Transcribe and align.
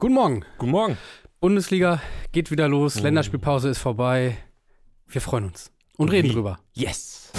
Guten 0.00 0.14
Morgen. 0.14 0.46
Guten 0.56 0.72
Morgen. 0.72 0.98
Bundesliga 1.40 2.00
geht 2.32 2.50
wieder 2.50 2.68
los. 2.68 2.96
Oh. 2.98 3.02
Länderspielpause 3.02 3.68
ist 3.68 3.80
vorbei. 3.80 4.38
Wir 5.06 5.20
freuen 5.20 5.44
uns 5.44 5.70
und 5.98 6.10
reden 6.10 6.30
Wie? 6.30 6.32
drüber. 6.32 6.58
Yes. 6.72 7.30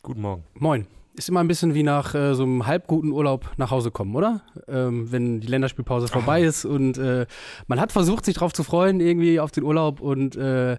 Guten 0.00 0.22
Morgen. 0.22 0.44
Moin. 0.54 0.86
Ist 1.12 1.28
immer 1.28 1.40
ein 1.40 1.48
bisschen 1.48 1.74
wie 1.74 1.82
nach 1.82 2.14
äh, 2.14 2.34
so 2.34 2.44
einem 2.44 2.66
halbguten 2.66 3.12
Urlaub 3.12 3.50
nach 3.58 3.70
Hause 3.70 3.90
kommen, 3.90 4.16
oder? 4.16 4.40
Ähm, 4.66 5.12
wenn 5.12 5.40
die 5.40 5.46
Länderspielpause 5.46 6.08
vorbei 6.08 6.40
ist 6.42 6.64
und 6.64 6.96
äh, 6.96 7.26
man 7.66 7.80
hat 7.80 7.92
versucht, 7.92 8.24
sich 8.24 8.36
drauf 8.36 8.54
zu 8.54 8.64
freuen, 8.64 9.00
irgendwie 9.00 9.40
auf 9.40 9.50
den 9.50 9.64
Urlaub 9.64 10.00
und 10.00 10.36
äh, 10.36 10.78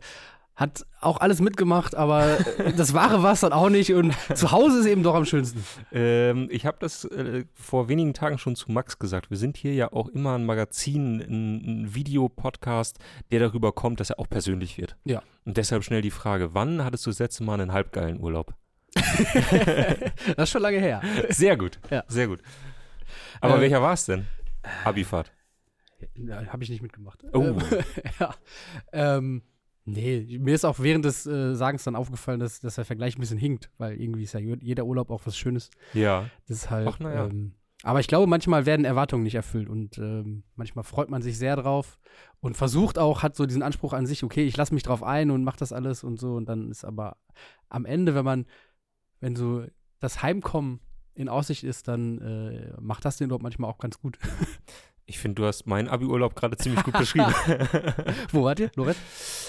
hat 0.60 0.86
auch 1.00 1.21
alles 1.21 1.39
mitgemacht, 1.39 1.96
aber 1.96 2.38
äh, 2.59 2.73
das 2.73 2.94
wahre 2.94 3.23
war 3.23 3.32
es 3.32 3.39
dann 3.39 3.54
auch 3.54 3.70
nicht 3.70 3.94
und 3.94 4.14
zu 4.36 4.52
Hause 4.52 4.80
ist 4.80 4.88
eben 4.88 5.04
doch 5.04 5.16
am 5.16 5.23
schönsten. 5.23 5.63
Ähm, 5.94 6.49
ich 6.52 6.66
habe 6.66 6.77
das 6.82 7.05
äh, 7.05 7.45
vor 7.54 7.88
wenigen 7.88 8.13
Tagen 8.13 8.38
schon 8.38 8.58
zu 8.58 8.70
Max 8.70 8.99
gesagt. 8.99 9.30
Wir 9.30 9.38
sind 9.38 9.55
hier 9.55 9.73
ja 9.73 9.94
auch 9.94 10.09
immer 10.09 10.35
ein 10.35 10.45
Magazin, 10.45 11.22
ein, 11.22 11.84
ein 11.84 11.95
Videopodcast, 11.95 12.99
der 13.32 13.40
darüber 13.40 13.72
kommt, 13.72 14.02
dass 14.02 14.09
er 14.09 14.20
auch 14.20 14.27
persönlich 14.30 14.77
wird. 14.77 14.98
Ja. 15.05 15.23
Und 15.45 15.55
deshalb 15.55 15.85
schnell 15.85 16.02
die 16.02 16.12
Frage: 16.12 16.54
Wann 16.54 16.84
hattest 16.84 17.05
du 17.05 17.10
das 17.10 17.20
letzte 17.20 17.44
Mal 17.46 17.62
einen 17.62 17.71
halbgeilen 17.71 18.20
Urlaub? 18.20 18.54
Das 20.35 20.44
ist 20.44 20.49
schon 20.49 20.62
lange 20.62 20.80
her. 20.80 21.02
Sehr 21.30 21.55
gut. 21.55 21.80
Ja. 21.90 22.04
Sehr 22.07 22.27
gut. 22.27 22.41
Aber 23.40 23.57
Äh, 23.57 23.62
welcher 23.62 23.82
war 23.82 23.94
es 23.94 24.05
denn? 24.05 24.27
Abifahrt. 24.84 25.32
Habe 26.49 26.63
ich 26.63 26.70
nicht 26.70 26.82
mitgemacht. 26.82 27.23
Oh. 27.34 27.41
Ähm, 27.41 27.57
ja. 28.20 28.35
Ähm, 28.91 29.41
nee, 29.86 30.38
mir 30.40 30.56
ist 30.56 30.66
auch 30.66 30.80
während 30.80 31.06
des 31.06 31.26
äh, 31.26 31.56
Sagens 31.56 31.84
dann 31.84 31.96
aufgefallen, 31.96 32.40
dass, 32.40 32.60
dass 32.60 32.76
der 32.76 32.86
Vergleich 32.86 33.18
ein 33.18 33.22
bisschen 33.22 33.38
hinkt, 33.38 33.70
weil 33.78 34.00
irgendwie 34.00 34.24
ist 34.24 34.34
ja 34.34 34.40
jeder 34.40 34.86
Urlaub 34.86 35.10
auch 35.10 35.22
was 35.26 35.38
Schönes. 35.38 35.70
Ja. 35.94 36.30
Das 36.48 36.58
ist 36.58 36.70
halt. 36.70 36.88
Ach, 36.88 36.99
ja. 36.99 37.26
ähm, 37.26 37.54
aber 37.84 38.02
ich 38.02 38.08
glaube, 38.08 38.27
manchmal 38.27 38.66
werden 38.66 38.84
Erwartungen 38.84 39.24
nicht 39.24 39.36
erfüllt 39.36 39.70
und 39.70 39.98
ähm, 39.98 40.44
manchmal 40.55 40.84
freut 40.84 41.10
man 41.10 41.21
sich 41.21 41.38
sehr 41.38 41.55
drauf 41.55 41.98
und 42.41 42.58
versucht 42.58 42.99
auch, 42.99 43.24
hat 43.24 43.38
so 43.38 43.46
diesen 43.46 43.63
Anspruch 43.63 43.94
an 43.94 44.05
sich, 44.05 44.24
okay, 44.24 44.46
ich 44.46 44.58
lasse 44.58 44.74
mich 44.74 44.84
drauf 44.84 45.02
ein 45.02 45.32
und 45.32 45.46
mach 45.46 45.55
das 45.55 45.71
alles 45.71 46.04
und 46.04 46.20
so. 46.20 46.36
Und 46.36 46.49
dann 46.49 46.71
ist 46.71 46.84
aber 46.84 47.16
am 47.70 47.86
Ende, 47.86 48.16
wenn 48.16 48.26
man, 48.26 48.46
wenn 49.21 49.38
so 49.38 49.66
das 49.99 50.21
Heimkommen 50.21 50.82
in 51.14 51.30
Aussicht 51.30 51.64
ist, 51.64 51.88
dann 51.88 52.20
äh, 52.20 52.74
macht 52.82 53.05
das 53.05 53.18
den 53.18 53.27
Urlaub 53.27 53.43
manchmal 53.43 53.70
auch 53.70 53.77
ganz 53.77 53.99
gut. 53.99 54.20
Ich 55.10 55.18
finde, 55.18 55.41
du 55.41 55.48
hast 55.48 55.65
meinen 55.65 55.88
Abi-Urlaub 55.88 56.35
gerade 56.35 56.55
ziemlich 56.55 56.84
gut 56.84 56.96
beschrieben. 56.98 57.34
Wo 58.32 58.43
wart 58.43 58.60
ihr, 58.60 58.70
Loret? 58.76 58.96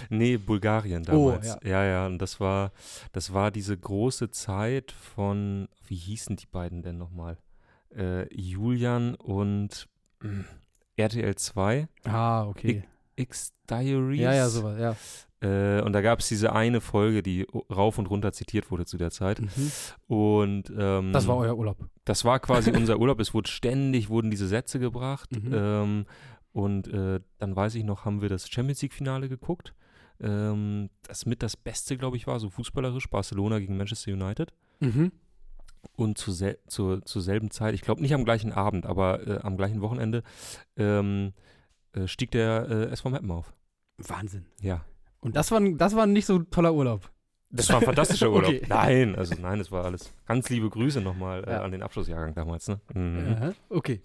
nee, 0.08 0.38
Bulgarien 0.38 1.02
Oh, 1.10 1.30
damals. 1.32 1.46
ja. 1.46 1.58
ja, 1.62 1.84
ja. 1.84 2.06
Und 2.06 2.18
das 2.18 2.40
war, 2.40 2.72
das 3.12 3.34
war 3.34 3.50
diese 3.50 3.76
große 3.76 4.30
Zeit 4.30 4.90
von, 4.92 5.68
wie 5.86 5.96
hießen 5.96 6.36
die 6.36 6.46
beiden 6.46 6.82
denn 6.82 6.96
nochmal? 6.96 7.36
Äh, 7.94 8.32
Julian 8.34 9.14
und 9.16 9.86
mh, 10.22 10.44
RTL 10.96 11.34
2, 11.34 11.88
Ah, 12.04 12.46
okay. 12.46 12.84
X-Diaries. 13.16 14.18
Ja, 14.20 14.32
ja, 14.32 14.48
sowas, 14.48 14.78
ja. 14.80 14.96
Äh, 15.40 15.80
und 15.80 15.92
da 15.92 16.02
gab 16.02 16.20
es 16.20 16.28
diese 16.28 16.52
eine 16.52 16.80
Folge, 16.80 17.22
die 17.22 17.46
rauf 17.70 17.98
und 17.98 18.06
runter 18.10 18.32
zitiert 18.32 18.70
wurde 18.70 18.84
zu 18.84 18.98
der 18.98 19.10
Zeit. 19.10 19.40
Mhm. 19.40 19.72
Und 20.06 20.72
ähm, 20.76 21.12
Das 21.12 21.26
war 21.26 21.36
euer 21.38 21.56
Urlaub. 21.56 21.78
Das 22.04 22.24
war 22.24 22.40
quasi 22.40 22.70
unser 22.76 22.98
Urlaub. 22.98 23.20
Es 23.20 23.32
wurde 23.32 23.50
ständig, 23.50 24.10
wurden 24.10 24.30
diese 24.30 24.48
Sätze 24.48 24.78
gebracht. 24.78 25.30
Mhm. 25.32 25.52
Ähm, 25.54 26.06
und 26.52 26.88
äh, 26.88 27.20
dann 27.38 27.56
weiß 27.56 27.74
ich 27.76 27.84
noch, 27.84 28.04
haben 28.04 28.20
wir 28.20 28.28
das 28.28 28.48
Champions 28.50 28.82
League-Finale 28.82 29.28
geguckt. 29.28 29.74
Ähm, 30.20 30.90
das 31.02 31.24
mit 31.24 31.42
das 31.42 31.56
Beste, 31.56 31.96
glaube 31.96 32.16
ich, 32.16 32.26
war, 32.26 32.38
so 32.38 32.50
fußballerisch, 32.50 33.08
Barcelona 33.08 33.58
gegen 33.58 33.76
Manchester 33.76 34.12
United. 34.12 34.52
Mhm. 34.80 35.12
Und 35.96 36.18
zu 36.18 36.32
sel 36.32 36.58
zur, 36.66 37.02
zur 37.06 37.22
selben 37.22 37.50
Zeit, 37.50 37.74
ich 37.74 37.80
glaube 37.80 38.02
nicht 38.02 38.12
am 38.12 38.26
gleichen 38.26 38.52
Abend, 38.52 38.84
aber 38.84 39.26
äh, 39.26 39.38
am 39.38 39.56
gleichen 39.56 39.80
Wochenende, 39.80 40.22
ähm, 40.76 41.32
äh, 41.92 42.06
stieg 42.06 42.30
der 42.32 42.68
äh, 42.68 42.84
SV 42.90 43.08
Meppen 43.08 43.30
auf. 43.30 43.54
Wahnsinn. 43.96 44.44
Ja. 44.60 44.84
Und 45.20 45.36
das 45.36 45.50
war, 45.50 45.60
ein- 45.60 45.76
das 45.78 45.94
war 45.94 46.06
nicht 46.06 46.26
so 46.26 46.38
toller 46.40 46.72
Urlaub. 46.74 47.10
Das 47.52 47.68
war 47.68 47.76
ein 47.78 47.82
fantastischer 47.84 48.30
Urlaub. 48.32 48.48
Okay. 48.50 48.62
Nein, 48.68 49.16
also 49.16 49.34
nein, 49.40 49.58
das 49.58 49.72
war 49.72 49.84
alles. 49.84 50.12
Ganz 50.26 50.48
liebe 50.50 50.70
Grüße 50.70 51.00
nochmal 51.00 51.44
äh, 51.44 51.50
Ja. 51.52 51.62
an 51.62 51.72
den 51.72 51.82
Abschlussjahrgang 51.82 52.34
damals. 52.34 52.68
Ne? 52.68 52.80
Mhm. 52.94 53.54
Okay. 53.68 54.00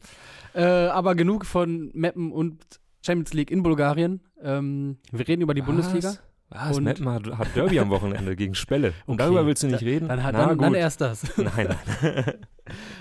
Äh, 0.53 0.63
aber 0.63 1.15
genug 1.15 1.45
von 1.45 1.91
Meppen 1.93 2.31
und 2.31 2.63
Champions 3.05 3.33
League 3.33 3.51
in 3.51 3.61
Bulgarien. 3.61 4.21
Ähm, 4.41 4.97
wir 5.11 5.27
reden 5.27 5.41
über 5.43 5.53
die 5.53 5.61
Was? 5.61 5.67
Bundesliga. 5.67 6.15
Was? 6.49 6.77
Und- 6.77 6.83
Meppen 6.85 7.07
hat, 7.09 7.25
hat 7.37 7.55
Derby 7.55 7.79
am 7.79 7.89
Wochenende 7.91 8.35
gegen 8.35 8.55
Spelle. 8.55 8.93
Und 9.05 9.13
Okay, 9.15 9.23
darüber 9.23 9.45
willst 9.45 9.61
du 9.63 9.67
nicht 9.67 9.81
da- 9.81 9.85
reden? 9.85 10.07
Dann, 10.07 10.23
hat, 10.23 10.33
Na 10.33 10.47
dann, 10.47 10.57
dann 10.57 10.73
erst 10.73 11.01
das. 11.01 11.23
Nein, 11.37 11.75
nein. 12.01 12.33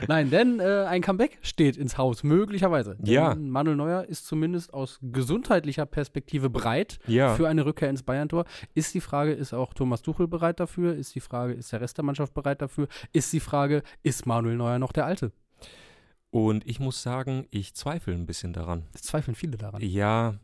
Nein, 0.08 0.30
denn 0.30 0.60
äh, 0.60 0.84
ein 0.88 1.02
Comeback 1.02 1.38
steht 1.42 1.76
ins 1.76 1.98
Haus, 1.98 2.22
möglicherweise. 2.22 2.96
Denn 2.96 3.12
Ja. 3.12 3.34
Manuel 3.34 3.76
Neuer 3.76 4.04
ist 4.04 4.26
zumindest 4.26 4.72
aus 4.72 4.98
gesundheitlicher 5.02 5.86
Perspektive 5.86 6.50
bereit 6.50 6.98
ja. 7.06 7.34
für 7.34 7.48
eine 7.48 7.64
Rückkehr 7.64 7.90
ins 7.90 8.02
Bayern-Tor. 8.02 8.44
Ist 8.74 8.94
die 8.94 9.00
Frage, 9.00 9.32
ist 9.32 9.52
auch 9.52 9.74
Thomas 9.74 10.02
Tuchel 10.02 10.28
bereit 10.28 10.60
dafür? 10.60 10.94
Ist 10.94 11.14
die 11.14 11.20
Frage, 11.20 11.52
ist 11.52 11.72
der 11.72 11.80
Rest 11.80 11.96
der 11.98 12.04
Mannschaft 12.04 12.34
bereit 12.34 12.62
dafür? 12.62 12.88
Ist 13.12 13.32
die 13.32 13.40
Frage, 13.40 13.82
ist 14.02 14.26
Manuel 14.26 14.56
Neuer 14.56 14.78
noch 14.78 14.92
der 14.92 15.06
Alte? 15.06 15.32
Und 16.30 16.66
ich 16.66 16.80
muss 16.80 17.00
sagen, 17.00 17.46
ich 17.50 17.74
zweifle 17.74 18.12
ein 18.12 18.26
bisschen 18.26 18.52
daran. 18.52 18.82
Es 18.92 19.02
zweifeln 19.02 19.36
viele 19.36 19.56
daran. 19.56 19.80
Ja, 19.82 20.34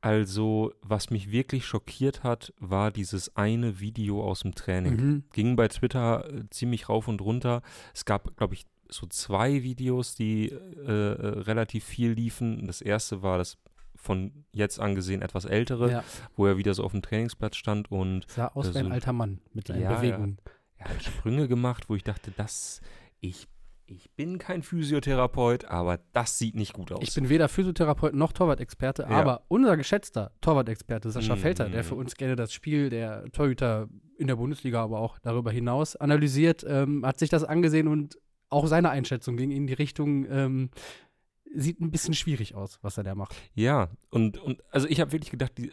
also 0.00 0.72
was 0.80 1.10
mich 1.10 1.32
wirklich 1.32 1.66
schockiert 1.66 2.22
hat, 2.22 2.52
war 2.60 2.92
dieses 2.92 3.34
eine 3.34 3.80
Video 3.80 4.22
aus 4.22 4.40
dem 4.40 4.54
Training. 4.54 4.94
Mhm. 4.94 5.24
Ging 5.32 5.56
bei 5.56 5.66
Twitter 5.66 6.32
äh, 6.32 6.48
ziemlich 6.50 6.88
rauf 6.88 7.08
und 7.08 7.20
runter. 7.20 7.62
Es 7.92 8.04
gab, 8.04 8.36
glaube 8.36 8.54
ich, 8.54 8.64
so 8.90 9.06
zwei 9.06 9.62
Videos, 9.62 10.14
die 10.14 10.48
äh, 10.50 10.56
äh, 10.86 11.28
relativ 11.40 11.84
viel 11.84 12.12
liefen. 12.12 12.66
Das 12.66 12.80
erste 12.80 13.22
war 13.22 13.38
das 13.38 13.58
von 13.94 14.44
jetzt 14.52 14.78
angesehen 14.80 15.22
etwas 15.22 15.44
ältere, 15.44 15.90
Ja, 15.90 16.04
wo 16.36 16.46
er 16.46 16.56
wieder 16.56 16.72
so 16.74 16.84
auf 16.84 16.92
dem 16.92 17.02
Trainingsplatz 17.02 17.56
stand 17.56 17.90
und 17.90 18.26
sah 18.30 18.46
aus 18.48 18.68
äh, 18.68 18.74
wie 18.74 18.78
ein 18.78 18.84
so- 18.86 18.90
alter 18.92 19.12
Mann 19.12 19.40
mit 19.52 19.66
seinen 19.66 19.82
Ja. 19.82 19.94
Bewegungen. 19.96 20.38
er 20.76 20.90
hat 20.90 21.02
Sprünge 21.02 21.48
gemacht, 21.48 21.88
wo 21.88 21.96
ich 21.96 22.04
dachte, 22.04 22.30
das, 22.36 22.80
ich, 23.20 23.48
ich 23.86 24.10
bin 24.12 24.38
kein 24.38 24.62
Physiotherapeut, 24.62 25.64
aber 25.64 25.98
das 26.12 26.38
sieht 26.38 26.54
nicht 26.54 26.72
gut 26.74 26.92
aus. 26.92 27.00
Ich 27.02 27.14
bin 27.14 27.28
weder 27.28 27.48
Physiotherapeut 27.48 28.14
noch 28.14 28.32
Torwart-Experte, 28.32 29.02
Ja. 29.02 29.08
aber 29.08 29.42
unser 29.48 29.76
geschätzter 29.76 30.30
Torwart-Experte 30.40 31.10
Sascha 31.10 31.34
Mhm. 31.34 31.40
Felter, 31.40 31.68
der 31.68 31.82
für 31.84 31.94
uns 31.96 32.14
gerne 32.14 32.36
das 32.36 32.52
Spiel 32.52 32.90
der 32.90 33.24
Torhüter 33.32 33.88
in 34.16 34.28
der 34.28 34.36
Bundesliga, 34.36 34.82
aber 34.84 35.00
auch 35.00 35.18
darüber 35.18 35.50
hinaus 35.50 35.96
analysiert, 35.96 36.64
ähm, 36.68 37.04
hat 37.04 37.18
sich 37.18 37.30
das 37.30 37.42
angesehen 37.44 37.88
und 37.88 38.16
auch 38.50 38.66
seine 38.66 38.90
Einschätzung 38.90 39.36
ging 39.36 39.50
in 39.50 39.66
die 39.66 39.74
Richtung, 39.74 40.26
ähm, 40.30 40.70
sieht 41.54 41.80
ein 41.80 41.90
bisschen 41.90 42.14
schwierig 42.14 42.54
aus, 42.54 42.78
was 42.82 42.98
er 42.98 43.04
da 43.04 43.14
macht. 43.14 43.34
Ja, 43.54 43.88
und, 44.10 44.38
und 44.38 44.62
also 44.70 44.86
ich 44.88 45.00
habe 45.00 45.12
wirklich 45.12 45.30
gedacht, 45.30 45.52
die, 45.56 45.72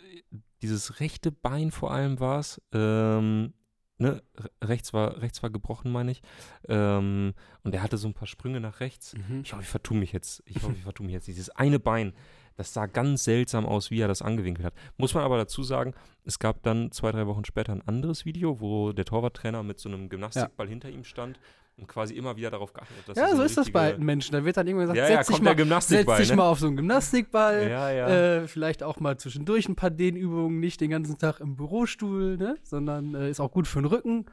dieses 0.61 0.99
rechte 0.99 1.31
Bein 1.31 1.71
vor 1.71 1.91
allem 1.91 2.19
war 2.19 2.39
es. 2.39 2.61
Ähm, 2.71 3.53
ne, 3.97 4.23
re- 4.37 4.51
rechts 4.63 4.93
war, 4.93 5.21
rechts 5.21 5.43
war 5.43 5.49
gebrochen, 5.49 5.91
meine 5.91 6.11
ich. 6.11 6.21
Ähm, 6.67 7.33
und 7.63 7.75
er 7.75 7.83
hatte 7.83 7.97
so 7.97 8.07
ein 8.07 8.13
paar 8.13 8.27
Sprünge 8.27 8.59
nach 8.61 8.79
rechts. 8.79 9.15
Ich 9.43 9.51
hoffe, 9.51 9.63
ich 9.63 9.69
vertue 9.69 9.97
mich 9.97 10.11
jetzt. 10.13 10.43
Ich 10.45 10.63
hoffe, 10.63 10.75
ich 10.75 10.83
vertue 10.83 11.05
mich 11.05 11.13
jetzt. 11.13 11.27
Dieses 11.27 11.49
eine 11.49 11.79
Bein, 11.79 12.13
das 12.55 12.73
sah 12.73 12.85
ganz 12.85 13.25
seltsam 13.25 13.65
aus, 13.65 13.91
wie 13.91 13.99
er 13.99 14.07
das 14.07 14.21
angewinkelt 14.21 14.65
hat. 14.65 14.73
Muss 14.97 15.13
man 15.13 15.23
aber 15.23 15.37
dazu 15.37 15.61
sagen, 15.61 15.93
es 16.23 16.39
gab 16.39 16.63
dann 16.63 16.91
zwei, 16.91 17.11
drei 17.11 17.27
Wochen 17.27 17.43
später 17.43 17.73
ein 17.73 17.85
anderes 17.85 18.23
Video, 18.23 18.61
wo 18.61 18.93
der 18.93 19.03
Torwarttrainer 19.03 19.61
mit 19.61 19.79
so 19.79 19.89
einem 19.89 20.07
Gymnastikball 20.07 20.69
hinter 20.69 20.89
ihm 20.89 21.03
stand 21.03 21.37
und 21.77 21.87
quasi 21.87 22.13
immer 22.13 22.35
wieder 22.37 22.51
darauf 22.51 22.71
geachtet 22.73 22.97
dass 23.07 23.17
Ja, 23.17 23.27
so 23.29 23.35
eine 23.35 23.43
ist 23.43 23.57
das 23.57 23.69
bei 23.69 23.87
alten 23.87 24.05
Menschen. 24.05 24.31
Da 24.31 24.45
wird 24.45 24.55
dann 24.55 24.65
irgendwann 24.67 24.93
gesagt, 24.93 25.09
Ja, 25.09 25.15
ja, 25.15 25.23
setz, 25.23 25.35
dich 25.35 25.41
mal, 25.41 25.81
setz 25.81 26.17
dich 26.17 26.29
ne? 26.29 26.35
mal 26.37 26.47
auf 26.49 26.59
so 26.59 26.67
einen 26.67 26.77
Gymnastikball. 26.77 27.69
Ja. 27.69 28.07
Äh, 28.07 28.47
vielleicht 28.47 28.81
auch 28.81 28.99
mal 28.99 29.17
zwischendurch 29.17 29.67
ein 29.67 29.75
paar 29.75 29.89
Dehnübungen, 29.89 30.59
nicht 30.59 30.79
den 30.79 30.89
ganzen 30.89 31.17
Tag 31.17 31.41
im 31.41 31.55
Bürostuhl, 31.55 32.37
ne? 32.37 32.57
sondern 32.63 33.13
äh, 33.13 33.29
ist 33.29 33.39
auch 33.39 33.51
gut 33.51 33.67
für 33.67 33.81
den 33.81 33.87
Rücken. 33.87 34.25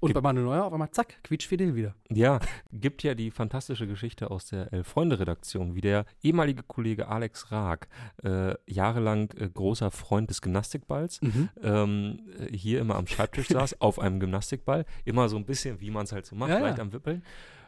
Und 0.00 0.12
bei 0.12 0.20
Manuel 0.20 0.46
Neuer 0.46 0.64
auf 0.64 0.72
einmal, 0.72 0.90
zack, 0.90 1.22
quietschfidel 1.24 1.74
wieder. 1.74 1.94
Ja, 2.10 2.38
gibt 2.72 3.02
ja 3.02 3.14
die 3.14 3.30
fantastische 3.30 3.86
Geschichte 3.86 4.30
aus 4.30 4.46
der 4.46 4.72
Elf-Freunde-Redaktion, 4.72 5.74
wie 5.74 5.80
der 5.80 6.04
ehemalige 6.22 6.62
Kollege 6.62 7.08
Alex 7.08 7.50
Raag, 7.50 7.88
äh, 8.22 8.54
jahrelang 8.66 9.30
äh, 9.36 9.48
großer 9.48 9.90
Freund 9.90 10.30
des 10.30 10.42
Gymnastikballs, 10.42 11.20
ähm, 11.62 12.20
äh, 12.38 12.56
hier 12.56 12.80
immer 12.80 12.96
am 12.96 13.06
Schreibtisch 13.06 13.48
saß, 13.48 13.80
auf 13.80 13.98
einem 13.98 14.20
Gymnastikball, 14.20 14.84
immer 15.04 15.28
so 15.28 15.36
ein 15.36 15.46
bisschen, 15.46 15.80
wie 15.80 15.90
man 15.90 16.04
es 16.04 16.12
halt 16.12 16.26
so 16.26 16.36
macht, 16.36 16.50
Ja, 16.50 16.58
ja. 16.58 16.66
leicht 16.66 16.80
am 16.80 16.92
Wippeln. 16.92 17.22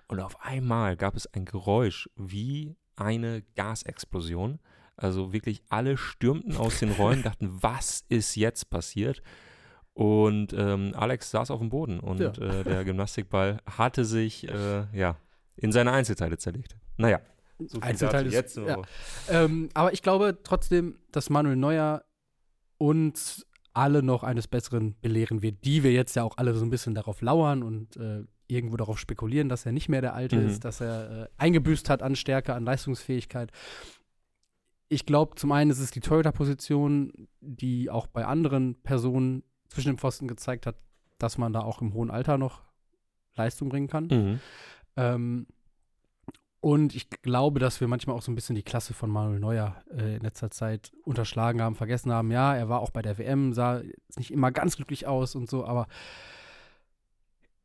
Und 0.08 0.20
auf 0.20 0.40
einmal 0.42 0.96
gab 0.96 1.16
es 1.16 1.26
ein 1.34 1.44
Geräusch 1.44 2.08
wie 2.16 2.76
eine 2.96 3.42
Gasexplosion. 3.56 4.58
Also 4.96 5.32
wirklich 5.32 5.62
alle 5.68 5.96
stürmten 5.96 6.56
aus 6.56 6.80
den 6.80 6.90
Räumen, 6.90 7.22
dachten, 7.22 7.48
was 7.62 8.04
ist 8.08 8.34
jetzt 8.34 8.68
passiert? 8.70 9.22
Und 9.98 10.52
ähm, 10.52 10.92
Alex 10.94 11.32
saß 11.32 11.50
auf 11.50 11.58
dem 11.58 11.70
Boden 11.70 11.98
und 11.98 12.20
Ja. 12.20 12.30
äh, 12.30 12.62
der 12.62 12.84
Gymnastikball 12.84 13.58
hatte 13.66 14.04
sich 14.04 14.48
äh, 14.48 14.84
ja, 14.96 15.16
in 15.56 15.72
seine 15.72 15.90
Einzelteile 15.90 16.38
zerlegt. 16.38 16.76
Naja, 16.98 17.20
so 17.58 17.80
viel 17.80 17.96
dazu. 17.96 18.16
ist- 18.26 18.32
jetzt. 18.32 18.56
ja. 18.58 18.80
Ähm, 19.28 19.68
aber 19.74 19.92
ich 19.92 20.02
glaube 20.02 20.38
trotzdem, 20.44 20.98
dass 21.10 21.30
Manuel 21.30 21.56
Neuer 21.56 22.04
uns 22.78 23.44
alle 23.72 24.02
noch 24.04 24.22
eines 24.22 24.46
Besseren 24.46 24.94
belehren 25.00 25.42
wird, 25.42 25.64
die 25.64 25.82
wir 25.82 25.90
jetzt 25.92 26.14
ja 26.14 26.22
auch 26.22 26.36
alle 26.36 26.54
so 26.54 26.64
ein 26.64 26.70
bisschen 26.70 26.94
darauf 26.94 27.20
lauern 27.20 27.64
und 27.64 27.96
äh, 27.96 28.22
irgendwo 28.46 28.76
darauf 28.76 28.98
spekulieren, 29.00 29.48
dass 29.48 29.66
er 29.66 29.72
nicht 29.72 29.88
mehr 29.88 30.00
der 30.00 30.14
Alte 30.14 30.36
Mhm. 30.36 30.46
ist, 30.46 30.64
dass 30.64 30.80
er 30.80 31.22
äh, 31.24 31.28
eingebüßt 31.38 31.90
hat 31.90 32.02
an 32.04 32.14
Stärke, 32.14 32.54
an 32.54 32.64
Leistungsfähigkeit. 32.64 33.50
Ich 34.88 35.06
glaube, 35.06 35.34
zum 35.34 35.50
einen 35.52 35.70
ist 35.72 35.80
es 35.80 35.90
die 35.90 36.00
Torhüter-Position, 36.00 37.12
die 37.40 37.90
auch 37.90 38.06
bei 38.06 38.24
anderen 38.24 38.80
Personen 38.82 39.42
zwischen 39.68 39.88
den 39.88 39.98
Pfosten 39.98 40.28
gezeigt 40.28 40.66
hat, 40.66 40.76
dass 41.18 41.38
man 41.38 41.52
da 41.52 41.60
auch 41.60 41.80
im 41.80 41.94
hohen 41.94 42.10
Alter 42.10 42.38
noch 42.38 42.62
Leistung 43.34 43.68
bringen 43.68 43.88
kann. 43.88 44.06
Mhm. 44.06 44.40
Ähm, 44.96 45.46
und 46.60 46.94
ich 46.94 47.08
glaube, 47.08 47.60
dass 47.60 47.80
wir 47.80 47.86
manchmal 47.86 48.16
auch 48.16 48.22
so 48.22 48.32
ein 48.32 48.34
bisschen 48.34 48.56
die 48.56 48.64
Klasse 48.64 48.92
von 48.92 49.10
Manuel 49.10 49.38
Neuer 49.38 49.76
äh, 49.90 50.16
in 50.16 50.22
letzter 50.22 50.50
Zeit 50.50 50.92
unterschlagen 51.04 51.62
haben, 51.62 51.76
vergessen 51.76 52.12
haben. 52.12 52.32
Ja, 52.32 52.54
er 52.54 52.68
war 52.68 52.80
auch 52.80 52.90
bei 52.90 53.00
der 53.00 53.16
WM, 53.16 53.52
sah 53.52 53.82
nicht 54.16 54.32
immer 54.32 54.50
ganz 54.50 54.76
glücklich 54.76 55.06
aus 55.06 55.36
und 55.36 55.48
so, 55.48 55.64
aber 55.64 55.86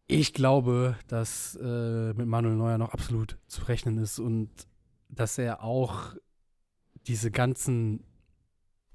ich 0.06 0.34
glaube, 0.34 0.96
dass 1.08 1.56
äh, 1.56 2.14
mit 2.14 2.28
Manuel 2.28 2.56
Neuer 2.56 2.78
noch 2.78 2.94
absolut 2.94 3.38
zu 3.48 3.64
rechnen 3.64 3.98
ist 3.98 4.20
und 4.20 4.50
dass 5.10 5.38
er 5.40 5.64
auch 5.64 6.14
diese 7.08 7.32
ganzen, 7.32 8.04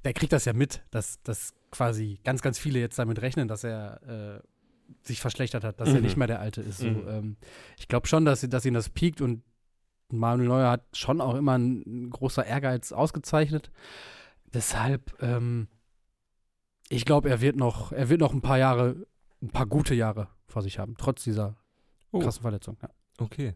der 0.04 0.12
kriegt 0.12 0.32
das 0.32 0.44
ja 0.44 0.52
mit, 0.52 0.82
dass, 0.90 1.20
dass 1.22 1.54
quasi 1.70 2.18
ganz, 2.24 2.42
ganz 2.42 2.58
viele 2.58 2.78
jetzt 2.80 2.98
damit 2.98 3.20
rechnen, 3.20 3.48
dass 3.48 3.64
er 3.64 4.40
äh, 4.42 4.42
sich 5.02 5.20
verschlechtert 5.20 5.64
hat, 5.64 5.80
dass 5.80 5.90
er 5.90 5.96
Mhm. 5.96 6.02
nicht 6.02 6.16
mehr 6.16 6.26
der 6.26 6.40
Alte 6.40 6.62
ist. 6.62 6.78
So, 6.78 6.88
Mhm. 6.88 7.08
ähm, 7.08 7.36
ich 7.78 7.88
glaube 7.88 8.06
schon, 8.06 8.24
dass, 8.24 8.40
dass 8.40 8.64
ihn 8.64 8.74
das 8.74 8.88
piekt 8.88 9.20
und 9.20 9.42
Manuel 10.10 10.48
Neuer 10.48 10.70
hat 10.70 10.96
schon 10.96 11.20
auch 11.20 11.34
immer 11.34 11.58
ein, 11.58 11.82
ein 11.86 12.10
großer 12.10 12.44
Ehrgeiz 12.46 12.92
ausgezeichnet. 12.92 13.70
Deshalb, 14.54 15.14
ähm, 15.22 15.68
ich 16.88 17.04
glaube, 17.04 17.28
er 17.28 17.42
wird 17.42 17.56
noch, 17.56 17.92
er 17.92 18.08
wird 18.08 18.20
noch 18.20 18.32
ein 18.32 18.40
paar 18.40 18.56
Jahre, 18.58 19.06
ein 19.42 19.50
paar 19.50 19.66
gute 19.66 19.94
Jahre 19.94 20.28
vor 20.46 20.62
sich 20.62 20.78
haben, 20.78 20.94
trotz 20.96 21.24
dieser 21.24 21.56
Oh. 22.10 22.20
krassen 22.20 22.40
Verletzung. 22.40 22.78
Ja. 22.80 22.88
Okay. 23.18 23.54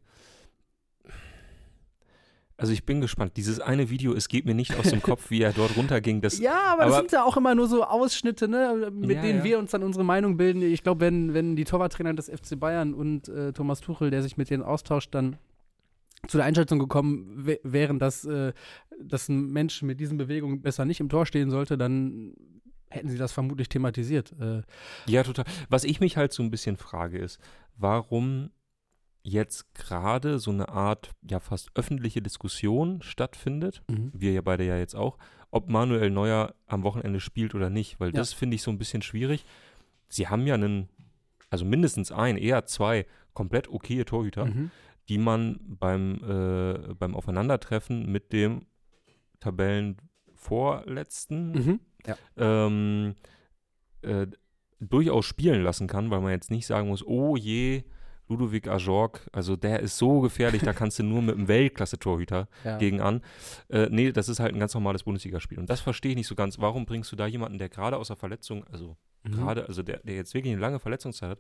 Also 2.57 2.73
ich 2.73 2.85
bin 2.85 3.01
gespannt. 3.01 3.33
Dieses 3.37 3.59
eine 3.61 3.91
Video, 3.91 4.13
es 4.15 4.29
geht 4.29 4.45
mir 4.45 4.55
nicht 4.55 4.79
aus 4.79 4.91
dem 4.91 5.03
Kopf, 5.03 5.31
wie 5.31 5.41
er 5.43 5.53
dort 5.53 5.77
runterging. 5.77 6.21
Das, 6.21 6.39
Ja, 6.41 6.61
aber, 6.73 6.85
das 6.85 6.93
aber- 6.93 7.01
sind 7.03 7.13
ja 7.13 7.25
auch 7.25 7.37
immer 7.37 7.55
nur 7.55 7.67
so 7.67 7.83
Ausschnitte, 7.85 8.47
ne, 8.49 8.91
mit 8.93 9.17
Ja, 9.17 9.23
denen 9.23 9.39
ja. 9.39 9.45
wir 9.45 9.59
uns 9.59 9.71
dann 9.73 9.83
unsere 9.83 10.05
Meinung 10.05 10.37
bilden. 10.37 10.63
Ich 10.63 10.83
glaube, 10.83 11.01
wenn, 11.01 11.35
wenn 11.35 11.57
die 11.57 11.65
Torwarttrainer 11.65 12.15
des 12.15 12.29
FC 12.29 12.59
Bayern 12.61 12.95
und 12.95 13.29
äh, 13.29 13.53
Thomas 13.53 13.81
Tuchel, 13.81 14.11
der 14.11 14.23
sich 14.23 14.37
mit 14.37 14.51
denen 14.51 14.63
austauscht, 14.63 15.15
dann 15.15 15.39
zu 16.29 16.37
der 16.37 16.47
Einschätzung 16.47 16.79
gekommen 16.79 17.45
wä- 17.47 17.59
wären, 17.65 17.99
dass, 17.99 18.25
äh, 18.25 18.53
dass 19.03 19.29
ein 19.29 19.51
Mensch 19.51 19.83
mit 19.83 19.99
diesen 19.99 20.19
Bewegungen 20.19 20.63
besser 20.63 20.85
nicht 20.85 21.01
im 21.01 21.09
Tor 21.09 21.27
stehen 21.27 21.51
sollte, 21.51 21.77
dann 21.77 22.35
hätten 22.91 23.09
sie 23.09 23.19
das 23.19 23.33
vermutlich 23.33 23.69
thematisiert. 23.71 24.33
Äh, 24.41 24.63
Ja, 25.07 25.25
total. 25.25 25.47
Was 25.69 25.83
ich 25.83 25.99
mich 25.99 26.17
halt 26.17 26.33
so 26.33 26.43
ein 26.45 26.51
bisschen 26.51 26.77
frage 26.77 27.19
ist, 27.19 27.41
warum 27.77 28.51
jetzt 29.25 29.75
gerade 29.75 30.39
so 30.39 30.51
eine 30.51 30.69
Art, 30.69 31.11
ja 31.29 31.39
fast 31.41 31.71
öffentliche 31.77 32.21
Diskussion 32.23 33.03
stattfindet, 33.03 33.83
wir 33.89 34.33
ja 34.33 34.41
beide 34.43 34.65
ja 34.65 34.77
jetzt 34.77 34.95
auch, 34.97 35.17
ob 35.51 35.69
Manuel 35.69 36.11
Neuer 36.11 36.55
am 36.67 36.83
Wochenende 36.83 37.21
spielt 37.21 37.55
oder 37.55 37.71
nicht, 37.71 38.01
weil 38.01 38.09
Ja. 38.09 38.15
das 38.21 38.33
finde 38.33 38.57
ich 38.57 38.63
so 38.63 38.71
ein 38.71 38.79
bisschen 38.79 39.03
schwierig. 39.03 39.45
Sie 40.09 40.27
haben 40.29 40.47
ja 40.47 40.55
einen, 40.55 40.89
also 41.51 41.65
mindestens 41.65 42.11
ein, 42.11 42.37
eher 42.37 42.65
zwei 42.67 43.07
komplett 43.35 43.69
okaye 43.69 44.05
Torhüter, 44.05 44.47
Mhm. 44.47 44.71
die 45.09 45.19
man 45.19 45.59
beim, 45.63 46.21
äh, 46.25 46.95
beim 46.95 47.15
Aufeinandertreffen 47.15 48.11
mit 48.11 48.33
dem 48.33 48.67
Tabellenvorletzten 50.37 51.53
Mhm. 51.53 51.81
ähm, 52.37 53.15
äh, 54.03 54.27
durchaus 54.81 55.25
spielen 55.27 55.63
lassen 55.63 55.87
kann, 55.87 56.11
weil 56.11 56.21
man 56.21 56.33
jetzt 56.33 56.51
nicht 56.51 56.67
sagen 56.67 56.89
muss, 56.89 57.07
oh 57.07 57.37
je, 57.37 57.85
Ludovic 58.33 58.67
Ajorg, 58.69 59.29
also 59.33 59.57
der 59.57 59.81
ist 59.81 59.97
so 59.99 60.21
gefährlich, 60.21 60.63
da 60.63 60.73
kannst 60.73 60.99
du 60.99 61.03
nur 61.03 61.23
mit 61.23 61.37
einem 61.37 61.49
Weltklasse-Torhüter 61.49 62.49
Ja. 62.65 62.79
gegen 62.79 63.01
an. 63.01 63.21
Äh, 63.69 63.89
nee, 63.91 64.11
das 64.13 64.29
ist 64.29 64.41
halt 64.41 64.55
ein 64.55 64.59
ganz 64.61 64.75
normales 64.75 65.03
Bundesligaspiel. 65.05 65.59
Und 65.59 65.69
das 65.71 65.81
verstehe 65.81 66.11
ich 66.13 66.17
nicht 66.17 66.27
so 66.27 66.35
ganz. 66.35 66.59
Warum 66.59 66.87
bringst 66.87 67.13
du 67.13 67.17
da 67.17 67.27
jemanden, 67.27 67.59
der 67.59 67.69
gerade 67.69 67.97
aus 67.97 68.09
der 68.09 68.17
Verletzung, 68.17 68.65
also 68.69 68.97
Mhm. 69.25 69.33
gerade, 69.33 69.69
also 69.69 69.83
der, 69.83 69.99
der 69.99 70.15
jetzt 70.17 70.35
wirklich 70.35 70.53
eine 70.53 70.61
lange 70.61 70.81
Verletzungszeit 70.81 71.31
hat, 71.31 71.39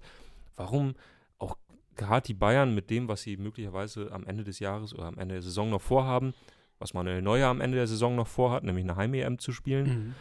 warum 0.56 0.94
auch 1.38 1.56
gerade 1.96 2.24
die 2.26 2.34
Bayern 2.34 2.74
mit 2.74 2.90
dem, 2.90 3.08
was 3.08 3.22
sie 3.22 3.36
möglicherweise 3.36 4.12
am 4.12 4.24
Ende 4.24 4.44
des 4.44 4.58
Jahres 4.60 4.94
oder 4.94 5.04
am 5.06 5.18
Ende 5.18 5.34
der 5.34 5.42
Saison 5.42 5.68
noch 5.70 5.80
vorhaben, 5.82 6.32
was 6.78 6.94
Manuel 6.94 7.22
Neuer 7.22 7.48
am 7.48 7.60
Ende 7.60 7.76
der 7.78 7.86
Saison 7.86 8.14
noch 8.16 8.26
vorhat, 8.28 8.64
nämlich 8.64 8.84
eine 8.84 8.96
Heim-EM 8.96 9.38
zu 9.38 9.52
spielen, 9.52 9.86
Mhm. 9.88 10.14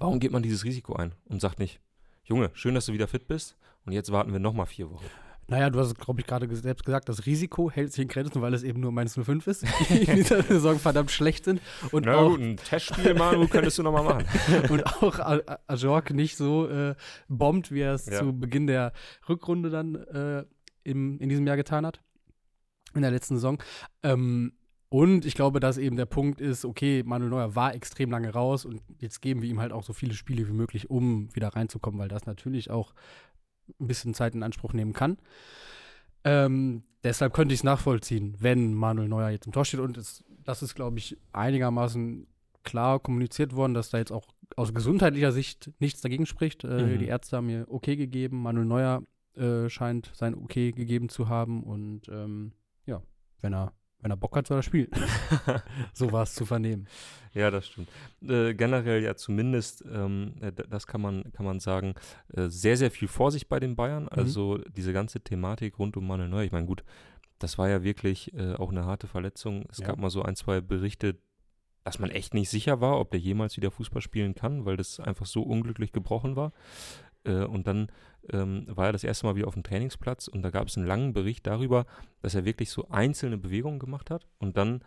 Warum 0.00 0.20
geht 0.20 0.30
man 0.30 0.42
dieses 0.44 0.62
Risiko 0.64 0.94
ein 0.94 1.12
und 1.24 1.40
sagt 1.40 1.58
nicht, 1.58 1.80
Junge, 2.24 2.50
schön, 2.54 2.74
dass 2.76 2.86
du 2.86 2.92
wieder 2.92 3.08
fit 3.08 3.26
bist 3.26 3.56
und 3.84 3.92
jetzt 3.92 4.12
warten 4.12 4.32
wir 4.32 4.38
nochmal 4.38 4.66
vier 4.66 4.90
Wochen. 4.90 5.04
Naja, 5.50 5.70
du 5.70 5.78
hast, 5.80 5.98
glaube 5.98 6.20
ich, 6.20 6.26
gerade 6.26 6.54
selbst 6.54 6.84
gesagt, 6.84 7.08
das 7.08 7.24
Risiko 7.24 7.70
hält 7.70 7.92
sich 7.92 8.02
in 8.02 8.08
Grenzen, 8.08 8.42
weil 8.42 8.52
es 8.52 8.62
eben 8.62 8.80
nur 8.80 8.92
meins 8.92 9.14
05 9.18 9.46
ist, 9.46 9.64
die 9.88 10.04
in 10.04 10.16
dieser 10.16 10.42
Saison 10.42 10.78
verdammt 10.78 11.10
schlecht 11.10 11.44
sind. 11.44 11.60
Und 11.90 12.04
Na 12.04 12.16
auch, 12.16 12.30
gut, 12.32 12.40
ein 12.40 12.56
Testspiel, 12.58 13.14
Manu, 13.14 13.48
könntest 13.50 13.78
du 13.78 13.82
nochmal 13.82 14.04
machen. 14.04 14.24
und 14.68 14.84
auch 14.86 15.18
Ajork 15.66 16.10
nicht 16.12 16.36
so 16.36 16.68
äh, 16.68 16.94
bombt, 17.28 17.72
wie 17.72 17.80
er 17.80 17.94
es 17.94 18.06
Ja. 18.06 18.18
zu 18.18 18.38
Beginn 18.38 18.66
der 18.66 18.92
Rückrunde 19.28 19.70
dann 19.70 19.94
äh, 19.94 20.44
im, 20.84 21.18
in 21.18 21.28
diesem 21.30 21.46
Jahr 21.46 21.56
getan 21.56 21.86
hat. 21.86 22.02
In 22.94 23.02
der 23.02 23.10
letzten 23.10 23.36
Saison. 23.36 23.62
Ähm, 24.02 24.52
und 24.90 25.26
ich 25.26 25.34
glaube, 25.34 25.60
dass 25.60 25.76
eben 25.76 25.96
der 25.96 26.06
Punkt 26.06 26.40
ist, 26.40 26.64
okay, 26.64 27.02
Manuel 27.04 27.30
Neuer 27.30 27.54
war 27.54 27.74
extrem 27.74 28.10
lange 28.10 28.30
raus 28.32 28.64
und 28.64 28.80
jetzt 28.98 29.20
geben 29.20 29.42
wir 29.42 29.48
ihm 29.50 29.60
halt 29.60 29.72
auch 29.72 29.82
so 29.82 29.92
viele 29.92 30.14
Spiele 30.14 30.48
wie 30.48 30.52
möglich, 30.54 30.88
um 30.88 31.34
wieder 31.34 31.48
reinzukommen, 31.48 32.00
weil 32.00 32.08
das 32.08 32.24
natürlich 32.24 32.70
auch 32.70 32.94
ein 33.80 33.86
bisschen 33.86 34.14
Zeit 34.14 34.34
in 34.34 34.42
Anspruch 34.42 34.72
nehmen 34.72 34.92
kann. 34.92 35.18
Ähm, 36.24 36.82
deshalb 37.04 37.32
könnte 37.32 37.54
ich 37.54 37.60
es 37.60 37.64
nachvollziehen, 37.64 38.36
wenn 38.38 38.74
Manuel 38.74 39.08
Neuer 39.08 39.30
jetzt 39.30 39.46
im 39.46 39.52
Tor 39.52 39.64
steht. 39.64 39.80
Und 39.80 39.96
es, 39.96 40.24
das 40.44 40.62
ist, 40.62 40.74
glaube 40.74 40.98
ich, 40.98 41.16
einigermaßen 41.32 42.26
klar 42.64 42.98
kommuniziert 43.00 43.54
worden, 43.54 43.74
dass 43.74 43.90
da 43.90 43.98
jetzt 43.98 44.12
auch 44.12 44.26
aus 44.56 44.74
gesundheitlicher 44.74 45.32
Sicht 45.32 45.70
nichts 45.78 46.00
dagegen 46.00 46.26
spricht. 46.26 46.64
Äh, 46.64 46.82
Mhm. 46.82 46.98
Die 46.98 47.06
Ärzte 47.06 47.36
haben 47.36 47.46
mir 47.46 47.66
okay 47.68 47.96
gegeben. 47.96 48.42
Manuel 48.42 48.66
Neuer 48.66 49.02
äh, 49.36 49.68
scheint 49.68 50.10
sein 50.14 50.34
okay 50.34 50.72
gegeben 50.72 51.08
zu 51.08 51.28
haben. 51.28 51.62
Und 51.62 52.08
ähm, 52.08 52.52
ja, 52.86 53.02
wenn 53.40 53.54
er, 53.54 53.72
wenn 54.00 54.10
er 54.10 54.16
Bock 54.16 54.36
hat, 54.36 54.46
soll 54.46 54.58
er 54.58 54.62
spielen. 54.62 54.90
so 55.92 56.12
war 56.12 56.22
es 56.22 56.34
zu 56.34 56.46
vernehmen. 56.46 56.86
ja, 57.34 57.50
das 57.50 57.66
stimmt. 57.66 57.88
Äh, 58.22 58.54
generell 58.54 59.02
ja 59.02 59.16
zumindest, 59.16 59.84
ähm, 59.92 60.34
äh, 60.40 60.52
das 60.52 60.86
kann 60.86 61.00
man, 61.00 61.32
kann 61.32 61.44
man 61.44 61.60
sagen, 61.60 61.94
äh, 62.34 62.48
sehr, 62.48 62.76
sehr 62.76 62.90
viel 62.90 63.08
Vorsicht 63.08 63.48
bei 63.48 63.58
den 63.60 63.76
Bayern. 63.76 64.08
Also 64.08 64.58
diese 64.76 64.92
ganze 64.92 65.20
Thematik 65.20 65.78
rund 65.78 65.96
um 65.96 66.06
Manuel 66.06 66.28
Neuer, 66.30 66.44
ich 66.44 66.52
meine, 66.52 66.66
gut, 66.66 66.84
das 67.38 67.58
war 67.58 67.68
ja 67.68 67.82
wirklich 67.82 68.32
äh, 68.34 68.54
auch 68.54 68.70
eine 68.70 68.84
harte 68.84 69.06
Verletzung. 69.06 69.64
Es 69.70 69.78
Ja. 69.78 69.88
gab 69.88 69.98
mal 69.98 70.10
so 70.10 70.22
ein, 70.22 70.36
zwei 70.36 70.60
Berichte, 70.60 71.16
dass 71.84 71.98
man 71.98 72.10
echt 72.10 72.34
nicht 72.34 72.50
sicher 72.50 72.80
war, 72.80 73.00
ob 73.00 73.10
der 73.12 73.20
jemals 73.20 73.56
wieder 73.56 73.70
Fußball 73.70 74.02
spielen 74.02 74.34
kann, 74.34 74.64
weil 74.66 74.76
das 74.76 75.00
einfach 75.00 75.24
so 75.26 75.42
unglücklich 75.42 75.90
gebrochen 75.92 76.36
war. 76.36 76.52
Äh, 77.24 77.44
und 77.44 77.66
dann 77.66 77.88
ähm, 78.30 78.64
war 78.68 78.86
er 78.86 78.92
das 78.92 79.04
erste 79.04 79.26
Mal 79.26 79.36
wieder 79.36 79.46
auf 79.48 79.54
dem 79.54 79.62
Trainingsplatz 79.62 80.28
und 80.28 80.42
da 80.42 80.50
gab 80.50 80.68
es 80.68 80.76
einen 80.76 80.86
langen 80.86 81.12
Bericht 81.12 81.46
darüber, 81.46 81.86
dass 82.22 82.34
er 82.34 82.44
wirklich 82.44 82.70
so 82.70 82.88
einzelne 82.88 83.38
Bewegungen 83.38 83.78
gemacht 83.78 84.10
hat 84.10 84.26
und 84.38 84.56
dann 84.56 84.82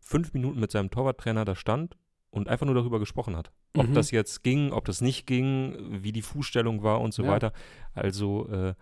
fünf 0.00 0.32
Minuten 0.32 0.60
mit 0.60 0.70
seinem 0.70 0.90
Torwarttrainer 0.90 1.44
da 1.44 1.54
stand 1.54 1.96
und 2.30 2.48
einfach 2.48 2.66
nur 2.66 2.74
darüber 2.74 2.98
gesprochen 2.98 3.36
hat. 3.36 3.50
Ob 3.76 3.88
Mhm. 3.88 3.94
das 3.94 4.10
jetzt 4.10 4.42
ging, 4.42 4.72
ob 4.72 4.84
das 4.84 5.00
nicht 5.00 5.26
ging, 5.26 6.02
wie 6.02 6.12
die 6.12 6.22
Fußstellung 6.22 6.82
war 6.82 7.00
und 7.00 7.12
so 7.14 7.22
Ja. 7.24 7.30
weiter. 7.30 7.52
Also, 7.94 8.48
äh, 8.48 8.74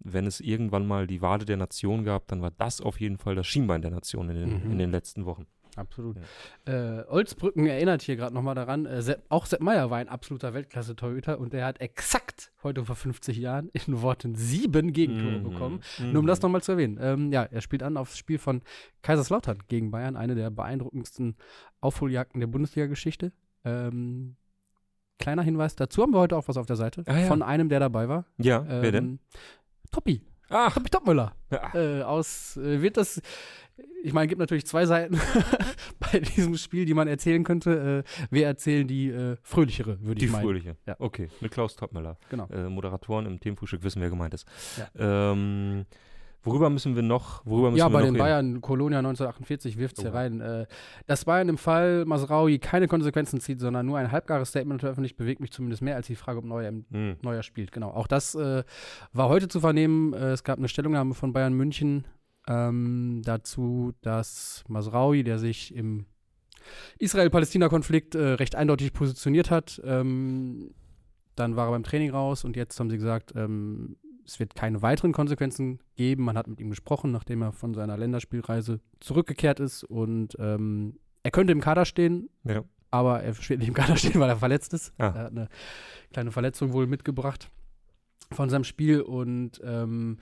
wenn 0.00 0.26
es 0.26 0.40
irgendwann 0.40 0.86
mal 0.86 1.06
die 1.08 1.20
Wade 1.22 1.44
der 1.44 1.56
Nation 1.56 2.04
gab, 2.04 2.28
dann 2.28 2.40
war 2.40 2.52
das 2.52 2.80
auf 2.80 3.00
jeden 3.00 3.18
Fall 3.18 3.34
das 3.34 3.46
Schienbein 3.48 3.82
der 3.82 3.90
Nation 3.90 4.28
in 4.30 4.36
den, 4.36 4.64
Mhm. 4.66 4.72
in 4.72 4.78
den 4.78 4.90
letzten 4.92 5.26
Wochen. 5.26 5.46
Absolut. 5.78 6.16
Äh, 6.66 7.02
Olsbrücken 7.08 7.66
erinnert 7.66 8.02
hier 8.02 8.16
gerade 8.16 8.34
nochmal 8.34 8.54
daran, 8.54 8.84
äh, 8.86 9.00
Sepp, 9.00 9.22
auch 9.28 9.46
Sepp 9.46 9.60
Meier 9.60 9.90
war 9.90 9.98
ein 9.98 10.08
absoluter 10.08 10.52
Weltklasse-Torhüter 10.54 11.38
und 11.38 11.52
der 11.52 11.64
hat 11.66 11.80
exakt 11.80 12.52
heute 12.62 12.84
vor 12.84 12.96
50 12.96 13.36
Jahren 13.38 13.70
in 13.86 14.02
Worten 14.02 14.34
sieben 14.34 14.92
Gegentore 14.92 15.38
Mhm. 15.38 15.42
bekommen. 15.44 15.80
Nur 15.98 16.20
um 16.20 16.26
das 16.26 16.42
nochmal 16.42 16.62
zu 16.62 16.72
erwähnen. 16.72 16.98
Ähm, 17.00 17.32
ja, 17.32 17.44
er 17.44 17.60
spielt 17.60 17.82
an 17.82 17.96
aufs 17.96 18.18
Spiel 18.18 18.38
von 18.38 18.62
Kaiserslautern 19.02 19.58
gegen 19.68 19.90
Bayern, 19.90 20.16
eine 20.16 20.34
der 20.34 20.50
beeindruckendsten 20.50 21.36
Aufholjagden 21.80 22.40
der 22.40 22.48
Bundesliga-Geschichte. 22.48 23.32
Ähm, 23.64 24.36
kleiner 25.18 25.42
Hinweis 25.42 25.74
dazu 25.76 26.02
haben 26.02 26.12
wir 26.12 26.18
heute 26.20 26.36
auch 26.36 26.48
was 26.48 26.56
auf 26.56 26.66
der 26.66 26.76
Seite 26.76 27.02
Ah, 27.06 27.18
ja. 27.18 27.26
von 27.26 27.42
einem, 27.42 27.68
der 27.68 27.80
dabei 27.80 28.08
war. 28.08 28.24
Ja, 28.38 28.60
Ähm, 28.60 28.82
wer 28.82 28.92
denn? 28.92 29.18
Toppi. 29.90 30.22
Ach, 30.48 30.74
Toppi 30.74 30.90
Topmüller. 30.90 31.32
ja, 31.50 31.74
Äh, 31.74 32.02
aus, 32.02 32.56
äh, 32.56 32.80
wird 32.82 32.96
das, 32.96 33.20
ich 34.02 34.12
meine, 34.12 34.28
gibt 34.28 34.38
natürlich 34.40 34.66
zwei 34.66 34.86
Seiten 34.86 35.20
bei 36.12 36.20
diesem 36.20 36.56
Spiel, 36.56 36.84
die 36.86 36.94
man 36.94 37.06
erzählen 37.08 37.44
könnte. 37.44 38.04
Äh, 38.06 38.26
wir 38.30 38.46
erzählen 38.46 38.86
die 38.88 39.08
äh, 39.10 39.36
fröhlichere, 39.42 40.00
würde 40.00 40.18
die 40.20 40.26
ich 40.26 40.32
meinen. 40.32 40.42
Fröhliche. 40.42 40.76
Ja. 40.86 40.96
Okay, 40.98 41.28
mit 41.40 41.50
Klaus 41.52 41.76
Toppmöller. 41.76 42.16
Genau. 42.30 42.46
Äh, 42.50 42.68
Moderatoren 42.68 43.26
im 43.26 43.40
Themenfrühstück 43.40 43.82
wissen, 43.82 44.00
wer 44.00 44.10
gemeint 44.10 44.34
ist. 44.34 44.46
Ja. 44.78 45.32
Ähm, 45.32 45.84
Worüber 46.44 46.70
müssen 46.70 46.94
wir 46.94 47.02
noch, 47.02 47.44
worüber 47.44 47.70
müssen 47.70 47.78
ja, 47.80 47.86
wir 47.88 47.92
bei 47.92 47.98
noch 48.00 48.06
den 48.06 48.14
reden? 48.14 48.18
Bayern, 48.24 48.60
Kolonia 48.60 48.98
1948 48.98 49.76
wirft 49.76 49.98
es 49.98 50.02
hier 50.04 50.12
Oh. 50.12 50.16
rein. 50.16 50.40
Äh, 50.40 50.66
dass 51.06 51.24
Bayern 51.24 51.48
im 51.48 51.58
Fall 51.58 52.04
Masraoui 52.04 52.58
keine 52.58 52.86
Konsequenzen 52.88 53.40
zieht, 53.40 53.60
sondern 53.60 53.84
nur 53.86 53.98
ein 53.98 54.12
halbgares 54.12 54.50
Statement 54.50 54.80
veröffentlicht, 54.80 55.16
bewegt 55.16 55.40
mich 55.40 55.50
zumindest 55.52 55.82
mehr 55.82 55.96
als 55.96 56.06
die 56.06 56.14
Frage, 56.16 56.38
ob 56.38 56.44
Neuer 56.44 56.70
Hm. 56.90 57.16
Neuer 57.22 57.42
spielt. 57.42 57.72
Genau. 57.72 57.90
Auch 57.90 58.06
das 58.06 58.34
äh, 58.36 58.62
war 59.12 59.28
heute 59.28 59.48
zu 59.48 59.60
vernehmen. 59.60 60.12
Äh, 60.12 60.30
es 60.32 60.44
gab 60.44 60.58
eine 60.58 60.68
Stellungnahme 60.68 61.14
von 61.14 61.32
Bayern 61.32 61.54
München 61.54 62.04
ähm, 62.46 63.20
dazu, 63.24 63.92
dass 64.00 64.64
Masraoui, 64.68 65.24
der 65.24 65.38
sich 65.38 65.74
im 65.74 66.06
Israel-Palästina-Konflikt 66.98 68.14
äh, 68.14 68.22
recht 68.34 68.54
eindeutig 68.54 68.92
positioniert 68.92 69.50
hat, 69.50 69.80
ähm, 69.84 70.70
dann 71.36 71.56
war 71.56 71.68
er 71.68 71.70
beim 71.72 71.84
Training 71.84 72.10
raus 72.10 72.44
und 72.44 72.56
jetzt 72.56 72.78
haben 72.80 72.90
sie 72.90 72.96
gesagt, 72.98 73.32
ähm, 73.36 73.96
es 74.28 74.38
wird 74.38 74.54
keine 74.54 74.82
weiteren 74.82 75.12
Konsequenzen 75.12 75.80
geben. 75.96 76.24
Man 76.24 76.36
hat 76.36 76.46
mit 76.48 76.60
ihm 76.60 76.68
gesprochen, 76.70 77.10
nachdem 77.10 77.40
er 77.42 77.52
von 77.52 77.72
seiner 77.74 77.96
Länderspielreise 77.96 78.80
zurückgekehrt 79.00 79.58
ist 79.58 79.84
und 79.84 80.36
ähm, 80.38 80.98
er 81.22 81.30
könnte 81.30 81.52
im 81.52 81.60
Kader 81.62 81.84
stehen, 81.86 82.28
Ja. 82.44 82.62
aber 82.90 83.22
er 83.22 83.36
wird 83.36 83.58
nicht 83.58 83.68
im 83.68 83.74
Kader 83.74 83.96
stehen, 83.96 84.20
weil 84.20 84.28
er 84.28 84.36
verletzt 84.36 84.74
ist. 84.74 84.92
Ah. 84.98 85.06
Er 85.06 85.14
hat 85.24 85.30
eine 85.32 85.48
kleine 86.12 86.30
Verletzung 86.30 86.72
wohl 86.74 86.86
mitgebracht 86.86 87.50
von 88.30 88.50
seinem 88.50 88.64
Spiel. 88.64 89.00
Und 89.00 89.60
ähm, 89.64 90.18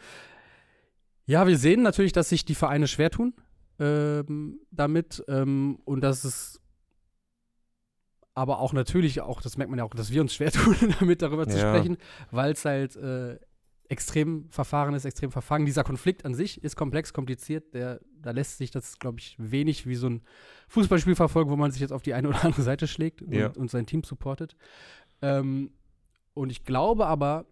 ja, 1.27 1.47
wir 1.49 1.59
sehen 1.59 1.83
natürlich, 1.83 2.13
dass 2.13 2.29
sich 2.29 2.45
die 2.45 2.55
Vereine 2.55 2.87
schwer 2.87 3.11
tun 3.11 3.35
ähm, 3.81 4.61
damit 4.71 5.25
ähm, 5.29 5.81
und 5.85 6.01
dass 6.03 6.23
es 6.25 6.61
aber 8.35 8.59
auch 8.61 8.73
natürlich, 8.73 9.21
auch 9.23 9.41
das 9.41 9.57
merkt 9.57 9.71
man 9.71 9.79
ja 9.79 9.85
auch, 9.85 9.95
dass 9.95 10.11
wir 10.13 10.21
uns 10.21 10.35
schwer 10.35 10.53
tun, 10.53 10.77
damit 11.01 11.23
darüber 11.23 11.49
zu 11.49 11.59
Ja. 11.59 11.75
sprechen, 11.75 11.97
weil 12.31 12.53
es 12.53 12.65
halt 12.65 12.95
äh, 12.97 13.39
extrem 13.89 14.49
verfahren 14.51 14.95
ist, 14.95 15.05
extrem 15.05 15.31
verfangen. 15.31 15.67
Dieser 15.67 15.85
Konflikt 15.85 16.25
an 16.25 16.35
sich 16.35 16.63
ist 16.65 16.77
komplex, 16.77 17.13
kompliziert. 17.13 17.73
Der, 17.75 18.01
da 18.21 18.33
lässt 18.33 18.59
sich 18.59 18.71
das, 18.71 18.99
glaube 18.99 19.21
ich, 19.21 19.37
wenig 19.39 19.87
wie 19.87 19.95
so 19.95 20.09
ein 20.09 20.23
Fußballspiel 20.69 21.15
verfolgen, 21.15 21.51
wo 21.51 21.57
man 21.57 21.71
sich 21.71 21.81
jetzt 21.81 21.93
auf 21.93 22.03
die 22.03 22.15
eine 22.15 22.29
oder 22.29 22.45
andere 22.45 22.63
Seite 22.63 22.87
schlägt 22.89 23.23
und, 23.23 23.33
Ja. 23.33 23.49
und 23.49 23.71
sein 23.71 23.87
Team 23.87 24.03
supportet. 24.03 24.57
Ähm, 25.23 25.71
und 26.35 26.51
ich 26.51 26.65
glaube 26.65 27.07
aber, 27.07 27.47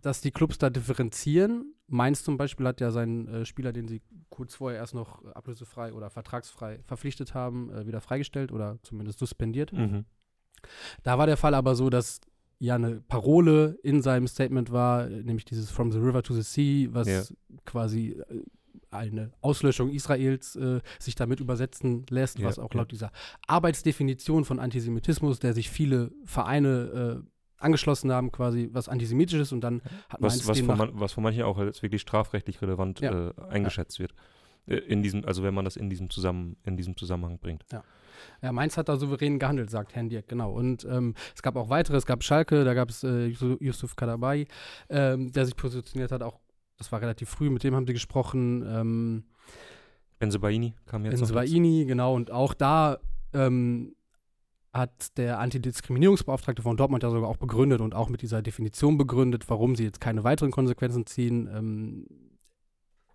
dass 0.00 0.20
die 0.20 0.30
Clubs 0.30 0.58
da 0.58 0.70
differenzieren. 0.70 1.74
Mainz 1.88 2.22
zum 2.22 2.36
Beispiel 2.36 2.66
hat 2.66 2.80
ja 2.80 2.90
seinen 2.90 3.26
äh, 3.28 3.44
Spieler, 3.44 3.72
den 3.72 3.88
sie 3.88 4.02
kurz 4.30 4.54
vorher 4.54 4.78
erst 4.78 4.94
noch 4.94 5.24
ablösefrei 5.34 5.92
oder 5.92 6.10
vertragsfrei 6.10 6.80
verpflichtet 6.84 7.34
haben, 7.34 7.70
äh, 7.72 7.86
wieder 7.86 8.00
freigestellt 8.00 8.52
oder 8.52 8.78
zumindest 8.82 9.18
suspendiert. 9.18 9.72
Mhm. 9.72 10.04
Da 11.02 11.18
war 11.18 11.26
der 11.26 11.36
Fall 11.36 11.54
aber 11.54 11.74
so, 11.74 11.88
dass 11.90 12.20
ja 12.58 12.74
eine 12.74 13.00
Parole 13.00 13.78
in 13.82 14.02
seinem 14.02 14.26
Statement 14.26 14.72
war, 14.72 15.06
nämlich 15.08 15.44
dieses 15.44 15.70
From 15.70 15.92
the 15.92 15.98
River 15.98 16.22
to 16.22 16.34
the 16.34 16.42
Sea, 16.42 16.88
was 16.92 17.06
Ja. 17.08 17.22
quasi 17.64 18.10
äh, 18.28 18.42
eine 18.90 19.32
Auslöschung 19.42 19.90
Israels 19.90 20.56
äh, 20.56 20.80
sich 20.98 21.14
damit 21.14 21.40
übersetzen 21.40 22.06
lässt, 22.08 22.38
Ja, 22.38 22.46
was 22.46 22.58
auch 22.58 22.72
ja. 22.72 22.78
laut 22.80 22.90
dieser 22.90 23.12
Arbeitsdefinition 23.46 24.44
von 24.44 24.58
Antisemitismus, 24.60 25.38
der 25.40 25.52
sich 25.52 25.68
viele 25.70 26.10
Vereine 26.24 27.22
äh, 27.24 27.28
angeschlossen 27.58 28.12
haben, 28.12 28.30
quasi 28.32 28.68
was 28.72 28.88
antisemitisch 28.88 29.40
ist 29.40 29.52
und 29.52 29.60
dann 29.62 29.82
hat 30.08 30.20
Was, 30.22 30.34
Mainz 30.36 30.48
was, 30.48 30.58
von 30.60 30.68
demnach- 30.68 30.76
man, 30.92 31.00
was 31.00 31.12
von 31.12 31.22
manchen 31.24 31.42
auch 31.42 31.58
als 31.58 31.82
wirklich 31.82 32.00
strafrechtlich 32.02 32.62
relevant 32.62 33.00
Ja. 33.00 33.28
äh, 33.30 33.32
eingeschätzt 33.50 33.98
wird. 33.98 34.14
Äh, 34.66 34.76
In 34.76 35.02
diesem, 35.02 35.24
also 35.24 35.42
wenn 35.42 35.54
man 35.54 35.64
das 35.64 35.76
in 35.76 35.90
diesem, 35.90 36.08
Zusammen, 36.08 36.56
in 36.64 36.76
diesem 36.76 36.96
Zusammenhang 36.96 37.38
bringt. 37.40 37.64
Ja, 37.72 37.82
Mainz 38.52 38.76
hat 38.76 38.88
da 38.88 38.96
souverän 38.96 39.38
gehandelt, 39.38 39.70
sagt 39.70 39.94
Herrn 39.94 40.08
Dirk, 40.08 40.28
genau. 40.28 40.52
Und 40.52 40.84
ähm, 40.84 41.14
es 41.34 41.42
gab 41.42 41.56
auch 41.56 41.70
weitere, 41.70 41.96
es 41.96 42.06
gab 42.06 42.22
Schalke, 42.22 42.64
da 42.64 42.74
gab 42.74 42.90
es 42.90 43.04
äh, 43.04 43.26
Yusuf- 43.26 43.96
Kadabai, 43.96 44.46
ähm, 44.88 45.32
der 45.32 45.44
sich 45.44 45.56
positioniert 45.56 46.12
hat, 46.12 46.22
auch, 46.22 46.38
das 46.76 46.92
war 46.92 47.00
relativ 47.00 47.28
früh, 47.28 47.50
mit 47.50 47.64
dem 47.64 47.74
haben 47.74 47.86
sie 47.86 47.92
gesprochen, 47.92 48.64
ähm, 48.66 49.24
Benzebaini 50.18 50.74
kam 50.86 51.04
jetzt. 51.04 51.20
Enswaini, 51.20 51.84
genau, 51.86 52.14
und 52.14 52.30
auch 52.30 52.54
da 52.54 52.98
ähm, 53.32 53.94
hat 54.72 55.16
der 55.16 55.38
Antidiskriminierungsbeauftragte 55.38 56.62
von 56.62 56.76
Dortmund 56.76 57.02
ja 57.02 57.10
sogar 57.10 57.28
auch 57.28 57.36
begründet 57.36 57.80
und 57.80 57.94
auch 57.94 58.08
mit 58.08 58.22
dieser 58.22 58.42
Definition 58.42 58.98
begründet, 58.98 59.48
warum 59.48 59.76
sie 59.76 59.84
jetzt 59.84 60.00
keine 60.00 60.24
weiteren 60.24 60.50
Konsequenzen 60.50 61.06
ziehen. 61.06 61.48
Ähm, 61.52 62.06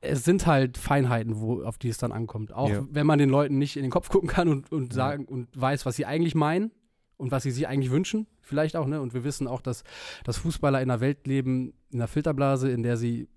es 0.04 0.24
sind 0.26 0.46
halt 0.46 0.78
Feinheiten, 0.78 1.40
wo, 1.40 1.64
auf 1.64 1.78
die 1.78 1.90
es 1.90 1.98
dann 1.98 2.12
ankommt. 2.12 2.52
Auch 2.54 2.70
Ja. 2.70 2.86
wenn 2.92 3.06
man 3.08 3.20
den 3.20 3.30
Leuten 3.30 3.58
nicht 3.58 3.78
in 3.78 3.84
den 3.84 3.92
Kopf 3.92 4.10
gucken 4.10 4.28
kann 4.30 4.48
und, 4.50 4.72
und 4.72 4.94
sagen 4.94 5.26
und 5.26 5.50
weiß, 5.60 5.86
was 5.86 5.96
sie 5.96 6.06
eigentlich 6.06 6.36
meinen 6.36 6.72
und 7.18 7.32
was 7.32 7.44
sie 7.44 7.52
sich 7.52 7.68
eigentlich 7.68 7.92
wünschen, 7.92 8.28
vielleicht 8.42 8.76
auch, 8.76 8.86
ne? 8.88 9.02
Und 9.02 9.14
wir 9.14 9.24
wissen 9.24 9.48
auch, 9.48 9.62
dass, 9.62 9.84
dass 10.26 10.38
Fußballer 10.38 10.82
in 10.82 10.90
einer 10.92 11.00
Welt 11.02 11.26
leben, 11.28 11.74
in 11.92 12.00
einer 12.00 12.08
Filterblase, 12.08 12.70
in 12.70 12.84
der 12.84 12.98
sie 12.98 13.28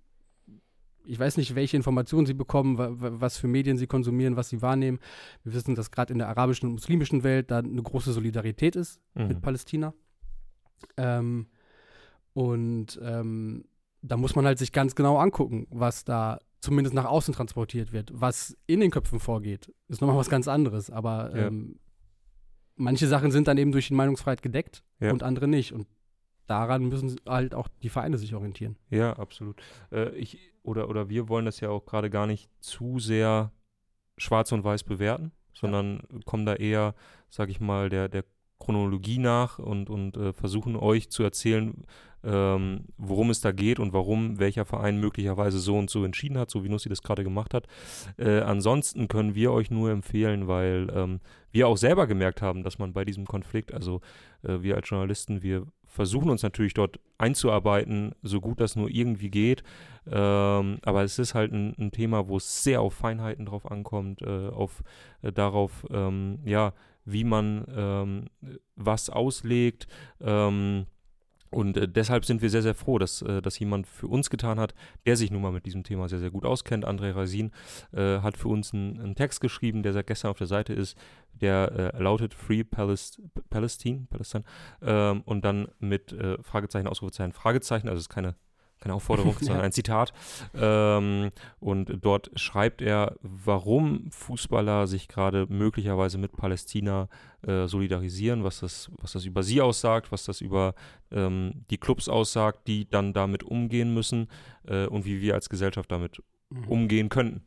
ich 1.08 1.20
weiß 1.20 1.36
nicht, 1.36 1.54
welche 1.54 1.76
Informationen 1.76 2.26
sie 2.26 2.34
bekommen, 2.34 2.78
wa- 2.78 2.90
wa- 2.90 3.12
was 3.20 3.36
für 3.38 3.46
Medien 3.46 3.76
sie 3.76 3.86
konsumieren, 3.86 4.34
was 4.34 4.48
sie 4.48 4.60
wahrnehmen. 4.60 4.98
Wir 5.44 5.54
wissen, 5.54 5.76
dass 5.76 5.92
gerade 5.92 6.12
in 6.12 6.18
der 6.18 6.26
arabischen 6.28 6.66
und 6.66 6.72
muslimischen 6.72 7.22
Welt 7.22 7.52
da 7.52 7.58
eine 7.58 7.80
große 7.80 8.12
Solidarität 8.12 8.74
ist 8.74 9.00
mit 9.14 9.36
Mhm. 9.36 9.40
Palästina. 9.40 9.94
Ähm, 10.96 11.46
und 12.32 12.98
ähm, 13.02 13.66
da 14.02 14.16
muss 14.16 14.34
man 14.34 14.46
halt 14.46 14.58
sich 14.58 14.72
ganz 14.72 14.96
genau 14.96 15.18
angucken, 15.18 15.66
was 15.70 16.04
da 16.04 16.40
zumindest 16.66 16.94
nach 16.94 17.04
außen 17.06 17.32
transportiert 17.34 17.92
wird. 17.92 18.10
Was 18.12 18.56
in 18.66 18.80
den 18.80 18.90
Köpfen 18.90 19.20
vorgeht, 19.20 19.72
ist 19.88 20.00
nochmal 20.00 20.16
was 20.18 20.28
ganz 20.28 20.48
anderes. 20.48 20.90
Aber 20.90 21.30
Ja. 21.34 21.46
ähm, 21.46 21.78
manche 22.76 23.06
Sachen 23.06 23.30
sind 23.30 23.48
dann 23.48 23.56
eben 23.58 23.72
durch 23.72 23.88
die 23.88 23.94
Meinungsfreiheit 23.94 24.42
gedeckt 24.42 24.82
Ja. 25.00 25.12
und 25.12 25.22
andere 25.22 25.48
nicht. 25.48 25.72
Und 25.72 25.86
daran 26.46 26.88
müssen 26.88 27.16
halt 27.26 27.54
auch 27.54 27.68
die 27.82 27.88
Vereine 27.88 28.18
sich 28.18 28.34
orientieren. 28.34 28.76
Ja, 28.90 29.14
absolut. 29.14 29.60
Äh, 29.90 30.10
ich 30.16 30.38
oder, 30.62 30.88
oder 30.88 31.08
wir 31.08 31.28
wollen 31.28 31.44
das 31.46 31.60
ja 31.60 31.70
auch 31.70 31.86
gerade 31.86 32.10
gar 32.10 32.26
nicht 32.26 32.50
zu 32.60 32.98
sehr 32.98 33.52
schwarz 34.18 34.52
und 34.52 34.64
weiß 34.64 34.84
bewerten, 34.84 35.32
sondern 35.54 36.02
kommen 36.24 36.44
da 36.46 36.54
eher, 36.54 36.94
sag 37.30 37.48
ich 37.48 37.60
mal, 37.60 37.88
der, 37.88 38.08
der 38.08 38.24
Chronologie 38.58 39.18
nach 39.18 39.58
und, 39.58 39.90
und 39.90 40.16
äh, 40.16 40.32
versuchen 40.32 40.76
euch 40.76 41.10
zu 41.10 41.22
erzählen, 41.22 41.84
ähm, 42.24 42.86
worum 42.98 43.30
es 43.30 43.40
da 43.40 43.52
geht 43.52 43.78
und 43.78 43.92
warum 43.92 44.38
welcher 44.38 44.64
Verein 44.64 44.98
möglicherweise 44.98 45.58
so 45.58 45.78
und 45.78 45.90
so 45.90 46.04
entschieden 46.04 46.38
hat, 46.38 46.50
so 46.50 46.64
wie 46.64 46.68
Nussi 46.68 46.88
das 46.88 47.02
gerade 47.02 47.22
gemacht 47.22 47.54
hat. 47.54 47.66
Äh, 48.18 48.40
ansonsten 48.40 49.08
können 49.08 49.34
wir 49.34 49.52
euch 49.52 49.70
nur 49.70 49.90
empfehlen, 49.90 50.48
weil 50.48 50.88
ähm, 50.92 51.20
wir 51.52 51.68
auch 51.68 51.76
selber 51.76 52.06
gemerkt 52.06 52.42
haben, 52.42 52.64
dass 52.64 52.78
man 52.78 52.92
bei 52.92 53.04
diesem 53.04 53.26
Konflikt, 53.26 53.72
also 53.72 54.00
äh, 54.42 54.60
wir 54.60 54.74
als 54.76 54.88
Journalisten, 54.88 55.42
wir 55.42 55.66
versuchen 55.86 56.28
uns 56.28 56.42
natürlich 56.42 56.74
dort 56.74 56.98
einzuarbeiten, 57.16 58.14
so 58.22 58.40
gut 58.40 58.60
das 58.60 58.76
nur 58.76 58.90
irgendwie 58.90 59.30
geht. 59.30 59.62
Ähm, 60.06 60.78
aber 60.82 61.04
es 61.04 61.18
ist 61.18 61.34
halt 61.34 61.52
ein, 61.52 61.74
ein 61.78 61.92
Thema, 61.92 62.28
wo 62.28 62.36
es 62.36 62.64
sehr 62.64 62.80
auf 62.80 62.94
Feinheiten 62.94 63.46
drauf 63.46 63.70
ankommt, 63.70 64.20
äh, 64.22 64.48
auf 64.48 64.82
äh, 65.22 65.32
darauf, 65.32 65.86
ähm, 65.90 66.40
ja, 66.44 66.74
wie 67.06 67.24
man 67.24 67.64
ähm, 67.74 68.26
was 68.74 69.08
auslegt. 69.08 69.86
Ähm, 70.20 70.86
und 71.50 71.76
äh, 71.76 71.88
deshalb 71.88 72.24
sind 72.24 72.42
wir 72.42 72.50
sehr, 72.50 72.62
sehr 72.62 72.74
froh, 72.74 72.98
dass 72.98 73.22
äh, 73.22 73.40
das 73.40 73.58
jemand 73.58 73.86
für 73.86 74.08
uns 74.08 74.30
getan 74.30 74.58
hat, 74.60 74.74
der 75.06 75.16
sich 75.16 75.30
nun 75.30 75.42
mal 75.42 75.52
mit 75.52 75.64
diesem 75.64 75.84
Thema 75.84 76.08
sehr, 76.08 76.18
sehr 76.18 76.30
gut 76.30 76.44
auskennt. 76.44 76.86
André 76.86 77.14
Rasin 77.14 77.52
äh, 77.92 78.18
hat 78.18 78.36
für 78.36 78.48
uns 78.48 78.74
einen, 78.74 79.00
einen 79.00 79.14
Text 79.14 79.40
geschrieben, 79.40 79.82
der 79.82 79.92
seit 79.92 80.06
gestern 80.06 80.30
auf 80.32 80.38
der 80.38 80.48
Seite 80.48 80.72
ist, 80.72 80.98
der 81.32 81.94
äh, 81.94 82.02
lautet 82.02 82.34
Free 82.34 82.64
Palest 82.64 83.22
Palestine, 83.48 84.06
Palestine, 84.10 84.44
ähm, 84.82 85.22
und 85.24 85.44
dann 85.44 85.68
mit 85.78 86.12
äh, 86.12 86.36
Fragezeichen, 86.42 86.88
Ausrufezeichen, 86.88 87.32
Fragezeichen, 87.32 87.88
also 87.88 87.98
es 87.98 88.04
ist 88.04 88.08
keine, 88.08 88.34
keine 88.80 88.94
Aufforderung, 88.94 89.36
sondern 89.40 89.64
ein 89.64 89.72
Zitat. 89.72 90.12
Ähm, 90.54 91.30
und 91.60 91.98
dort 92.02 92.30
schreibt 92.38 92.82
er, 92.82 93.16
warum 93.22 94.10
Fußballer 94.10 94.86
sich 94.86 95.08
gerade 95.08 95.46
möglicherweise 95.48 96.18
mit 96.18 96.36
Palästina 96.36 97.08
äh, 97.46 97.66
solidarisieren, 97.66 98.44
was 98.44 98.60
das, 98.60 98.90
was 99.00 99.12
das 99.12 99.24
über 99.24 99.42
sie 99.42 99.60
aussagt, 99.60 100.12
was 100.12 100.24
das 100.24 100.40
über 100.40 100.74
ähm, 101.10 101.64
die 101.70 101.78
Clubs 101.78 102.08
aussagt, 102.08 102.66
die 102.66 102.88
dann 102.88 103.12
damit 103.12 103.42
umgehen 103.44 103.94
müssen 103.94 104.28
äh, 104.66 104.86
und 104.86 105.04
wie 105.04 105.20
wir 105.20 105.34
als 105.34 105.48
Gesellschaft 105.48 105.90
damit 105.90 106.22
Mhm. 106.50 106.68
umgehen 106.68 107.08
könnten. 107.08 107.42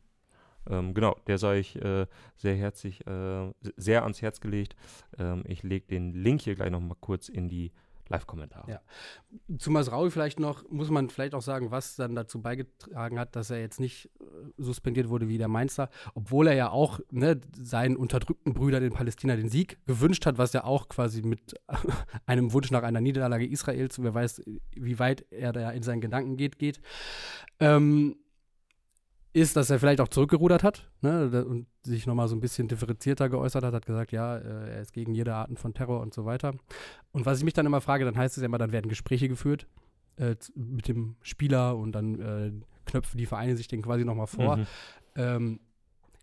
Ähm, 0.68 0.92
genau, 0.92 1.16
der 1.26 1.38
sei 1.38 1.60
ich 1.60 1.76
äh, 1.76 2.06
sehr 2.36 2.54
herzlich, 2.54 3.06
äh, 3.06 3.50
sehr 3.76 4.02
ans 4.02 4.20
Herz 4.20 4.40
gelegt. 4.40 4.76
Ähm, 5.18 5.42
ich 5.46 5.62
lege 5.62 5.86
den 5.86 6.12
Link 6.12 6.42
hier 6.42 6.54
gleich 6.54 6.70
nochmal 6.70 6.98
kurz 7.00 7.28
in 7.28 7.48
die 7.48 7.72
Live-Kommentare. 8.10 8.70
Ja. 8.70 8.80
Zu 9.58 9.70
Masraui 9.70 10.10
vielleicht 10.10 10.40
noch, 10.40 10.68
muss 10.68 10.90
man 10.90 11.08
vielleicht 11.08 11.34
auch 11.34 11.42
sagen, 11.42 11.70
was 11.70 11.96
dann 11.96 12.14
dazu 12.14 12.42
beigetragen 12.42 13.18
hat, 13.18 13.36
dass 13.36 13.50
er 13.50 13.60
jetzt 13.60 13.80
nicht 13.80 14.10
äh, 14.20 14.24
suspendiert 14.58 15.08
wurde 15.08 15.28
wie 15.28 15.38
der 15.38 15.48
Mainzer, 15.48 15.88
obwohl 16.14 16.48
er 16.48 16.54
ja 16.54 16.70
auch 16.70 17.00
ne, 17.10 17.40
seinen 17.56 17.96
unterdrückten 17.96 18.52
Brüdern 18.52 18.82
in 18.82 18.92
Palästina 18.92 19.36
den 19.36 19.48
Sieg 19.48 19.78
gewünscht 19.86 20.26
hat, 20.26 20.38
was 20.38 20.52
ja 20.52 20.64
auch 20.64 20.88
quasi 20.88 21.22
mit 21.22 21.54
einem 22.26 22.52
Wunsch 22.52 22.70
nach 22.70 22.82
einer 22.82 23.00
Niederlage 23.00 23.46
Israels, 23.46 24.02
wer 24.02 24.12
weiß, 24.12 24.42
wie 24.74 24.98
weit 24.98 25.24
er 25.30 25.52
da 25.52 25.70
in 25.70 25.82
seinen 25.82 26.00
Gedanken 26.00 26.36
geht, 26.36 26.58
geht. 26.58 26.80
Ähm, 27.60 28.16
ist, 29.32 29.56
dass 29.56 29.70
er 29.70 29.78
vielleicht 29.78 30.00
auch 30.00 30.08
zurückgerudert 30.08 30.62
hat 30.62 30.90
ne, 31.02 31.44
und 31.44 31.66
sich 31.82 32.06
nochmal 32.06 32.28
so 32.28 32.34
ein 32.34 32.40
bisschen 32.40 32.66
differenzierter 32.66 33.28
geäußert 33.28 33.62
hat, 33.62 33.74
hat 33.74 33.86
gesagt, 33.86 34.12
ja, 34.12 34.36
äh, 34.36 34.72
er 34.72 34.80
ist 34.80 34.92
gegen 34.92 35.14
jede 35.14 35.34
Arten 35.34 35.56
von 35.56 35.72
Terror 35.72 36.00
und 36.00 36.12
so 36.12 36.24
weiter. 36.24 36.54
Und 37.12 37.26
was 37.26 37.38
ich 37.38 37.44
mich 37.44 37.54
dann 37.54 37.66
immer 37.66 37.80
frage, 37.80 38.04
dann 38.04 38.16
heißt 38.16 38.36
es 38.36 38.42
ja 38.42 38.46
immer, 38.46 38.58
dann 38.58 38.72
werden 38.72 38.88
Gespräche 38.88 39.28
geführt 39.28 39.66
äh, 40.16 40.34
mit 40.54 40.88
dem 40.88 41.16
Spieler 41.22 41.76
und 41.76 41.92
dann 41.92 42.20
äh, 42.20 42.52
knöpfen 42.86 43.18
die 43.18 43.26
Vereine 43.26 43.56
sich 43.56 43.68
den 43.68 43.82
quasi 43.82 44.04
nochmal 44.04 44.26
vor. 44.26 44.56
Mhm. 44.56 44.66
Ähm, 45.14 45.60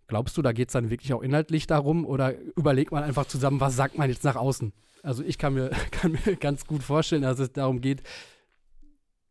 glaubst 0.08 0.38
du, 0.38 0.42
da 0.42 0.52
geht 0.52 0.70
es 0.70 0.74
dann 0.74 0.90
wirklich 0.90 1.14
auch 1.14 1.22
inhaltlich 1.22 1.66
darum 1.66 2.06
oder 2.06 2.38
überlegt 2.56 2.92
man 2.92 3.04
einfach 3.04 3.26
zusammen, 3.26 3.62
was 3.62 3.76
sagt 3.76 3.98
man 3.98 4.10
jetzt 4.10 4.24
nach 4.26 4.36
außen? 4.36 4.74
Also 5.02 5.24
ich 5.24 5.38
kann 5.38 5.54
mir, 5.54 5.70
kann 5.92 6.12
mir 6.12 6.36
ganz 6.36 6.66
gut 6.66 6.84
vorstellen, 6.84 7.22
dass 7.22 7.40
es 7.40 7.54
darum 7.54 7.80
geht, 7.80 8.04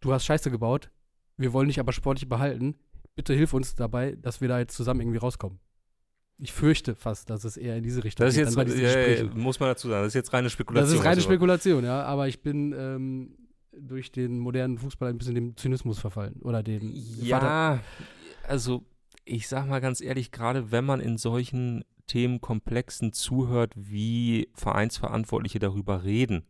du 0.00 0.12
hast 0.12 0.25
Scheiße 0.25 0.50
gebaut, 0.50 0.90
wir 1.37 1.52
wollen 1.52 1.68
dich 1.68 1.80
aber 1.80 1.92
sportlich 1.92 2.28
behalten. 2.28 2.76
Bitte 3.17 3.35
hilf 3.35 3.53
uns 3.55 3.75
dabei, 3.75 4.17
dass 4.21 4.41
wir 4.41 4.49
da 4.49 4.59
jetzt 4.59 4.77
zusammen 4.77 5.01
irgendwie 5.01 5.19
rauskommen. 5.19 5.59
Ich 6.39 6.53
fürchte 6.53 6.95
fast, 6.95 7.31
dass 7.31 7.45
es 7.45 7.57
eher 7.57 7.77
in 7.79 7.83
diese 7.83 8.05
Richtung 8.05 8.27
Das 8.27 8.37
ist 8.37 8.55
geht. 8.57 8.69
jetzt, 8.69 8.79
ja, 8.79 9.25
ja, 9.25 9.35
muss 9.35 9.59
man 9.59 9.71
dazu 9.71 9.89
sagen, 9.89 10.03
das 10.03 10.09
ist 10.09 10.15
jetzt 10.15 10.33
reine 10.35 10.51
Spekulation. 10.51 10.91
Das 10.91 10.99
ist 11.01 11.05
reine 11.05 11.17
du- 11.17 11.23
Spekulation, 11.23 11.83
ja. 11.85 12.03
Aber 12.03 12.29
ich 12.29 12.43
bin 12.43 12.75
ähm, 12.79 13.39
durch 13.73 14.13
den 14.13 14.39
modernen 14.39 14.77
Fußball 14.79 15.09
ein 15.09 15.17
bisschen 15.19 15.35
dem 15.35 15.57
Zynismus 15.57 15.99
verfallen. 15.99 16.35
Oder 16.43 16.63
den 16.63 16.93
Vater. 16.93 17.25
Ja, 17.25 17.81
also 18.47 18.85
ich 19.25 19.49
sag 19.49 19.67
mal 19.67 19.81
ganz 19.81 20.03
ehrlich, 20.03 20.31
gerade 20.31 20.71
wenn 20.71 20.85
man 20.85 21.01
in 21.01 21.17
solchen 21.17 21.85
Themenkomplexen 22.07 23.15
zuhört, 23.15 23.73
wie 23.75 24.49
Vereinsverantwortliche 24.53 25.59
darüber 25.59 26.05
reden, 26.05 26.45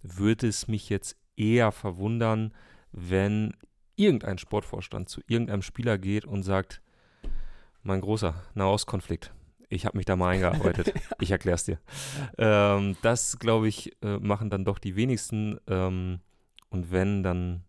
würde 0.00 0.46
es 0.46 0.68
mich 0.68 0.88
jetzt 0.90 1.16
eher 1.36 1.72
verwundern, 1.72 2.54
wenn 2.92 3.52
irgendein 3.98 4.38
Sportvorstand 4.38 5.08
zu 5.08 5.20
irgendeinem 5.26 5.62
Spieler 5.62 5.98
geht 5.98 6.24
und 6.24 6.42
sagt, 6.42 6.80
mein 7.82 8.00
großer 8.00 8.34
Nahostkonflikt, 8.54 9.32
ich 9.68 9.84
habe 9.86 9.96
mich 9.96 10.06
da 10.06 10.16
mal 10.16 10.30
eingearbeitet, 10.30 10.92
ich 11.20 11.30
erklär's 11.30 11.64
dir. 11.64 11.78
Ähm, 12.38 12.96
das, 13.02 13.38
glaube 13.38 13.68
ich, 13.68 13.92
äh, 14.02 14.18
machen 14.18 14.50
dann 14.50 14.64
doch 14.64 14.78
die 14.78 14.96
wenigsten. 14.96 15.58
Ähm, 15.66 16.20
und 16.70 16.90
wenn, 16.90 17.22
dann, 17.22 17.64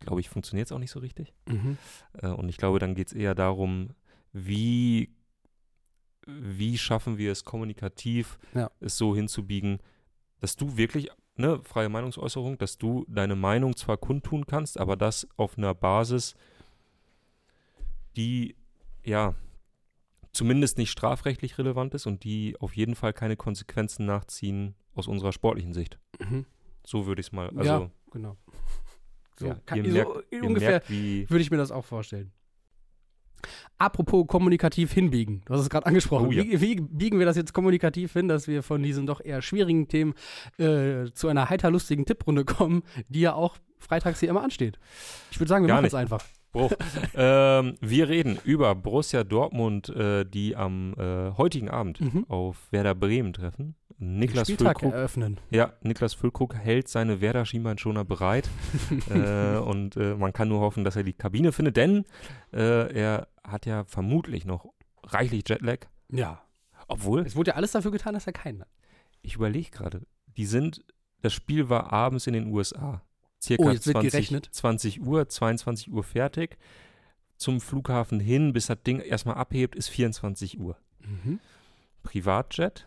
glaube 0.00 0.20
ich, 0.20 0.28
funktioniert 0.28 0.68
es 0.68 0.72
auch 0.72 0.78
nicht 0.78 0.90
so 0.90 1.00
richtig. 1.00 1.34
Mhm. 1.48 1.76
Äh, 2.14 2.28
und 2.28 2.48
ich 2.48 2.56
glaube, 2.56 2.78
dann 2.78 2.94
geht 2.94 3.08
es 3.08 3.12
eher 3.12 3.34
darum, 3.34 3.90
wie, 4.32 5.14
wie 6.26 6.78
schaffen 6.78 7.18
wir 7.18 7.32
es 7.32 7.44
kommunikativ, 7.44 8.38
Ja. 8.54 8.70
es 8.80 8.96
so 8.96 9.14
hinzubiegen, 9.14 9.78
dass 10.40 10.56
du 10.56 10.76
wirklich, 10.76 11.10
ne, 11.36 11.60
freie 11.64 11.88
Meinungsäußerung, 11.88 12.58
dass 12.58 12.78
du 12.78 13.04
deine 13.08 13.36
Meinung 13.36 13.76
zwar 13.76 13.96
kundtun 13.96 14.46
kannst, 14.46 14.78
aber 14.78 14.96
das 14.96 15.26
auf 15.36 15.58
einer 15.58 15.74
Basis, 15.74 16.34
die, 18.16 18.56
ja, 19.04 19.34
zumindest 20.32 20.78
nicht 20.78 20.90
strafrechtlich 20.90 21.58
relevant 21.58 21.94
ist 21.94 22.06
und 22.06 22.24
die 22.24 22.56
auf 22.60 22.76
jeden 22.76 22.94
Fall 22.94 23.12
keine 23.12 23.36
Konsequenzen 23.36 24.06
nachziehen 24.06 24.74
aus 24.94 25.08
unserer 25.08 25.32
sportlichen 25.32 25.72
Sicht. 25.72 25.98
Mhm. 26.18 26.46
So 26.84 27.06
würde 27.06 27.20
ich 27.20 27.28
es 27.28 27.32
mal, 27.32 27.48
also, 27.50 27.64
ja, 27.64 27.90
genau. 28.12 28.36
So, 29.38 29.46
ja, 29.46 29.54
kann, 29.66 29.84
so 29.84 29.90
merkt, 29.90 30.32
ihr 30.32 30.44
ungefähr 30.44 30.70
merkt, 30.88 30.90
würde 31.30 31.40
ich 31.40 31.50
mir 31.50 31.56
das 31.56 31.72
auch 31.72 31.84
vorstellen. 31.84 32.32
Apropos 33.84 34.26
kommunikativ 34.26 34.94
hinbiegen, 34.94 35.42
du 35.44 35.52
hast 35.52 35.60
es 35.60 35.68
gerade 35.68 35.84
angesprochen. 35.84 36.28
Oh 36.28 36.32
ja. 36.32 36.42
wie, 36.42 36.58
wie 36.58 36.76
biegen 36.80 37.18
wir 37.18 37.26
das 37.26 37.36
jetzt 37.36 37.52
kommunikativ 37.52 38.14
hin, 38.14 38.28
dass 38.28 38.48
wir 38.48 38.62
von 38.62 38.82
diesen 38.82 39.06
doch 39.06 39.22
eher 39.22 39.42
schwierigen 39.42 39.88
Themen 39.88 40.14
äh, 40.56 41.10
zu 41.12 41.28
einer 41.28 41.50
heiter-lustigen 41.50 42.06
Tipprunde 42.06 42.46
kommen, 42.46 42.82
die 43.10 43.20
ja 43.20 43.34
auch 43.34 43.58
freitags 43.78 44.20
hier 44.20 44.30
immer 44.30 44.42
ansteht? 44.42 44.78
Ich 45.30 45.38
würde 45.38 45.50
sagen, 45.50 45.64
wir 45.64 45.68
Gar 45.68 45.76
machen 45.76 45.86
es 45.88 45.94
einfach. 45.94 46.24
Bruch. 46.54 46.72
ähm, 47.14 47.74
wir 47.80 48.08
reden 48.08 48.38
über 48.44 48.74
Borussia 48.74 49.22
Dortmund, 49.24 49.88
äh, 49.90 50.24
die 50.24 50.56
am 50.56 50.94
äh, 50.98 51.32
heutigen 51.36 51.68
Abend 51.68 52.00
Mhm. 52.00 52.24
auf 52.28 52.68
Werder 52.70 52.94
Bremen 52.94 53.32
treffen. 53.34 53.74
Niklas 53.98 54.48
Spieltag 54.48 54.80
Füllkrug, 54.80 54.92
eröffnen. 54.98 55.38
ja, 55.50 55.72
Niklas 55.82 56.14
Füllkrug 56.14 56.54
hält 56.56 56.88
seine 56.88 57.20
Werder 57.20 57.44
Schienbeinschoner 57.46 58.04
bereit 58.04 58.48
äh, 59.10 59.56
und 59.58 59.96
äh, 59.96 60.14
man 60.16 60.32
kann 60.32 60.48
nur 60.48 60.60
hoffen, 60.60 60.82
dass 60.84 60.96
er 60.96 61.04
die 61.04 61.12
Kabine 61.12 61.52
findet, 61.52 61.76
denn 61.76 62.04
äh, 62.52 62.92
er 62.92 63.28
hat 63.44 63.66
ja 63.66 63.84
vermutlich 63.84 64.46
noch 64.46 64.66
reichlich 65.04 65.44
Jetlag. 65.48 65.86
Ja. 66.10 66.42
Obwohl, 66.88 67.20
Es 67.26 67.36
wurde 67.36 67.50
ja 67.52 67.56
alles 67.56 67.72
dafür 67.72 67.90
getan, 67.92 68.14
dass 68.14 68.26
er 68.26 68.32
keinen 68.32 68.62
hat. 68.62 68.68
ich 69.22 69.36
überlege 69.36 69.70
gerade, 69.70 70.02
die 70.36 70.44
sind, 70.46 70.84
das 71.22 71.32
Spiel 71.32 71.68
war 71.70 71.92
abends 71.92 72.26
in 72.26 72.34
den 72.34 72.46
USA. 72.52 73.00
Circa 73.44 73.64
Oh, 73.64 73.70
jetzt 73.70 73.86
wird 73.86 73.96
20, 73.96 74.10
gerechnet. 74.10 74.48
20 74.52 75.02
Uhr, 75.02 75.28
22 75.28 75.92
Uhr 75.92 76.02
fertig. 76.02 76.56
Zum 77.36 77.60
Flughafen 77.60 78.20
hin, 78.20 78.52
bis 78.52 78.66
das 78.66 78.82
Ding 78.82 79.00
erstmal 79.00 79.36
abhebt, 79.36 79.74
ist 79.76 79.88
24 79.88 80.58
Uhr. 80.58 80.78
Mhm. 81.00 81.40
Privatjet 82.02 82.86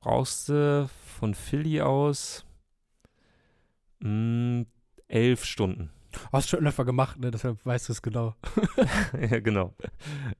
brauchst 0.00 0.48
du 0.48 0.88
von 1.18 1.34
Philly 1.34 1.80
aus 1.80 2.44
mh, 4.00 4.66
elf 5.08 5.44
Stunden. 5.44 5.90
Hast 6.30 6.50
schon 6.50 6.66
öfter 6.66 6.84
gemacht, 6.84 7.18
ne? 7.18 7.30
deshalb 7.30 7.64
weißt 7.64 7.88
du 7.88 7.92
es 7.94 8.02
genau. 8.02 8.34
ja, 9.18 9.40
genau. 9.40 9.74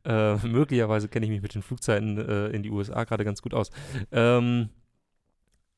Äh, 0.04 0.36
möglicherweise 0.46 1.08
kenne 1.08 1.26
ich 1.26 1.32
mich 1.32 1.40
mit 1.40 1.54
den 1.54 1.62
Flugzeiten 1.62 2.18
äh, 2.18 2.48
in 2.48 2.62
die 2.62 2.70
USA 2.70 3.04
gerade 3.04 3.24
ganz 3.24 3.40
gut 3.40 3.54
aus. 3.54 3.70
Ähm, 4.10 4.68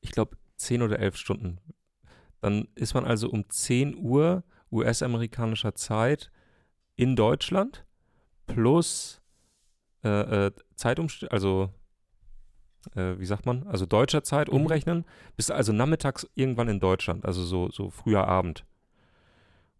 ich 0.01 0.11
glaube, 0.11 0.37
10 0.57 0.81
oder 0.81 0.99
11 0.99 1.15
Stunden. 1.15 1.59
Dann 2.45 2.67
ist 2.75 2.93
man 2.93 3.05
also 3.05 3.27
um 3.31 3.49
10 3.49 3.97
Uhr 3.97 4.43
US-amerikanischer 4.71 5.73
Zeit 5.73 6.29
in 6.95 7.15
Deutschland 7.15 7.87
plus 8.45 9.19
äh, 10.03 10.45
äh, 10.45 10.51
Zeitumstellung, 10.75 11.31
also 11.31 11.73
äh, 12.95 13.17
wie 13.17 13.25
sagt 13.25 13.47
man, 13.47 13.63
also 13.65 13.87
deutscher 13.87 14.23
Zeit 14.23 14.49
Mhm. 14.49 14.57
umrechnen, 14.57 15.05
bist 15.35 15.49
also 15.49 15.73
nachmittags 15.73 16.27
irgendwann 16.35 16.67
in 16.67 16.79
Deutschland, 16.79 17.25
also 17.25 17.43
so, 17.43 17.71
so 17.71 17.89
früher 17.89 18.27
Abend. 18.27 18.63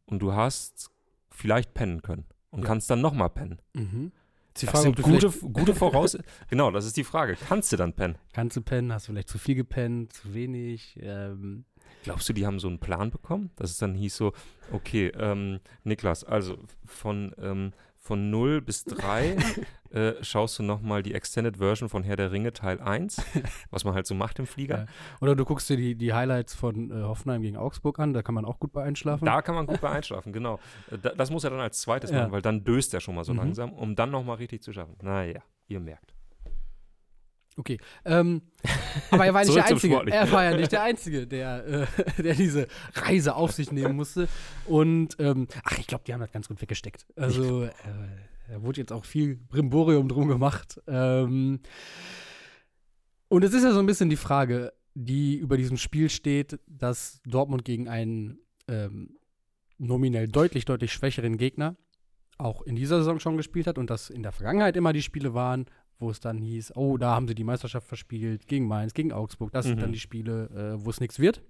Und 0.07 0.23
du 0.23 0.33
hast 0.33 0.89
vielleicht 1.29 1.75
pennen 1.75 2.01
können 2.01 2.25
und 2.49 2.61
Ja. 2.61 2.65
kannst 2.65 2.89
dann 2.89 2.99
nochmal 2.99 3.29
pennen. 3.29 3.59
Mhm. 3.73 4.11
Ist 4.55 4.61
die 4.63 4.65
Das 4.65 4.71
Frage, 4.81 4.83
sind 4.85 5.01
gute, 5.03 5.29
gute 5.51 5.75
Voraus... 5.75 6.17
genau, 6.49 6.71
das 6.71 6.85
ist 6.87 6.97
die 6.97 7.03
Frage. 7.03 7.35
Kannst 7.47 7.71
du 7.71 7.77
dann 7.77 7.93
pennen? 7.93 8.17
Kannst 8.33 8.57
du 8.57 8.61
pennen? 8.61 8.91
Hast 8.91 9.07
du 9.07 9.11
vielleicht 9.11 9.29
zu 9.29 9.37
viel 9.37 9.53
gepennt, 9.53 10.13
zu 10.13 10.33
wenig? 10.33 10.97
Ähm, 10.99 11.65
Glaubst 12.03 12.29
du, 12.29 12.33
die 12.33 12.45
haben 12.45 12.59
so 12.59 12.67
einen 12.67 12.79
Plan 12.79 13.09
bekommen? 13.11 13.49
Dass 13.55 13.71
es 13.71 13.77
dann 13.77 13.95
hieß 13.95 14.15
so, 14.15 14.33
okay, 14.71 15.07
ähm, 15.17 15.59
Niklas, 15.83 16.23
also 16.23 16.57
von, 16.85 17.33
ähm, 17.41 17.73
von 17.97 18.29
0 18.29 18.61
bis 18.61 18.83
3 18.83 19.35
äh, 19.89 20.13
schaust 20.23 20.59
du 20.59 20.63
nochmal 20.63 21.01
die 21.01 21.15
Extended 21.15 21.57
Version 21.57 21.89
von 21.89 22.03
Herr 22.03 22.15
der 22.15 22.31
Ringe 22.31 22.53
Teil 22.53 22.79
1, 22.79 23.19
was 23.71 23.83
man 23.83 23.95
halt 23.95 24.05
so 24.05 24.13
macht 24.13 24.37
im 24.37 24.45
Flieger. 24.45 24.77
Ja. 24.81 24.85
Oder 25.21 25.35
du 25.35 25.43
guckst 25.45 25.67
dir 25.69 25.77
die, 25.77 25.95
die 25.95 26.13
Highlights 26.13 26.53
von 26.53 26.91
äh, 26.91 27.01
Hoffenheim 27.03 27.41
gegen 27.41 27.57
Augsburg 27.57 27.97
an, 27.97 28.13
da 28.13 28.21
kann 28.21 28.35
man 28.35 28.45
auch 28.45 28.59
gut 28.59 28.71
bei 28.73 28.83
einschlafen. 28.83 29.25
Da 29.25 29.41
kann 29.41 29.55
man 29.55 29.65
gut 29.65 29.81
bei 29.81 29.89
einschlafen, 29.89 30.31
genau. 30.31 30.59
Äh, 30.91 30.99
da, 30.99 31.09
das 31.15 31.31
muss 31.31 31.43
er 31.43 31.49
dann 31.49 31.59
als 31.59 31.81
zweites 31.81 32.11
Ja. 32.11 32.19
machen, 32.19 32.31
weil 32.31 32.43
dann 32.43 32.63
döst 32.63 32.93
er 32.93 32.99
schon 33.01 33.15
mal 33.15 33.23
so 33.23 33.33
Mhm. 33.33 33.39
langsam, 33.39 33.73
um 33.73 33.95
dann 33.95 34.11
nochmal 34.11 34.35
richtig 34.37 34.61
zu 34.61 34.71
schaffen. 34.71 34.95
Naja, 35.01 35.41
ihr 35.67 35.79
merkt. 35.79 36.13
Okay. 37.57 37.77
Ähm, 38.03 38.41
aber 39.11 39.25
er 39.25 39.33
war 39.33 39.43
nicht 39.43 39.55
der 39.55 39.65
Einzige. 39.65 40.11
Er 40.11 40.31
war 40.31 40.43
ja 40.43 40.57
nicht 40.57 40.71
der 40.71 40.83
Einzige, 40.83 41.27
der, 41.27 41.65
äh, 41.65 42.21
der 42.21 42.35
diese 42.35 42.67
Reise 42.93 43.35
auf 43.35 43.51
sich 43.51 43.71
nehmen 43.71 43.95
musste. 43.95 44.27
Und 44.65 45.15
ähm, 45.19 45.47
ach, 45.63 45.77
ich 45.79 45.87
glaube, 45.87 46.03
die 46.05 46.13
haben 46.13 46.21
das 46.21 46.31
ganz 46.31 46.47
gut 46.47 46.61
weggesteckt. 46.61 47.05
Also 47.15 47.63
äh, 47.63 47.71
da 48.49 48.61
wurde 48.61 48.81
jetzt 48.81 48.91
auch 48.91 49.05
viel 49.05 49.37
Brimborium 49.37 50.09
drum 50.09 50.27
gemacht. 50.27 50.81
Ähm, 50.87 51.61
und 53.29 53.43
es 53.43 53.53
ist 53.53 53.63
ja 53.63 53.71
so 53.71 53.79
ein 53.79 53.85
bisschen 53.85 54.09
die 54.09 54.17
Frage, 54.17 54.73
die 54.93 55.35
über 55.37 55.57
diesem 55.57 55.77
Spiel 55.77 56.09
steht, 56.09 56.59
dass 56.67 57.21
Dortmund 57.25 57.65
gegen 57.65 57.87
einen 57.87 58.39
ähm, 58.67 59.17
nominell 59.77 60.27
deutlich, 60.27 60.65
deutlich 60.65 60.93
schwächeren 60.93 61.37
Gegner 61.37 61.75
auch 62.37 62.61
in 62.63 62.75
dieser 62.75 62.97
Saison 62.97 63.19
schon 63.19 63.37
gespielt 63.37 63.67
hat 63.67 63.77
und 63.77 63.89
dass 63.89 64.09
in 64.09 64.23
der 64.23 64.31
Vergangenheit 64.31 64.75
immer 64.75 64.93
die 64.93 65.01
Spiele 65.01 65.33
waren, 65.33 65.65
wo 65.99 66.09
es 66.09 66.19
dann 66.19 66.37
hieß, 66.37 66.75
oh, 66.75 66.97
da 66.97 67.15
haben 67.15 67.27
sie 67.27 67.35
die 67.35 67.43
Meisterschaft 67.43 67.87
verspielt, 67.87 68.47
gegen 68.47 68.67
Mainz, 68.67 68.93
gegen 68.93 69.11
Augsburg. 69.13 69.51
Das 69.51 69.65
sind 69.65 69.77
Mhm. 69.77 69.81
dann 69.81 69.91
die 69.93 69.99
Spiele, 69.99 70.49
äh, 70.79 70.85
wo 70.85 70.89
es 70.89 70.99
nichts 70.99 71.19
wird. 71.19 71.41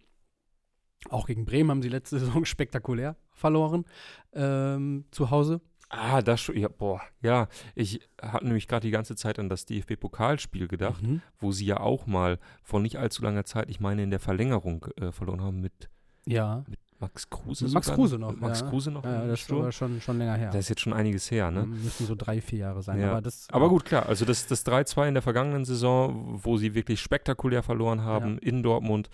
Auch 1.10 1.28
gegen 1.28 1.46
Bremen 1.46 1.70
haben 1.70 1.82
sie 1.82 1.90
letzte 1.90 2.20
Saison 2.20 2.46
spektakulär 2.46 3.16
verloren 3.32 3.86
ähm, 4.34 5.06
zu 5.12 5.30
Hause. 5.32 5.62
Ah, 5.90 6.22
das 6.24 6.42
schon, 6.42 6.58
ja, 6.58 6.68
boah, 6.68 7.00
ja. 7.22 7.48
Ich 7.76 8.00
hatte 8.20 8.46
nämlich 8.46 8.68
gerade 8.68 8.88
die 8.88 8.92
ganze 8.92 9.16
Zeit 9.16 9.38
an 9.38 9.50
das 9.50 9.66
DFB-Pokalspiel 9.66 10.68
gedacht. 10.68 11.04
Mhm. 11.04 11.22
wo 11.40 11.52
sie 11.52 11.66
ja 11.66 11.80
auch 11.80 12.08
mal 12.08 12.40
vor 12.64 12.80
nicht 12.80 12.98
allzu 12.98 13.22
langer 13.24 13.46
Zeit, 13.46 13.70
ich 13.70 13.80
meine 13.80 14.02
in 14.04 14.10
der 14.10 14.20
Verlängerung 14.20 14.86
äh, 15.00 15.12
verloren 15.12 15.42
haben 15.42 15.62
mit 15.62 15.90
Ja, 16.26 16.66
Max 17.00 17.30
Kruse. 17.30 17.68
Max 17.68 17.88
sogar. 17.88 17.96
Kruse 17.98 18.18
noch, 18.18 18.36
Max 18.38 18.62
ja. 18.62 18.70
Kruse 18.70 18.92
noch. 18.92 19.04
ja 19.04 19.26
das 19.26 19.40
ist 19.40 19.40
Sturm. 19.42 19.62
aber 19.62 19.72
schon, 19.72 20.00
schon 20.00 20.18
länger 20.18 20.36
her. 20.36 20.52
Das 20.52 20.62
ist 20.62 20.70
jetzt 20.70 20.82
schon 20.82 20.94
einiges 20.94 21.30
her, 21.30 21.52
ne? 21.52 21.66
Müssen 21.66 22.06
so 22.06 22.16
drei, 22.16 22.40
vier 22.40 22.60
Jahre 22.60 22.82
sein. 22.82 23.00
Ja. 23.00 23.12
Aber, 23.12 23.22
das, 23.22 23.48
Aber 23.52 23.70
gut, 23.70 23.86
klar, 23.86 24.06
also 24.08 24.24
das, 24.24 24.48
das 24.48 24.66
3-2 24.66 25.10
in 25.10 25.14
der 25.14 25.24
vergangenen 25.24 25.66
Saison, 25.66 26.40
wo 26.44 26.58
sie 26.58 26.74
wirklich 26.74 27.02
spektakulär 27.02 27.64
verloren 27.64 28.02
haben 28.02 28.38
in 28.38 28.64
Dortmund, 28.64 29.10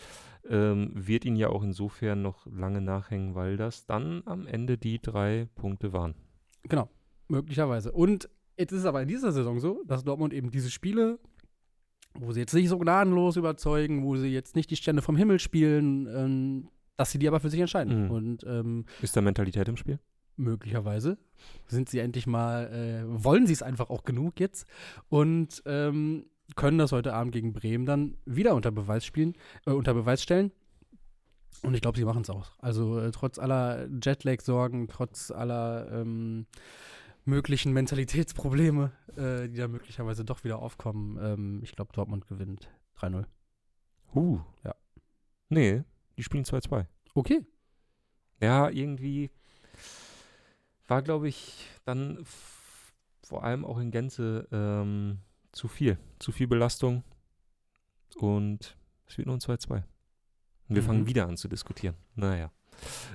ähm, 0.48 0.92
wird 0.94 1.26
ihnen 1.26 1.38
ja 1.38 1.50
auch 1.50 1.64
insofern 1.64 2.22
noch 2.22 2.46
lange 2.46 2.82
nachhängen, 2.82 3.36
weil 3.36 3.58
das 3.58 3.86
dann 3.86 4.22
am 4.26 4.48
Ende 4.48 4.78
die 4.78 5.02
drei 5.02 5.48
Punkte 5.56 5.94
waren. 5.94 6.16
Genau, 6.64 6.90
möglicherweise. 7.28 7.92
Und 7.92 8.30
jetzt 8.58 8.72
ist 8.72 8.80
es 8.80 8.86
aber 8.86 9.02
in 9.02 9.08
dieser 9.08 9.32
Saison 9.32 9.60
so, 9.60 9.84
dass 9.88 10.04
Dortmund 10.04 10.34
eben 10.34 10.52
diese 10.52 10.70
Spiele, 10.70 11.20
wo 12.14 12.32
sie 12.32 12.42
jetzt 12.42 12.54
nicht 12.54 12.70
so 12.70 12.78
gnadenlos 12.78 13.38
überzeugen, 13.38 14.04
wo 14.04 14.18
sie 14.18 14.28
jetzt 14.28 14.56
nicht 14.56 14.70
die 14.70 14.76
Stände 14.76 15.02
vom 15.02 15.16
Himmel 15.16 15.40
spielen, 15.40 16.08
ähm, 16.08 16.70
dass 17.02 17.12
sie 17.12 17.18
die 17.18 17.28
aber 17.28 17.40
für 17.40 17.50
sich 17.50 17.60
entscheiden. 17.60 18.06
Mhm. 18.06 18.12
Und 18.12 18.44
ähm, 18.46 18.86
Ist 19.02 19.18
da 19.18 19.22
Mentalität 19.22 19.68
im 19.68 19.76
Spiel? 19.78 20.00
möglicherweise. 20.38 21.18
Sind 21.68 21.90
sie 21.90 22.00
endlich 22.00 22.28
mal, 22.28 22.72
äh, 22.72 23.24
wollen 23.24 23.48
sie 23.48 23.54
es 23.54 23.62
einfach 23.62 23.90
auch 23.90 24.04
genug 24.04 24.40
jetzt 24.40 24.66
und 25.10 25.62
ähm, 25.66 26.26
können 26.56 26.78
das 26.78 26.92
heute 26.92 27.14
Abend 27.14 27.34
gegen 27.34 27.54
Bremen 27.54 27.86
dann 27.86 28.18
wieder 28.26 28.56
unter 28.56 28.72
Beweis 28.72 29.06
spielen, 29.06 29.36
äh, 29.66 29.72
unter 29.72 29.94
Beweis 29.94 30.24
stellen. 30.24 30.52
Und 31.64 31.76
ich 31.76 31.82
glaube, 31.82 31.98
sie 31.98 32.06
machen 32.06 32.24
es 32.24 32.30
auch. 32.30 32.52
Also 32.60 33.00
äh, 33.00 33.12
trotz 33.12 33.38
aller 33.38 33.88
Jetlag-Sorgen, 34.02 34.88
trotz 34.88 35.32
aller 35.32 35.92
ähm, 35.92 36.48
möglichen 37.26 37.72
Mentalitätsprobleme, 37.74 38.92
äh, 39.16 39.48
die 39.48 39.58
da 39.58 39.68
möglicherweise 39.68 40.26
doch 40.26 40.44
wieder 40.44 40.60
aufkommen, 40.60 41.20
ähm, 41.22 41.60
ich 41.62 41.76
glaube, 41.76 41.94
Dortmund 41.94 42.28
gewinnt 42.28 42.72
3-0. 43.00 43.26
Uh. 44.16 44.40
Ja. 44.64 44.76
Nee, 45.50 45.84
die 46.18 46.24
spielen 46.24 46.44
2-2. 46.46 46.86
Okay. 47.16 47.42
Ja, 48.42 48.70
irgendwie 48.70 49.30
war, 50.88 51.02
glaube 51.02 51.28
ich, 51.30 51.68
dann 51.86 52.24
vor 53.24 53.44
allem 53.44 53.64
auch 53.66 53.78
in 53.80 53.92
Gänze 53.92 54.48
ähm, 54.52 55.20
zu 55.52 55.68
viel. 55.68 55.98
Zu 56.20 56.32
viel 56.32 56.48
Belastung. 56.48 57.04
Und 58.18 58.76
es 59.08 59.18
wird 59.18 59.28
nur 59.28 59.38
ein 59.38 59.42
2-2. 59.42 59.76
Und 59.76 59.84
wir 60.68 60.82
Mhm. 60.82 60.86
fangen 60.86 61.08
wieder 61.08 61.28
an 61.28 61.38
zu 61.38 61.48
diskutieren. 61.48 61.96
Naja. 62.16 62.52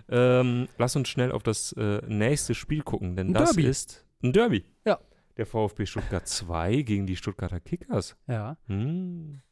Ähm, 0.08 0.68
lass 0.78 0.94
uns 0.96 1.08
schnell 1.08 1.32
auf 1.32 1.42
das 1.42 1.72
äh, 1.72 2.00
nächste 2.06 2.54
Spiel 2.54 2.82
gucken, 2.82 3.16
denn 3.16 3.28
Ein 3.28 3.34
das 3.34 3.52
Derby. 3.54 3.68
ist 3.68 4.06
ein 4.22 4.32
Derby. 4.32 4.64
Ja. 4.84 5.00
Der 5.36 5.44
VfB 5.46 5.84
Stuttgart 5.86 6.26
2 6.26 6.82
gegen 6.82 7.06
die 7.06 7.16
Stuttgarter 7.16 7.60
Kickers. 7.60 8.16
Ja. 8.26 8.56
Hm. 8.66 9.42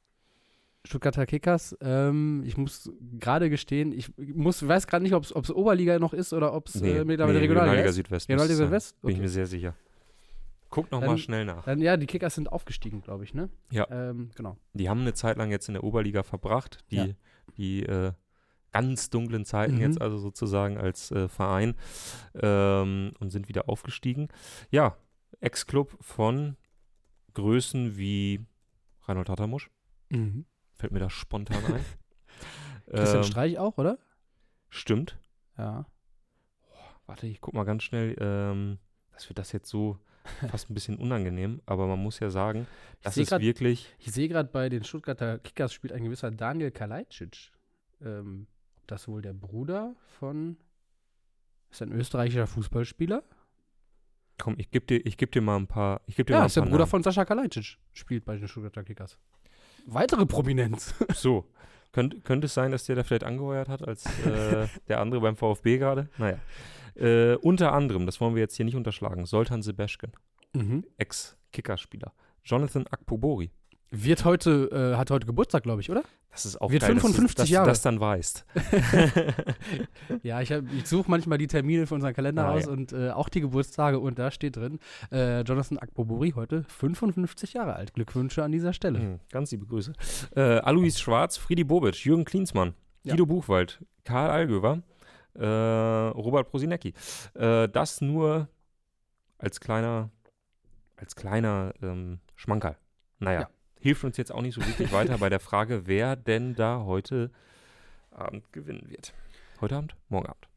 Stuttgarter 0.87 1.25
Kickers, 1.27 1.77
ähm, 1.81 2.43
ich 2.45 2.57
muss 2.59 2.91
gerade 3.19 3.49
gestehen, 3.49 3.93
ich 3.93 4.11
muss, 4.19 4.67
weiß 4.67 4.87
gerade 4.87 5.03
nicht, 5.03 5.15
ob 5.15 5.25
es 5.25 5.51
Oberliga 5.51 5.99
noch 5.99 6.13
ist 6.13 6.33
oder 6.35 6.53
ob 6.53 6.69
es 6.69 6.75
Nee, 6.81 6.99
äh, 6.99 7.05
mittlerweile 7.05 7.39
nee, 7.39 7.47
Regionalliga 7.47 7.85
ist. 7.89 7.95
Südwest. 7.95 8.29
Regionalliga 8.29 8.57
sein. 8.57 8.67
Südwest? 8.67 9.01
Bin 9.01 9.11
ich 9.11 9.17
Okay. 9.17 9.23
mir 9.23 9.29
sehr 9.31 9.47
sicher. 9.47 9.75
Guck 10.69 10.91
noch 10.91 11.01
Dann- 11.01 11.11
mal 11.11 11.19
schnell 11.19 11.45
nach. 11.47 11.65
Dann, 11.65 11.81
ja, 11.81 11.97
die 11.97 12.07
Kickers 12.07 12.35
sind 12.35 12.51
aufgestiegen, 12.53 13.01
glaube 13.01 13.25
ich, 13.25 13.33
ne? 13.33 13.49
Ja. 13.71 13.87
Ähm, 13.91 14.31
genau. 14.35 14.59
Die 14.75 14.89
haben 14.91 15.01
eine 15.01 15.15
Zeit 15.15 15.37
lang 15.39 15.51
jetzt 15.51 15.69
in 15.69 15.75
der 15.75 15.85
Oberliga 15.85 16.23
verbracht, 16.23 16.79
die, 16.91 16.97
Ja. 16.97 17.07
die 17.57 17.83
äh, 17.85 18.13
ganz 18.73 19.09
dunklen 19.09 19.45
Zeiten 19.47 19.77
Mhm. 19.77 19.81
jetzt 19.81 20.01
also 20.03 20.19
sozusagen 20.19 20.77
als 20.77 21.11
äh, 21.13 21.29
Verein 21.29 21.77
ähm, 22.35 23.13
und 23.21 23.31
sind 23.31 23.49
wieder 23.49 23.69
aufgestiegen. 23.69 24.29
Ja, 24.71 24.97
Ex-Club 25.41 25.97
von 26.01 26.57
Größen 27.35 27.97
wie 27.97 28.41
Reinhold 29.05 29.29
Tattamusch, 29.29 29.71
Mhm. 30.11 30.45
Fällt 30.77 30.93
mir 30.93 30.99
da 31.01 31.11
spontan 31.11 31.65
ein. 31.67 31.85
Christian 32.91 33.17
Ähm, 33.19 33.25
Streich 33.25 33.59
auch, 33.59 33.79
oder? 33.79 33.99
Stimmt. 34.69 35.19
Ja. 35.57 35.87
Warte, 37.07 37.27
ich 37.27 37.41
guck 37.41 37.55
mal 37.55 37.65
ganz 37.65 37.83
schnell. 37.83 38.17
Ähm, 38.21 38.79
das 39.13 39.29
wird 39.29 39.39
das 39.39 39.53
jetzt 39.53 39.69
so 39.69 39.99
fast 40.51 40.71
ein 40.71 40.75
bisschen 40.75 40.97
unangenehm, 40.99 41.61
aber 41.67 41.87
man 41.87 41.99
muss 42.03 42.19
ja 42.19 42.31
sagen, 42.31 42.67
Ich 42.99 43.01
das 43.03 43.17
ist 43.17 43.29
grad- 43.29 43.43
wirklich. 43.43 43.95
Ich 43.99 44.11
sehe 44.13 44.29
gerade 44.29 44.49
bei 44.51 44.69
den 44.69 44.85
Stuttgarter 44.85 45.39
Kickers 45.39 45.73
spielt 45.73 45.93
ein 45.93 46.05
gewisser 46.05 46.31
Daniel 46.31 46.71
Kalajdzic. 46.71 47.53
Ähm, 48.03 48.47
ob 48.77 48.87
das 48.89 49.07
wohl 49.09 49.23
der 49.23 49.33
Bruder 49.35 49.95
von. 50.19 50.57
Ist 51.71 51.83
ein 51.83 51.93
österreichischer 51.93 52.47
Fußballspieler? 52.47 53.23
Komm, 54.39 54.55
ich 54.59 54.71
gebe 54.71 54.87
dir, 54.87 55.05
ich 55.07 55.17
geb 55.17 55.33
dir 55.33 55.41
mal 55.43 55.57
ein 55.57 55.67
paar. 55.67 56.01
Ich 56.07 56.17
geb 56.17 56.27
dir 56.27 56.33
mal 56.35 56.39
Ja, 56.39 56.43
ein 56.45 56.47
ist 56.47 56.57
der 56.57 56.63
paar 56.63 56.71
Bruder 56.71 56.79
Namen. 56.81 56.91
von 56.91 57.03
Sascha 57.03 57.25
Kalajdzic. 57.25 57.79
Spielt 57.93 58.25
bei 58.25 58.37
den 58.37 58.49
Stuttgarter 58.49 58.83
Kickers. 58.85 59.19
Weitere 59.87 60.27
Prominenz. 60.27 60.95
So. 61.15 61.45
Könnt, 61.93 62.25
könnte 62.25 62.47
es 62.47 62.55
sein, 62.55 62.73
dass 62.73 62.87
der 62.87 62.97
da 62.97 63.05
vielleicht 63.05 63.23
angeheuert 63.23 63.69
hat 63.69 63.87
als 63.87 64.05
äh, 64.27 64.67
der 64.89 65.01
andere 65.01 65.21
beim 65.21 65.37
VfB 65.37 65.79
gerade? 65.79 66.09
Naja. 66.19 66.39
Äh, 66.97 67.37
unter 67.37 67.73
anderem, 67.73 68.05
das 68.05 68.21
wollen 68.21 68.35
wir 68.35 68.43
jetzt 68.43 68.57
hier 68.57 68.65
nicht 68.65 68.75
unterschlagen, 68.75 69.27
Soltan 69.27 69.63
Sebeschken, 69.63 70.13
mhm. 70.55 70.85
Ex-Kickerspieler. 70.99 72.13
Jonathan 72.45 72.87
Akpobori. 72.89 73.53
Wird 73.97 74.25
heute, 74.25 74.93
äh, 74.95 74.97
hat 74.97 75.11
heute 75.11 75.27
Geburtstag, 75.27 75.63
glaube 75.63 75.81
ich, 75.81 75.91
oder? 75.91 76.03
Das 76.31 76.45
ist 76.47 76.61
auch 76.61 76.71
Wird 76.73 76.83
geil, 76.83 76.91
55 76.99 77.25
dass, 77.25 77.35
du- 77.35 77.43
dass 77.43 77.49
Jahre. 77.51 77.65
du 77.67 77.71
das 77.71 77.83
dann 77.83 78.01
weißt. 78.01 78.45
Ja, 80.23 80.41
ich, 80.41 80.51
ich 80.51 80.87
suche 80.87 81.11
manchmal 81.11 81.39
die 81.39 81.47
Termine 81.47 81.87
für 81.87 81.95
unseren 81.95 82.15
Kalender 82.15 82.47
Ah, 82.47 82.53
aus 82.53 82.67
ja. 82.67 82.73
und 82.73 82.93
äh, 82.93 83.11
auch 83.11 83.29
die 83.29 83.41
Geburtstage 83.41 83.99
und 83.99 84.19
da 84.19 84.31
steht 84.31 84.57
drin, 84.57 84.79
äh, 85.13 85.41
Jonathan 85.43 85.79
Akpobori 85.79 86.33
heute 86.35 86.65
55 86.65 87.53
Jahre 87.55 87.75
alt. 87.77 87.95
Glückwünsche 87.95 88.43
an 88.43 88.53
dieser 88.53 88.73
Stelle. 88.73 88.99
Hm, 88.99 89.21
ganz 89.31 89.51
liebe 89.53 89.67
Grüße. 89.67 89.93
Äh, 90.37 90.41
Alois 90.41 90.99
Schwarz, 90.99 91.37
Friedi 91.37 91.65
Bobic, 91.65 92.05
Jürgen 92.05 92.25
Klinsmann, 92.25 92.75
Ja. 93.05 93.13
Guido 93.15 93.27
Buchwald, 93.27 93.81
Karl 94.05 94.31
Allgöwer, 94.31 94.83
äh, 95.35 95.45
Robert 95.47 96.49
Prosinecki. 96.51 96.95
Äh, 97.35 97.69
das 97.69 98.01
nur 98.01 98.49
als 99.39 99.61
kleiner, 99.61 100.11
als 100.97 101.15
kleiner 101.17 101.73
ähm, 101.83 102.19
Schmankerl. 102.37 102.77
Naja, 103.19 103.41
Ja. 103.43 103.49
Hilft 103.85 104.03
uns 104.03 104.17
jetzt 104.17 104.33
auch 104.33 104.41
nicht 104.41 104.55
so 104.55 104.67
wirklich 104.67 104.93
weiter 104.93 105.19
bei 105.19 105.29
der 105.29 105.41
Frage, 105.41 105.83
wer 105.87 106.17
denn 106.17 106.55
da 106.55 106.85
heute 106.85 107.31
Abend 108.11 108.51
gewinnen 108.51 108.89
wird. 108.89 109.13
Heute 109.61 109.77
Abend? 109.77 109.95
Morgen 110.09 110.27
Abend. 110.27 110.49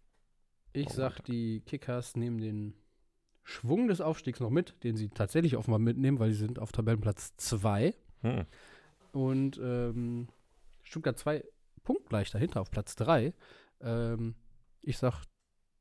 Ich 0.72 0.88
Oh, 0.88 0.94
sag, 0.94 1.12
Alter. 1.12 1.24
die 1.24 1.60
Kickers 1.66 2.16
nehmen 2.16 2.38
den 2.40 2.74
Schwung 3.44 3.90
des 3.90 4.00
Aufstiegs 4.00 4.40
noch 4.40 4.50
mit, 4.50 4.82
den 4.86 4.96
sie 4.96 5.10
tatsächlich 5.10 5.58
offenbar 5.58 5.80
mitnehmen, 5.80 6.20
weil 6.20 6.32
sie 6.32 6.38
sind 6.38 6.58
auf 6.58 6.72
Tabellenplatz 6.72 7.36
2 7.36 7.94
Hm. 8.22 8.46
und 9.12 9.60
ähm, 9.62 10.30
Stuttgart 10.84 11.20
2 11.20 11.44
punktgleich 11.84 12.32
dahinter 12.32 12.62
auf 12.62 12.72
Platz 12.72 12.96
3. 12.96 13.34
Ähm, 13.82 14.36
ich 14.82 14.98
sag 14.98 15.24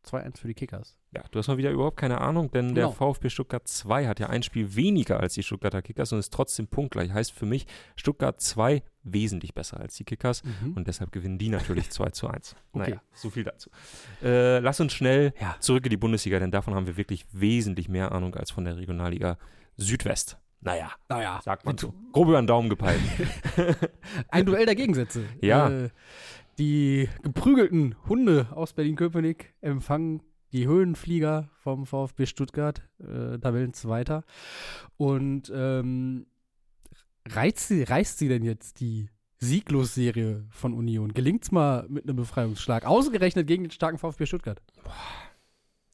2-1 0.07 0.39
für 0.41 0.49
die 0.49 0.55
Kickers. 0.55 0.97
Ja, 1.15 1.23
du 1.31 1.39
hast 1.39 1.49
mal 1.49 1.57
wieder 1.59 1.71
überhaupt 1.71 1.97
keine 1.97 2.21
Ahnung, 2.21 2.51
denn 2.51 2.75
der 2.75 2.85
Genau. 2.85 2.93
VfB 3.13 3.29
Stuttgart 3.31 3.67
2 3.67 4.07
hat 4.07 4.21
ja 4.21 4.29
ein 4.29 4.43
Spiel 4.43 4.75
weniger 4.77 5.21
als 5.21 5.35
die 5.35 5.43
Stuttgarter 5.43 5.83
Kickers 5.83 6.13
und 6.13 6.19
ist 6.19 6.33
trotzdem 6.33 6.69
punktgleich. 6.69 7.13
Heißt 7.13 7.33
für 7.33 7.47
mich, 7.47 7.67
Stuttgart 7.97 8.41
2 8.41 8.83
wesentlich 9.03 9.55
besser 9.55 9.79
als 9.81 9.95
die 9.97 10.05
Kickers 10.05 10.43
und 10.75 10.87
deshalb 10.89 11.13
gewinnen 11.13 11.39
die 11.39 11.49
natürlich 11.49 11.91
2 11.91 12.11
zu 12.11 12.29
1. 12.29 12.55
Okay. 12.73 12.91
Naja, 12.91 13.03
so 13.15 13.31
viel 13.31 13.45
dazu. 13.45 13.71
Äh, 14.23 14.59
lass 14.59 14.81
uns 14.81 14.93
schnell 14.93 15.33
Ja. 15.41 15.57
zurück 15.61 15.85
in 15.87 15.91
die 15.91 15.97
Bundesliga, 15.97 16.39
denn 16.39 16.51
davon 16.51 16.75
haben 16.75 16.87
wir 16.87 16.97
wirklich 16.97 17.25
wesentlich 17.33 17.89
mehr 17.89 18.13
Ahnung 18.13 18.35
als 18.35 18.51
von 18.51 18.65
der 18.65 18.77
Regionalliga 18.77 19.39
Südwest. 19.77 20.39
Naja, 20.61 20.91
Naja, 21.09 21.41
sagt 21.45 21.65
man 21.65 21.79
so. 21.79 21.95
Grob 22.13 22.29
über 22.29 22.41
den 22.41 22.47
Daumen 22.47 22.69
gepeilt. 22.69 23.01
Ein 24.31 24.47
Duell 24.47 24.67
der 24.67 24.75
Gegensätze. 24.75 25.25
Ja. 25.41 25.69
Äh, 25.69 25.91
die 26.59 27.09
geprügelten 27.23 27.97
Hunde 28.09 28.49
aus 28.53 28.73
Berlin-Köpenick 28.73 29.55
empfangen 29.61 30.23
die 30.53 30.67
Höhenflieger 30.67 31.51
vom 31.57 31.87
VfB 31.87 32.27
Stuttgart, 32.27 32.83
äh, 33.01 33.39
Tabellenzweiter. 33.39 34.25
Und 34.97 35.53
ähm, 35.55 36.27
reizt 37.29 37.69
sie, 37.69 37.83
reißt 37.83 38.19
sie 38.19 38.29
denn 38.29 38.43
jetzt 38.43 38.81
die 38.81 39.11
Sieglos-Serie 39.39 40.47
von 40.51 40.73
Union? 40.73 41.13
Gelingt's 41.13 41.53
mal 41.53 41.87
mit 41.89 42.05
einem 42.05 42.17
Befreiungsschlag? 42.17 42.87
Ausgerechnet 42.87 43.47
gegen 43.47 43.65
den 43.65 43.71
starken 43.71 43.99
VfB 43.99 44.27
Stuttgart. 44.27 44.63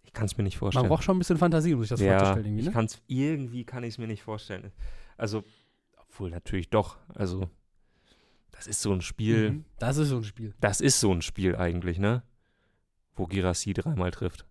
Ich 0.04 0.12
kann 0.12 0.26
es 0.26 0.36
mir 0.36 0.44
nicht 0.44 0.56
Man 0.56 0.60
vorstellen. 0.60 0.88
braucht 0.88 1.04
schon 1.04 1.16
ein 1.16 1.18
bisschen 1.18 1.38
Fantasie, 1.38 1.74
um 1.74 1.80
sich 1.80 1.88
das 1.88 2.00
ja, 2.00 2.18
vorzustellen. 2.18 2.46
Irgendwie, 2.46 2.60
ich 2.60 2.66
ne? 2.66 2.72
kann's, 2.72 3.02
irgendwie 3.06 3.64
kann 3.64 3.82
ich 3.82 3.94
es 3.94 3.98
mir 3.98 4.06
nicht 4.06 4.22
vorstellen. 4.22 4.70
Also, 5.16 5.42
obwohl 5.96 6.30
natürlich 6.30 6.68
doch. 6.70 6.98
Also, 7.14 7.48
das 8.62 8.68
ist 8.68 8.82
so 8.82 8.92
ein 8.92 9.00
Spiel. 9.00 9.50
Mhm. 9.50 9.64
Das 9.80 9.96
ist 9.96 10.10
so 10.10 10.18
ein 10.18 10.24
Spiel. 10.24 10.54
Das 10.60 10.80
ist 10.80 11.00
so 11.00 11.12
ein 11.12 11.20
Spiel 11.20 11.56
eigentlich, 11.56 11.98
ne? 11.98 12.22
Wo 13.16 13.26
Girassi 13.26 13.72
dreimal 13.72 14.12
trifft. 14.12 14.46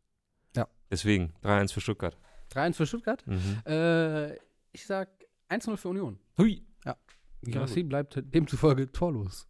Ja. 0.54 0.68
Deswegen 0.90 1.34
3-1 1.44 1.72
für 1.72 1.80
Stuttgart. 1.80 2.18
3-1 2.52 2.74
für 2.74 2.86
Stuttgart. 2.86 3.26
Mhm. 3.26 3.62
Äh, 3.66 4.34
ich 4.74 4.86
sag 4.86 5.08
1-0 5.50 5.78
für 5.78 5.88
Union. 5.90 6.20
Hui. 6.38 6.62
Girassi 7.44 7.84
bleibt 7.84 8.22
demzufolge 8.22 8.92
torlos. 8.92 9.48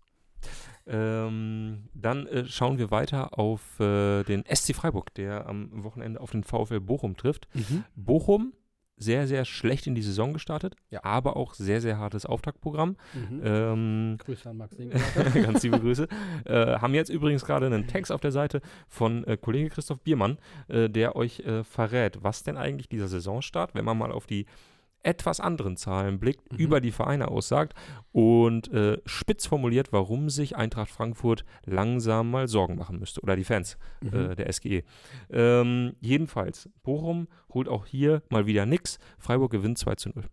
Ähm, 0.86 1.90
dann 1.96 2.28
äh, 2.28 2.46
schauen 2.46 2.78
wir 2.78 2.92
weiter 2.92 3.38
auf 3.38 3.80
äh, 3.80 4.24
den 4.24 4.44
SC 4.46 4.76
Freiburg, 4.76 5.14
der 5.16 5.48
am 5.48 5.84
Wochenende 5.84 6.22
auf 6.22 6.32
den 6.32 6.44
VfL 6.44 6.80
Bochum 6.80 7.18
trifft. 7.18 7.48
Bochum 7.96 8.54
sehr, 9.02 9.28
sehr 9.28 9.44
schlecht 9.46 9.88
in 9.88 9.96
die 9.96 10.02
Saison 10.02 10.34
gestartet, 10.34 10.76
Ja. 10.90 11.04
aber 11.04 11.36
auch 11.36 11.54
sehr, 11.54 11.82
sehr 11.82 11.98
hartes 11.98 12.26
Auftaktprogramm. 12.26 12.96
Mhm. 13.14 13.42
Ähm, 13.44 14.18
Grüße 14.20 14.50
an 14.50 14.58
Max. 14.58 14.76
Ganz 15.34 15.64
liebe 15.64 15.80
Grüße. 15.80 16.08
Äh, 16.46 16.54
haben 16.78 16.94
jetzt 16.94 17.10
übrigens 17.10 17.44
gerade 17.46 17.66
einen 17.66 17.88
Text 17.88 18.12
auf 18.12 18.22
der 18.22 18.32
Seite 18.32 18.62
von 18.88 19.24
äh, 19.26 19.38
Kollege 19.38 19.70
Christoph 19.70 20.00
Biermann, 20.02 20.38
äh, 20.68 20.90
der 20.90 21.16
euch 21.16 21.40
äh, 21.42 21.64
verrät, 21.64 22.24
was 22.24 22.44
denn 22.44 22.58
eigentlich 22.58 22.88
dieser 22.90 23.08
Saisonstart, 23.08 23.76
wenn 23.76 23.86
man 23.86 23.98
mal 23.98 24.12
auf 24.12 24.28
die 24.28 24.46
etwas 25.04 25.40
anderen 25.40 25.78
Zahlen 25.78 26.20
blickt, 26.20 26.52
Mhm. 26.52 26.58
über 26.60 26.82
die 26.82 26.92
Vereine 26.92 27.28
aussagt 27.30 27.74
und 28.12 28.72
äh, 28.74 28.98
spitz 29.06 29.46
formuliert, 29.48 29.92
warum 29.92 30.30
sich 30.30 30.56
Eintracht 30.56 30.90
Frankfurt 30.92 31.44
langsam 31.66 32.30
mal 32.32 32.48
Sorgen 32.48 32.76
machen 32.76 33.00
müsste. 33.00 33.22
Oder 33.22 33.36
die 33.36 33.44
Fans 33.44 33.78
Mhm. 34.02 34.14
äh, 34.14 34.36
der 34.36 34.48
SGE. 34.54 34.84
Ähm, 35.30 35.96
jedenfalls, 36.00 36.70
Bochum 36.84 37.28
holt 37.54 37.68
auch 37.68 37.86
hier 37.86 38.22
mal 38.30 38.46
wieder 38.46 38.66
nix. 38.66 39.00
Freiburg 39.18 39.52
gewinnt 39.52 39.78
2 39.78 39.96
zu 39.96 40.10
0. 40.10 40.24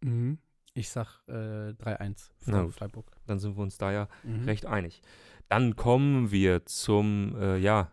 Mhm. 0.00 0.38
Ich 0.74 0.90
sag 0.90 1.20
äh, 1.28 1.72
3-1 1.74 2.30
für 2.38 2.50
Na. 2.50 2.68
Freiburg. 2.68 3.10
Dann 3.26 3.38
sind 3.38 3.56
wir 3.56 3.62
uns 3.62 3.78
da 3.78 3.90
ja 3.92 4.08
Mhm. 4.24 4.44
recht 4.44 4.66
einig. 4.66 5.02
Dann 5.48 5.76
kommen 5.76 6.30
wir 6.30 6.66
zum, 6.66 7.34
äh, 7.40 7.56
ja, 7.58 7.90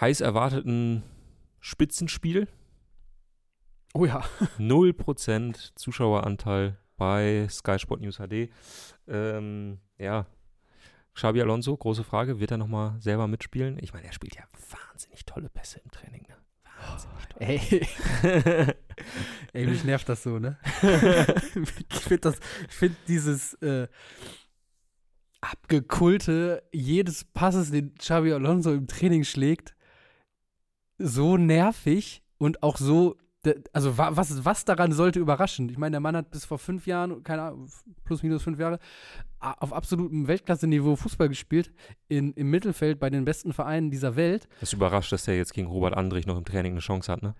heiß 0.00 0.20
erwarteten 0.20 1.02
Spitzenspiel. 1.60 2.48
Oh 3.96 4.04
ja. 4.04 4.22
0% 4.58 5.72
Zuschaueranteil 5.74 6.76
bei 6.98 7.46
Sky 7.48 7.78
Sport 7.78 8.02
News 8.02 8.18
HD. 8.18 8.50
Ähm, 9.08 9.78
ja, 9.96 10.26
Xabi 11.14 11.40
Alonso, 11.40 11.74
große 11.74 12.04
Frage, 12.04 12.38
wird 12.38 12.50
er 12.50 12.58
nochmal 12.58 13.00
selber 13.00 13.26
mitspielen? 13.26 13.78
Ich 13.80 13.94
meine, 13.94 14.06
er 14.06 14.12
spielt 14.12 14.36
ja 14.36 14.42
wahnsinnig 14.70 15.24
tolle 15.24 15.48
Pässe 15.48 15.80
im 15.82 15.90
Training. 15.90 16.26
Ne? 16.28 16.36
Wahnsinnig 16.86 17.26
toll. 17.26 17.40
Ey. 17.40 18.74
Ey, 19.54 19.66
mich 19.66 19.82
nervt 19.84 20.10
das 20.10 20.22
so, 20.22 20.38
ne? 20.38 20.58
ich 20.82 22.00
finde 22.00 22.34
finde 22.68 22.96
dieses 23.08 23.54
äh, 23.62 23.88
abgekulte 25.40 26.62
jedes 26.70 27.24
Passes, 27.24 27.70
den 27.70 27.94
Xabi 27.94 28.34
Alonso 28.34 28.74
im 28.74 28.88
Training 28.88 29.24
schlägt, 29.24 29.74
so 30.98 31.38
nervig 31.38 32.22
und 32.36 32.62
auch 32.62 32.76
so 32.76 33.16
also 33.72 33.98
was, 33.98 34.44
was 34.44 34.64
daran 34.64 34.92
sollte 34.92 35.20
überraschen? 35.20 35.68
Ich 35.68 35.78
meine, 35.78 35.92
der 35.92 36.00
Mann 36.00 36.16
hat 36.16 36.30
bis 36.30 36.44
vor 36.44 36.58
fünf 36.58 36.86
Jahren, 36.86 37.22
keine 37.22 37.42
Ahnung, 37.42 37.68
plus 38.04 38.22
minus 38.22 38.42
fünf 38.42 38.58
Jahre, 38.58 38.78
auf 39.40 39.72
absolutem 39.72 40.26
Weltklasse-Niveau 40.26 40.96
Fußball 40.96 41.28
gespielt, 41.28 41.72
in, 42.08 42.32
im 42.32 42.50
Mittelfeld 42.50 42.98
bei 42.98 43.10
den 43.10 43.24
besten 43.24 43.52
Vereinen 43.52 43.90
dieser 43.90 44.16
Welt. 44.16 44.48
Das 44.60 44.72
überrascht, 44.72 45.12
dass 45.12 45.28
er 45.28 45.36
jetzt 45.36 45.54
gegen 45.54 45.66
Robert 45.66 45.96
Andrich 45.96 46.26
noch 46.26 46.38
im 46.38 46.44
Training 46.44 46.72
eine 46.72 46.80
Chance 46.80 47.12
hat, 47.12 47.22
ne? 47.22 47.34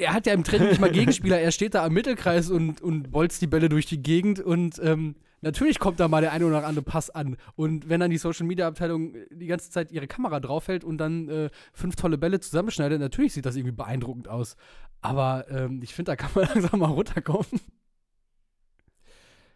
Er 0.00 0.12
hat 0.12 0.26
ja 0.26 0.32
im 0.32 0.44
Training 0.44 0.68
nicht 0.68 0.80
mal 0.80 0.92
Gegenspieler, 0.92 1.40
er 1.40 1.50
steht 1.50 1.74
da 1.74 1.84
am 1.84 1.92
Mittelkreis 1.92 2.50
und, 2.50 2.80
und 2.80 3.10
bolzt 3.10 3.42
die 3.42 3.48
Bälle 3.48 3.68
durch 3.68 3.86
die 3.86 4.00
Gegend 4.00 4.38
und 4.38 4.80
ähm, 4.80 5.16
natürlich 5.40 5.80
kommt 5.80 5.98
da 5.98 6.06
mal 6.06 6.20
der 6.20 6.32
eine 6.32 6.46
oder 6.46 6.64
andere 6.64 6.84
Pass 6.84 7.10
an. 7.10 7.36
Und 7.56 7.88
wenn 7.88 7.98
dann 7.98 8.10
die 8.10 8.18
Social 8.18 8.46
Media 8.46 8.68
Abteilung 8.68 9.14
die 9.30 9.46
ganze 9.46 9.70
Zeit 9.70 9.90
ihre 9.90 10.06
Kamera 10.06 10.38
draufhält 10.38 10.84
und 10.84 10.98
dann 10.98 11.28
äh, 11.28 11.50
fünf 11.72 11.96
tolle 11.96 12.16
Bälle 12.16 12.38
zusammenschneidet, 12.38 13.00
natürlich 13.00 13.32
sieht 13.32 13.44
das 13.44 13.56
irgendwie 13.56 13.74
beeindruckend 13.74 14.28
aus. 14.28 14.56
Aber 15.00 15.46
ähm, 15.50 15.80
ich 15.82 15.94
finde, 15.94 16.12
da 16.12 16.16
kann 16.16 16.30
man 16.34 16.46
langsam 16.54 16.80
mal 16.80 16.86
runterkommen. 16.86 17.46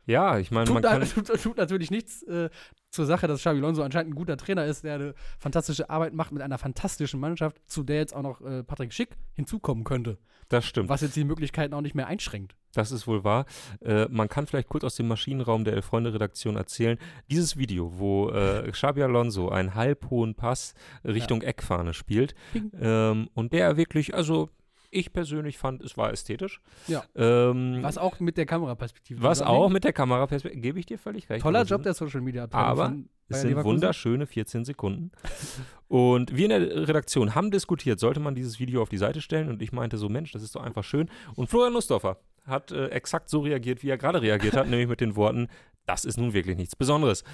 Ja, 0.04 0.38
ich 0.38 0.50
meine, 0.50 0.70
man 0.70 0.82
kann. 0.82 1.02
Tut, 1.14 1.28
tut, 1.42 1.56
natürlich 1.56 1.90
nichts 1.90 2.22
äh, 2.24 2.50
zur 2.90 3.06
Sache, 3.06 3.28
dass 3.28 3.40
Xabi 3.40 3.58
Alonso 3.58 3.82
anscheinend 3.82 4.12
ein 4.12 4.16
guter 4.16 4.36
Trainer 4.36 4.64
ist, 4.64 4.82
der 4.84 4.96
eine 4.96 5.14
fantastische 5.38 5.90
Arbeit 5.90 6.12
macht 6.12 6.32
mit 6.32 6.42
einer 6.42 6.58
fantastischen 6.58 7.20
Mannschaft, 7.20 7.60
zu 7.66 7.82
der 7.84 7.96
jetzt 7.96 8.14
auch 8.14 8.22
noch 8.22 8.40
äh, 8.40 8.64
Patrick 8.64 8.92
Schick 8.92 9.16
hinzukommen 9.34 9.84
könnte. 9.84 10.18
Das 10.48 10.66
stimmt. 10.66 10.88
Was 10.88 11.00
jetzt 11.02 11.16
die 11.16 11.24
Möglichkeiten 11.24 11.72
auch 11.72 11.80
nicht 11.80 11.94
mehr 11.94 12.08
einschränkt. 12.08 12.56
Das 12.74 12.90
ist 12.90 13.06
wohl 13.06 13.22
wahr. 13.22 13.46
Äh, 13.80 14.06
man 14.10 14.28
kann 14.28 14.46
vielleicht 14.46 14.68
kurz 14.68 14.84
aus 14.84 14.96
dem 14.96 15.06
Maschinenraum 15.08 15.64
der 15.64 15.74
Elf-Freunde-Redaktion 15.74 16.56
erzählen. 16.56 16.98
Dieses 17.30 17.56
Video, 17.56 17.98
wo 17.98 18.30
äh, 18.30 18.70
Xabi 18.70 19.02
Alonso 19.02 19.50
einen 19.50 19.74
halbhohen 19.74 20.34
Pass 20.34 20.74
Richtung 21.04 21.42
ja. 21.42 21.48
Eckfahne 21.48 21.94
spielt 21.94 22.34
ähm, 22.80 23.28
und 23.34 23.52
der 23.52 23.76
wirklich, 23.76 24.14
also 24.14 24.50
ich 24.92 25.12
persönlich 25.12 25.58
fand, 25.58 25.82
es 25.82 25.96
war 25.96 26.12
ästhetisch. 26.12 26.60
Ja. 26.86 27.02
Ähm, 27.16 27.78
was 27.80 27.98
auch 27.98 28.20
mit 28.20 28.36
der 28.36 28.46
Kameraperspektive. 28.46 29.22
Was 29.22 29.40
auch 29.40 29.68
mit 29.70 29.84
der 29.84 29.92
Kameraperspektive, 29.92 30.60
gebe 30.60 30.78
ich 30.78 30.86
dir 30.86 30.98
völlig 30.98 31.28
recht. 31.30 31.42
Toller 31.42 31.64
Job 31.64 31.82
der 31.82 31.94
Social 31.94 32.20
Media 32.20 32.44
Abteilung. 32.44 32.68
Aber 32.68 32.94
es 33.28 33.40
sind 33.40 33.64
wunderschöne 33.64 34.26
14 34.26 34.64
Sekunden. 34.64 35.10
und 35.88 36.36
wir 36.36 36.44
in 36.44 36.50
der 36.50 36.88
Redaktion 36.88 37.34
haben 37.34 37.50
diskutiert, 37.50 37.98
sollte 37.98 38.20
man 38.20 38.34
dieses 38.34 38.60
Video 38.60 38.82
auf 38.82 38.90
die 38.90 38.98
Seite 38.98 39.22
stellen? 39.22 39.48
Und 39.48 39.62
ich 39.62 39.72
meinte 39.72 39.96
so, 39.96 40.10
Mensch, 40.10 40.32
das 40.32 40.42
ist 40.42 40.54
doch 40.54 40.62
einfach 40.62 40.84
schön. 40.84 41.10
Und 41.34 41.48
Florian 41.48 41.72
Nussdorfer 41.72 42.18
hat 42.46 42.70
äh, 42.70 42.88
exakt 42.88 43.30
so 43.30 43.40
reagiert, 43.40 43.82
wie 43.82 43.88
er 43.88 43.98
gerade 43.98 44.20
reagiert 44.20 44.54
hat, 44.54 44.66
nämlich 44.68 44.88
mit 44.88 45.00
den 45.00 45.16
Worten, 45.16 45.48
das 45.86 46.04
ist 46.04 46.18
nun 46.18 46.34
wirklich 46.34 46.58
nichts 46.58 46.76
Besonderes. 46.76 47.24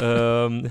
ähm, 0.00 0.70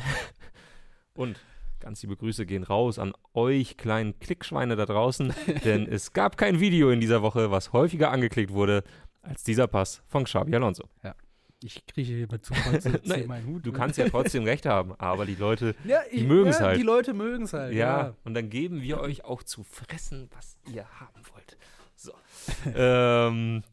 und 1.14 1.38
Ganz 1.80 2.02
liebe 2.02 2.18
Grüße 2.18 2.46
gehen 2.46 2.64
raus 2.64 3.00
an 3.00 3.14
euch 3.34 3.78
kleinen 3.78 4.20
Klickschweine 4.20 4.76
da 4.76 4.86
draußen, 4.86 5.34
denn 5.66 5.88
es 5.88 6.14
gab 6.14 6.38
kein 6.38 6.60
Video 6.60 6.90
in 6.90 7.00
dieser 7.00 7.22
Woche, 7.22 7.52
was 7.52 7.74
häufiger 7.74 8.12
angeklickt 8.12 8.52
wurde 8.52 8.84
als 9.22 9.44
dieser 9.44 9.68
Pass 9.68 10.02
von 10.08 10.24
Xabi 10.24 10.56
Alonso. 10.56 10.84
Ja. 11.04 11.16
Ich 11.64 11.88
kriege 11.88 12.14
hier 12.14 12.42
Zufall 12.42 12.80
zu, 12.80 13.02
zu 13.02 13.26
meinen 13.26 13.48
Hut. 13.48 13.66
Du 13.66 13.72
kannst 13.72 13.98
ja 13.98 14.08
trotzdem 14.08 14.44
recht 14.44 14.68
haben, 14.68 14.94
aber 15.00 15.26
die 15.26 15.34
Leute, 15.34 15.76
ja, 15.86 16.02
die 16.14 16.24
mögen 16.24 16.50
es 16.50 16.60
ja, 16.60 16.68
halt. 16.68 16.78
Die 16.78 16.84
Leute 16.84 17.16
mögen 17.16 17.46
es 17.46 17.54
halt. 17.54 17.74
Ja, 17.74 18.00
ja, 18.00 18.16
und 18.24 18.36
dann 18.36 18.52
geben 18.52 18.84
wir 18.84 19.00
euch 19.00 19.26
auch 19.26 19.42
zu 19.42 19.64
fressen, 19.64 20.30
was 20.36 20.58
ihr 20.72 20.86
haben 21.00 21.24
wollt. 21.34 21.58
So. 21.96 22.12
ähm, 22.76 23.64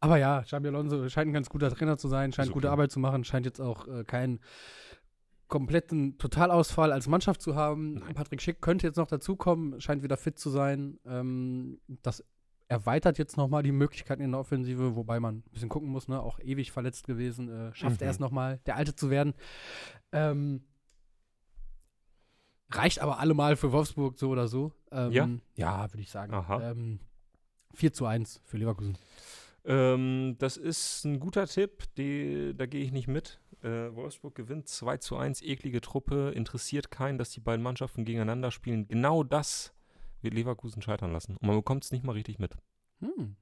aber 0.00 0.18
ja, 0.18 0.42
Xabi 0.42 0.68
Alonso 0.68 1.08
scheint 1.08 1.30
ein 1.30 1.32
ganz 1.32 1.48
guter 1.48 1.70
Trainer 1.74 1.98
zu 1.98 2.06
sein, 2.06 2.32
scheint 2.32 2.52
gute 2.52 2.70
Arbeit 2.70 2.92
zu 2.92 3.00
machen, 3.00 3.24
scheint 3.24 3.44
jetzt 3.44 3.60
auch 3.60 3.88
äh, 3.88 4.04
kein 4.04 4.38
kompletten 5.48 6.18
Totalausfall 6.18 6.92
als 6.92 7.08
Mannschaft 7.08 7.42
zu 7.42 7.54
haben. 7.54 7.94
Nein. 7.94 8.14
Patrick 8.14 8.40
Schick 8.40 8.60
könnte 8.60 8.86
jetzt 8.86 8.96
noch 8.96 9.08
dazukommen, 9.08 9.80
scheint 9.80 10.02
wieder 10.02 10.16
fit 10.16 10.38
zu 10.38 10.50
sein. 10.50 10.98
Ähm, 11.06 11.80
das 12.02 12.24
erweitert 12.68 13.18
jetzt 13.18 13.36
nochmal 13.36 13.62
die 13.62 13.72
Möglichkeiten 13.72 14.22
in 14.22 14.32
der 14.32 14.40
Offensive, 14.40 14.94
wobei 14.94 15.20
man 15.20 15.36
ein 15.36 15.50
bisschen 15.50 15.70
gucken 15.70 15.88
muss, 15.88 16.06
ne? 16.06 16.20
auch 16.20 16.38
ewig 16.38 16.70
verletzt 16.70 17.06
gewesen, 17.06 17.48
äh, 17.48 17.74
schafft 17.74 18.00
mhm. 18.00 18.06
er 18.06 18.10
es 18.10 18.18
nochmal, 18.18 18.60
der 18.66 18.76
Alte 18.76 18.94
zu 18.94 19.10
werden. 19.10 19.32
Ähm, 20.12 20.64
reicht 22.70 23.00
aber 23.00 23.18
allemal 23.18 23.56
für 23.56 23.72
Wolfsburg 23.72 24.18
so 24.18 24.28
oder 24.28 24.48
so. 24.48 24.72
Ähm, 24.92 25.12
ja? 25.12 25.28
Ja, 25.54 25.92
würde 25.92 26.02
ich 26.02 26.10
sagen. 26.10 26.34
Ähm, 26.62 27.00
4 27.74 27.92
zu 27.92 28.04
1 28.04 28.42
für 28.44 28.58
Leverkusen. 28.58 28.98
Ähm, 29.64 30.36
das 30.38 30.56
ist 30.56 31.04
ein 31.04 31.20
guter 31.20 31.46
Tipp, 31.46 31.84
die, 31.96 32.54
da 32.56 32.66
gehe 32.66 32.82
ich 32.82 32.92
nicht 32.92 33.08
mit. 33.08 33.40
Äh, 33.62 33.94
Wolfsburg 33.94 34.34
gewinnt 34.34 34.68
2 34.68 34.98
zu 34.98 35.16
1, 35.16 35.42
eklige 35.42 35.80
Truppe, 35.80 36.30
interessiert 36.34 36.90
keinen, 36.90 37.18
dass 37.18 37.30
die 37.30 37.40
beiden 37.40 37.62
Mannschaften 37.62 38.04
gegeneinander 38.04 38.50
spielen. 38.50 38.86
Genau 38.86 39.24
das 39.24 39.74
wird 40.22 40.34
Leverkusen 40.34 40.82
scheitern 40.82 41.12
lassen. 41.12 41.36
Und 41.36 41.46
man 41.46 41.56
bekommt 41.56 41.84
es 41.84 41.92
nicht 41.92 42.04
mal 42.04 42.12
richtig 42.12 42.38
mit. 42.38 42.56
Hm. 43.00 43.36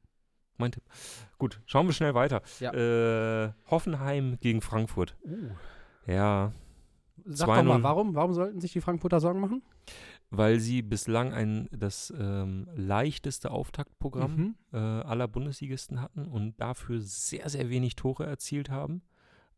Mein 0.59 0.73
Tipp. 0.73 0.85
Gut, 1.39 1.61
schauen 1.67 1.87
wir 1.87 1.93
schnell 1.93 2.15
weiter. 2.15 2.41
Ja. 2.61 2.73
Äh, 2.73 3.53
Hoffenheim 3.71 4.39
gegen 4.41 4.63
Frankfurt. 4.63 5.17
Uh. 5.25 5.51
Ja. 6.11 6.53
Sag 7.25 7.49
doch 7.49 7.63
mal, 7.63 7.83
warum, 7.83 8.15
warum 8.15 8.33
sollten 8.33 8.61
sich 8.61 8.73
die 8.73 8.81
Frankfurter 8.81 9.21
Sorgen 9.21 9.41
machen? 9.41 9.63
Weil 10.31 10.61
sie 10.61 10.83
bislang 10.83 11.33
ein, 11.33 11.69
das 11.73 12.13
ähm, 12.17 12.69
leichteste 12.75 13.51
Auftaktprogramm 13.51 14.37
mhm. 14.37 14.55
äh, 14.73 14.77
aller 14.79 15.29
Bundesligisten 15.29 16.01
hatten 16.01 16.27
und 16.27 16.59
dafür 16.61 17.01
sehr, 17.01 17.49
sehr 17.49 17.69
wenig 17.69 17.97
Tore 17.97 18.27
erzielt 18.27 18.71
haben 18.71 19.03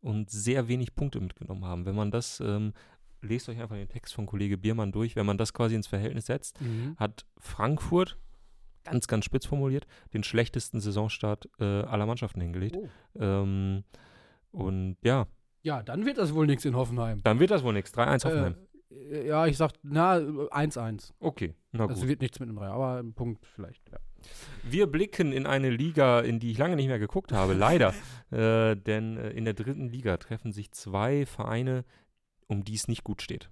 und 0.01 0.29
sehr 0.29 0.67
wenig 0.67 0.95
Punkte 0.95 1.19
mitgenommen 1.19 1.65
haben. 1.65 1.85
Wenn 1.85 1.95
man 1.95 2.11
das, 2.11 2.39
ähm, 2.39 2.73
lest 3.21 3.49
euch 3.49 3.59
einfach 3.59 3.75
den 3.75 3.89
Text 3.89 4.13
von 4.13 4.25
Kollege 4.25 4.57
Biermann 4.57 4.91
durch, 4.91 5.15
wenn 5.15 5.25
man 5.25 5.37
das 5.37 5.53
quasi 5.53 5.75
ins 5.75 5.87
Verhältnis 5.87 6.27
setzt, 6.27 6.59
mhm. 6.61 6.95
hat 6.97 7.25
Frankfurt, 7.37 8.17
ganz, 8.83 9.07
ganz 9.07 9.25
spitz 9.25 9.45
formuliert, 9.45 9.85
den 10.13 10.23
schlechtesten 10.23 10.79
Saisonstart 10.79 11.49
äh, 11.59 11.63
aller 11.63 12.05
Mannschaften 12.05 12.41
hingelegt. 12.41 12.77
Oh. 12.77 12.87
Ähm, 13.19 13.83
und 14.51 14.97
ja. 15.03 15.27
Ja, 15.61 15.83
dann 15.83 16.05
wird 16.05 16.17
das 16.17 16.33
wohl 16.33 16.47
nichts 16.47 16.65
in 16.65 16.75
Hoffenheim. 16.75 17.21
Dann 17.23 17.39
wird 17.39 17.51
das 17.51 17.63
wohl 17.63 17.73
nichts. 17.73 17.93
3-1 17.93 18.25
Hoffenheim. 18.25 18.55
Äh, 18.91 19.27
ja, 19.27 19.45
ich 19.45 19.57
sag, 19.57 19.73
na, 19.83 20.15
1-1. 20.15 21.11
Okay, 21.19 21.55
na 21.71 21.85
gut. 21.85 21.95
Also 21.95 22.07
wird 22.07 22.21
nichts 22.21 22.39
mit 22.39 22.49
einem 22.49 22.57
3, 22.57 22.67
aber 22.67 22.99
ein 22.99 23.13
Punkt 23.13 23.45
vielleicht, 23.45 23.89
ja. 23.89 23.97
Wir 24.63 24.87
blicken 24.87 25.31
in 25.31 25.45
eine 25.45 25.69
Liga, 25.69 26.19
in 26.19 26.39
die 26.39 26.51
ich 26.51 26.57
lange 26.57 26.75
nicht 26.75 26.87
mehr 26.87 26.99
geguckt 26.99 27.31
habe, 27.31 27.53
leider. 27.53 27.93
äh, 28.31 28.75
denn 28.75 29.17
äh, 29.17 29.29
in 29.31 29.45
der 29.45 29.53
dritten 29.53 29.89
Liga 29.89 30.17
treffen 30.17 30.51
sich 30.51 30.71
zwei 30.71 31.25
Vereine, 31.25 31.85
um 32.47 32.63
die 32.63 32.75
es 32.75 32.87
nicht 32.87 33.03
gut 33.03 33.21
steht. 33.21 33.49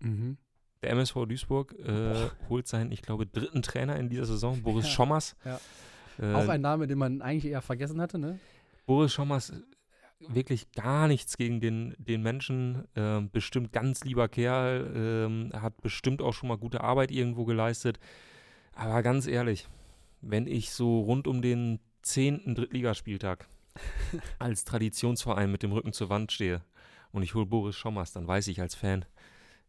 Mhm. 0.00 0.38
Der 0.82 0.90
MSV 0.90 1.14
Duisburg 1.26 1.74
äh, 1.78 2.28
holt 2.48 2.68
seinen, 2.68 2.92
ich 2.92 3.02
glaube, 3.02 3.26
dritten 3.26 3.62
Trainer 3.62 3.96
in 3.96 4.10
dieser 4.10 4.26
Saison, 4.26 4.62
Boris 4.62 4.84
ja. 4.84 4.90
Schommers. 4.90 5.34
Ja. 5.44 5.60
Äh, 6.18 6.34
Auch 6.34 6.48
ein 6.48 6.60
Name, 6.60 6.86
den 6.86 6.98
man 6.98 7.22
eigentlich 7.22 7.50
eher 7.50 7.62
vergessen 7.62 8.00
hatte, 8.00 8.18
ne? 8.18 8.38
Boris 8.86 9.12
Schommers, 9.14 9.52
wirklich 10.28 10.72
gar 10.72 11.08
nichts 11.08 11.36
gegen 11.36 11.60
den, 11.60 11.94
den 11.98 12.22
Menschen. 12.22 12.84
Ähm, 12.96 13.30
bestimmt 13.30 13.72
ganz 13.72 14.04
lieber 14.04 14.28
Kerl, 14.28 14.92
ähm, 14.94 15.50
hat 15.54 15.80
bestimmt 15.80 16.22
auch 16.22 16.32
schon 16.32 16.48
mal 16.48 16.58
gute 16.58 16.82
Arbeit 16.82 17.10
irgendwo 17.10 17.44
geleistet. 17.44 17.98
Aber 18.74 19.02
ganz 19.02 19.26
ehrlich, 19.26 19.68
wenn 20.26 20.46
ich 20.46 20.70
so 20.70 21.00
rund 21.00 21.26
um 21.26 21.42
den 21.42 21.80
zehnten 22.02 22.54
Drittligaspieltag 22.54 23.48
als 24.38 24.64
Traditionsverein 24.64 25.50
mit 25.50 25.62
dem 25.62 25.72
Rücken 25.72 25.92
zur 25.92 26.08
Wand 26.08 26.32
stehe 26.32 26.62
und 27.12 27.22
ich 27.22 27.34
hole 27.34 27.46
Boris 27.46 27.76
Schommers, 27.76 28.12
dann 28.12 28.26
weiß 28.26 28.48
ich 28.48 28.60
als 28.60 28.74
Fan, 28.74 29.04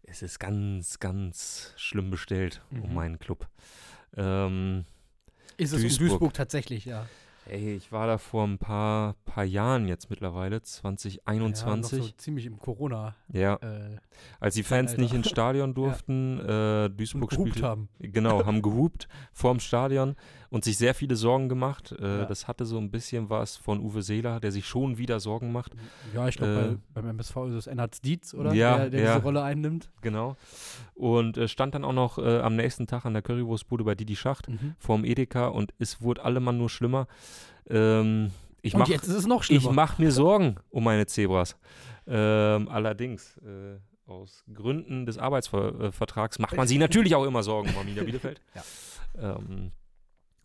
es 0.04 0.22
ist 0.22 0.40
ganz, 0.40 1.00
ganz 1.00 1.74
schlimm 1.78 2.12
bestellt 2.12 2.62
mhm. 2.70 2.84
um 2.84 2.94
meinen 2.94 3.20
Club. 3.20 3.48
Ähm, 4.16 4.86
ist 5.58 5.74
es 5.74 5.82
Duisburg. 5.82 6.02
um 6.02 6.08
Duisburg 6.08 6.34
tatsächlich, 6.34 6.86
ja. 6.86 7.08
Ey, 7.48 7.76
ich 7.76 7.92
war 7.92 8.08
da 8.08 8.18
vor 8.18 8.44
ein 8.48 8.58
paar, 8.58 9.14
paar 9.26 9.44
Jahren 9.44 9.88
jetzt 9.88 10.10
mittlerweile, 10.10 10.56
Ja, 10.56 10.60
noch 10.60 10.66
2021. 10.66 12.04
so 12.04 12.10
ziemlich 12.18 12.46
im 12.48 12.58
Corona. 12.58 13.14
Ja, 13.32 13.56
Äh, 13.58 13.98
als 14.40 14.56
die 14.56 14.64
Fans 14.64 14.92
Alter. 14.92 15.02
nicht 15.04 15.14
ins 15.14 15.30
Stadion 15.30 15.74
durften, 15.76 16.40
äh, 16.40 16.90
Duisburg 16.90 17.32
spielte, 17.34 17.62
haben. 17.64 17.90
Genau, 18.00 18.46
haben 18.46 18.62
gehupt 18.64 19.08
vorm 19.34 19.60
Stadion 19.60 20.16
und 20.50 20.64
sich 20.64 20.78
sehr 20.78 20.96
viele 20.96 21.16
Sorgen 21.16 21.48
gemacht. 21.50 21.92
Äh, 22.00 22.20
Ja. 22.20 22.26
Das 22.26 22.48
hatte 22.48 22.66
so 22.66 22.78
ein 22.80 22.90
bisschen 22.90 23.30
was 23.30 23.58
von 23.58 23.80
Uwe 23.80 24.02
Seeler, 24.02 24.40
der 24.40 24.52
sich 24.52 24.66
schon 24.66 24.98
wieder 24.98 25.20
Sorgen 25.20 25.52
macht. 25.52 25.74
Ja, 26.16 26.28
ich 26.28 26.38
glaube, 26.38 26.54
Äh, 26.54 26.78
bei, 26.94 27.02
beim 27.02 27.10
MSV 27.12 27.36
ist 27.50 27.54
es 27.54 27.68
Ennard 27.68 28.04
Dietz, 28.06 28.34
oder? 28.34 28.54
Ja, 28.54 28.78
der, 28.78 28.90
der 28.90 29.02
ja. 29.02 29.14
diese 29.16 29.24
Rolle 29.24 29.44
einnimmt. 29.44 29.92
Genau. 30.02 30.36
Und 30.96 31.38
äh, 31.38 31.48
stand 31.48 31.76
dann 31.76 31.84
auch 31.84 31.94
noch 31.94 32.18
äh, 32.18 32.40
am 32.40 32.56
nächsten 32.56 32.88
Tag 32.88 33.06
an 33.06 33.14
der 33.14 33.22
Currywurstbude 33.22 33.84
bei 33.84 33.94
Didi 33.96 34.16
Schacht 34.16 34.48
vorm 34.80 35.04
Edeka 35.04 35.48
und 35.48 35.74
es 35.78 36.02
wurde 36.02 36.24
allemann 36.24 36.58
nur 36.58 36.70
schlimmer. 36.70 37.08
Ähm, 37.70 38.32
ich 38.62 38.74
Und 38.74 38.82
mach, 38.82 38.88
jetzt 38.88 39.08
ist 39.08 39.16
es 39.16 39.28
noch 39.28 39.42
ich 39.42 39.46
schlimmer. 39.48 39.72
mach 39.74 39.98
mir 40.00 40.12
Sorgen 40.12 40.58
um 40.70 40.84
meine 40.84 41.06
Zebras. 41.06 41.56
Ähm, 42.08 42.68
allerdings, 42.70 43.38
äh, 43.38 43.78
aus 44.08 44.44
Gründen 44.54 45.06
des 45.06 45.18
Arbeitsvertrags 45.18 46.40
macht 46.40 46.56
man 46.56 46.68
sich 46.68 46.78
natürlich 46.78 47.16
auch 47.16 47.26
immer 47.26 47.44
Sorgen 47.44 47.70
um 47.70 47.78
Arminia 47.78 48.04
Bielefeld. 48.04 48.42
Ja. 48.56 48.64
Ähm, 49.38 49.72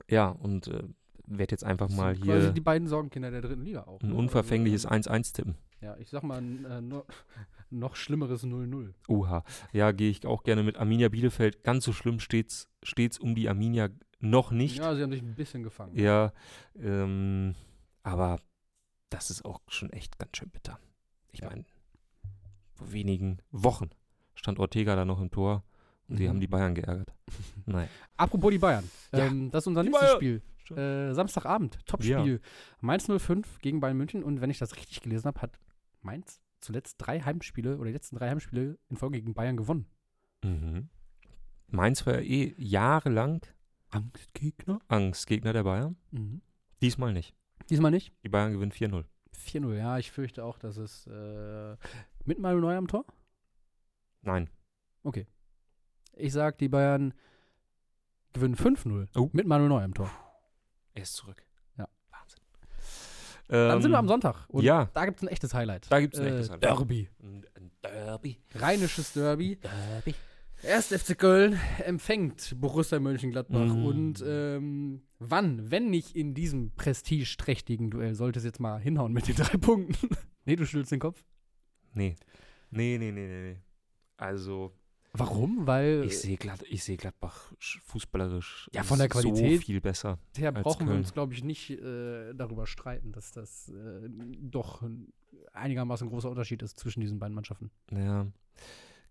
ja, 0.09 0.29
und 0.29 0.69
äh, 0.69 0.83
werde 1.27 1.53
jetzt 1.53 1.65
einfach 1.65 1.89
mal 1.91 2.15
sind 2.15 2.25
quasi 2.25 2.41
hier 2.43 2.53
die 2.53 2.61
beiden 2.61 2.89
Sorgenkinder 2.89 3.31
der 3.31 3.41
dritten 3.43 3.63
Liga 3.63 3.83
auch. 3.85 4.01
ein 4.03 4.11
ne? 4.11 4.15
unverfängliches 4.15 4.87
Also, 4.87 5.11
1-1 5.11 5.35
tippen. 5.35 5.55
ja, 5.81 5.97
ich 5.99 6.09
sag 6.11 6.23
mal, 6.23 6.39
ein 6.39 6.65
äh, 6.65 6.81
no, 6.81 7.05
noch 7.71 7.97
schlimmeres 7.97 8.45
0-0. 8.45 8.93
Uha. 9.09 9.45
Ja, 9.73 9.93
gehe 9.93 10.11
ich 10.11 10.27
auch 10.27 10.43
gerne 10.43 10.63
mit 10.63 10.77
Arminia 10.77 11.09
Bielefeld. 11.09 11.63
Ganz 11.65 11.85
so 11.85 11.93
schlimm 11.93 12.21
steht's, 12.21 12.69
steht's 12.83 13.19
um 13.19 13.35
die 13.35 13.49
Arminia 13.49 13.89
noch 14.21 14.51
nicht. 14.51 14.77
Ja, 14.79 14.95
sie 14.95 15.03
haben 15.03 15.13
sich 15.13 15.23
ein 15.23 15.35
bisschen 15.35 15.63
gefangen. 15.63 15.97
Ja, 15.99 16.33
ähm, 16.79 17.55
aber 18.03 18.39
das 19.11 19.31
ist 19.31 19.45
auch 19.45 19.61
schon 19.69 19.91
echt 19.91 20.19
ganz 20.19 20.37
schön 20.37 20.51
bitter. 20.51 20.79
Ich 21.33 21.41
Ja. 21.41 21.49
meine, 21.49 21.65
vor 22.75 22.93
wenigen 22.93 23.39
Wochen 23.51 23.91
stand 24.35 24.59
Ortega 24.59 24.95
da 24.97 25.05
noch 25.05 25.21
im 25.21 25.31
Tor 25.31 25.65
und 26.09 26.19
die 26.19 26.25
Mhm. 26.25 26.29
haben 26.29 26.41
die 26.41 26.47
Bayern 26.47 26.75
geärgert. 26.75 27.13
Nein. 27.67 27.89
Apropos 28.17 28.51
die 28.51 28.59
Bayern. 28.59 28.89
Ja. 29.13 29.27
Ähm, 29.27 29.51
das 29.51 29.65
ist 29.65 29.67
unser 29.69 29.83
Die 29.83 29.89
nächstes 29.91 30.09
Bayern. 30.09 30.17
Spiel. 30.19 30.43
Äh, 30.77 31.15
Samstagabend, 31.15 31.85
Topspiel. 31.85 32.41
Mainz 32.81 33.09
05 33.09 33.59
gegen 33.61 33.81
Bayern 33.81 33.97
München. 33.97 34.23
Und 34.23 34.41
wenn 34.41 34.51
ich 34.51 34.59
das 34.59 34.77
richtig 34.77 35.01
gelesen 35.03 35.27
habe, 35.27 35.41
hat 35.43 35.59
Mainz 36.01 36.41
zuletzt 36.61 36.95
drei 36.99 37.21
Heimspiele 37.21 37.77
oder 37.77 37.87
die 37.87 37.93
letzten 37.93 38.15
drei 38.17 38.31
Heimspiele 38.31 38.79
in 38.89 38.97
Folge 38.97 39.19
gegen 39.19 39.35
Bayern 39.35 39.57
gewonnen. 39.57 39.87
Mhm. 40.45 40.89
Mainz 41.69 42.07
war 42.07 42.15
ja 42.15 42.21
eh 42.21 42.55
jahrelang 42.57 43.41
Angstgegner? 43.91 44.81
Angstgegner 44.89 45.53
der 45.53 45.65
Bayern. 45.65 45.97
Mhm. 46.11 46.43
Diesmal 46.83 47.13
nicht. 47.13 47.35
Diesmal 47.69 47.91
nicht. 47.91 48.13
Die 48.25 48.29
Bayern 48.29 48.53
gewinnen 48.53 48.73
4-0. 48.73 49.05
4-0, 49.37 49.75
ja, 49.77 49.99
ich 49.99 50.11
fürchte 50.11 50.45
auch, 50.45 50.59
dass 50.59 50.77
es 50.77 51.07
äh, 51.07 51.77
mit 52.25 52.39
Manuel 52.39 52.61
Neuer 52.63 52.79
am 52.79 52.89
Tor. 52.89 53.05
Nein. 54.23 54.51
Ich 56.17 56.33
sag, 56.33 56.59
die 56.59 56.69
Bayern 56.69 57.15
gewinnen 58.33 58.57
5-0 58.57 59.09
Oh. 59.17 59.31
mit 59.33 59.47
Manuel 59.47 59.69
Neuer 59.71 59.85
am 59.85 59.95
Tor. 59.95 60.11
Er 60.95 61.03
ist 61.03 61.15
zurück. 61.15 61.43
Ja. 61.79 61.89
Wahnsinn. 62.11 62.41
Dann 63.49 63.81
sind 63.83 63.91
wir 63.91 63.97
Ähm, 63.97 64.01
am 64.05 64.09
Sonntag. 64.09 64.45
Und 64.49 64.65
ja. 64.65 64.87
da 64.93 65.05
gibt 65.07 65.19
es 65.19 65.23
ein 65.23 65.29
echtes 65.29 65.55
Highlight. 65.55 65.91
Da 65.91 66.01
gibt's 66.01 66.19
ein 66.19 66.27
äh, 66.27 66.31
echtes 66.31 66.51
Highlight. 66.51 66.63
Derby. 66.65 67.09
Ein 67.23 67.71
Derby. 67.83 68.39
Rheinisches 68.55 69.13
Derby. 69.15 69.57
Derby. 69.57 70.15
Erst 70.63 70.93
FC 70.93 71.17
Köln 71.19 71.59
empfängt 71.85 72.55
Borussia 72.61 73.01
Mönchengladbach. 73.01 73.75
Mhm. 73.75 73.85
Und 73.85 74.25
ähm, 74.27 75.03
wann, 75.19 75.71
wenn 75.71 75.89
nicht 75.91 76.15
in 76.15 76.35
diesem 76.35 76.73
prestigeträchtigen 76.75 77.91
Duell, 77.91 78.15
sollte 78.15 78.39
es 78.39 78.45
jetzt 78.45 78.61
mal 78.61 78.79
hinhauen 78.81 79.13
mit 79.13 79.27
den 79.29 79.37
drei 79.37 79.57
Punkten. 79.57 80.09
nee, 80.45 80.57
du 80.57 80.67
schüttelst 80.67 80.93
den 80.93 81.01
Kopf. 81.01 81.25
Nee. 81.95 82.15
Nee, 82.71 82.99
nee, 82.99 83.11
nee, 83.11 83.27
nee, 83.27 83.43
nee. 83.53 83.57
Also, 84.17 84.73
Warum? 85.13 85.67
Weil 85.67 86.05
ich 86.05 86.19
sehe 86.19 86.37
Glad 86.37 86.63
ich 86.69 86.85
seh 86.85 86.97
Gladbach 86.97 87.53
sch- 87.59 87.81
fußballerisch 87.87 88.71
Ja, 88.73 88.85
von 88.85 88.99
der 88.99 89.09
so 89.11 89.21
Qualität 89.21 89.65
viel 89.65 89.81
besser. 89.81 90.19
Daher 90.35 90.53
brauchen 90.53 90.87
wir 90.87 90.95
uns, 90.95 91.13
glaube 91.13 91.33
ich, 91.35 91.43
nicht 91.43 91.71
äh, 91.71 92.33
darüber 92.35 92.67
streiten, 92.67 93.11
dass 93.11 93.33
das 93.33 93.71
äh, 93.71 94.09
doch 94.41 94.83
ein 94.83 95.13
einigermaßen 95.53 96.09
großer 96.09 96.31
Unterschied 96.31 96.63
ist 96.63 96.79
zwischen 96.79 97.01
diesen 97.01 97.19
beiden 97.19 97.35
Mannschaften. 97.35 97.71
Ja. 97.91 98.27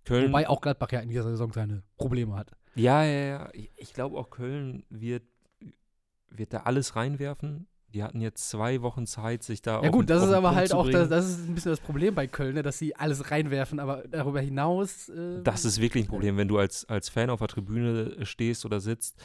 Köln. 0.10 0.28
Wobei 0.30 0.50
auch 0.50 0.62
Gladbach 0.62 0.92
ja 0.92 1.00
in 1.00 1.10
dieser 1.10 1.24
Saison 1.24 1.52
seine 1.54 1.84
Probleme 1.98 2.36
hat. 2.36 2.52
ja, 2.76 3.04
ja, 3.04 3.20
ja. 3.26 3.50
Ich, 3.54 3.72
ich 3.78 3.94
glaube 3.94 4.18
auch 4.18 4.30
Köln 4.30 4.84
wird, 4.90 5.24
wird 6.30 6.54
da 6.54 6.60
alles 6.62 6.96
reinwerfen. 6.96 7.68
Die 7.94 8.04
hatten 8.04 8.22
jetzt 8.22 8.48
zwei 8.50 8.84
Wochen 8.84 9.08
Zeit, 9.08 9.42
sich 9.42 9.64
da 9.64 9.82
Ja 9.82 9.90
gut, 9.90 10.12
das 10.12 10.22
ist 10.22 10.30
aber 10.30 10.50
Punkt 10.50 10.58
halt 10.58 10.74
auch, 10.74 10.88
das, 10.88 11.10
das 11.10 11.28
ist 11.28 11.48
ein 11.50 11.56
bisschen 11.56 11.72
das 11.72 11.80
Problem 11.80 12.14
bei 12.14 12.28
Köln, 12.28 12.54
ne, 12.54 12.62
dass 12.62 12.78
sie 12.78 12.96
alles 12.96 13.32
reinwerfen, 13.32 13.80
aber 13.80 14.04
darüber 14.08 14.42
hinaus. 14.42 15.10
Äh, 15.10 15.42
Das 15.42 15.66
ist 15.66 15.82
wirklich 15.82 16.06
ein 16.06 16.08
Problem, 16.08 16.38
wenn 16.38 16.48
du 16.48 16.60
als, 16.60 16.88
als 16.88 17.10
Fan 17.10 17.32
auf 17.32 17.40
der 17.40 17.48
Tribüne 17.48 18.24
stehst 18.28 18.64
oder 18.64 18.80
sitzt, 18.80 19.18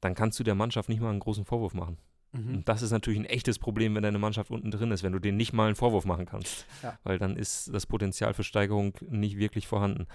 dann 0.00 0.14
kannst 0.14 0.38
du 0.38 0.44
der 0.44 0.54
Mannschaft 0.54 0.88
nicht 0.88 1.00
mal 1.00 1.10
einen 1.10 1.18
großen 1.18 1.44
Vorwurf 1.44 1.74
machen. 1.74 1.98
Mhm. 2.36 2.54
Und 2.56 2.68
das 2.68 2.82
ist 2.82 2.90
natürlich 2.90 3.18
ein 3.18 3.26
echtes 3.26 3.58
Problem, 3.58 3.94
wenn 3.94 4.02
deine 4.02 4.18
Mannschaft 4.18 4.50
unten 4.50 4.70
drin 4.70 4.90
ist, 4.90 5.02
wenn 5.02 5.12
du 5.12 5.18
denen 5.18 5.36
nicht 5.36 5.52
mal 5.52 5.66
einen 5.66 5.76
Vorwurf 5.76 6.04
machen 6.04 6.26
kannst. 6.26 6.66
Ja. 6.82 6.98
Weil 7.04 7.18
dann 7.18 7.36
ist 7.36 7.72
das 7.72 7.86
Potenzial 7.86 8.34
für 8.34 8.44
Steigerung 8.44 8.94
nicht 9.08 9.36
wirklich 9.36 9.66
vorhanden. 9.66 10.06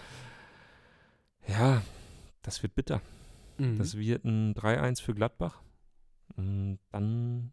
Ja, 1.47 1.81
das 2.41 2.61
wird 2.63 2.75
bitter. 2.75 3.01
Mhm. 3.57 3.77
Das 3.77 3.97
wird 3.97 4.25
ein 4.25 4.53
3-1 4.53 5.01
für 5.01 5.13
Gladbach. 5.13 5.61
Und 6.35 6.79
dann, 6.91 7.51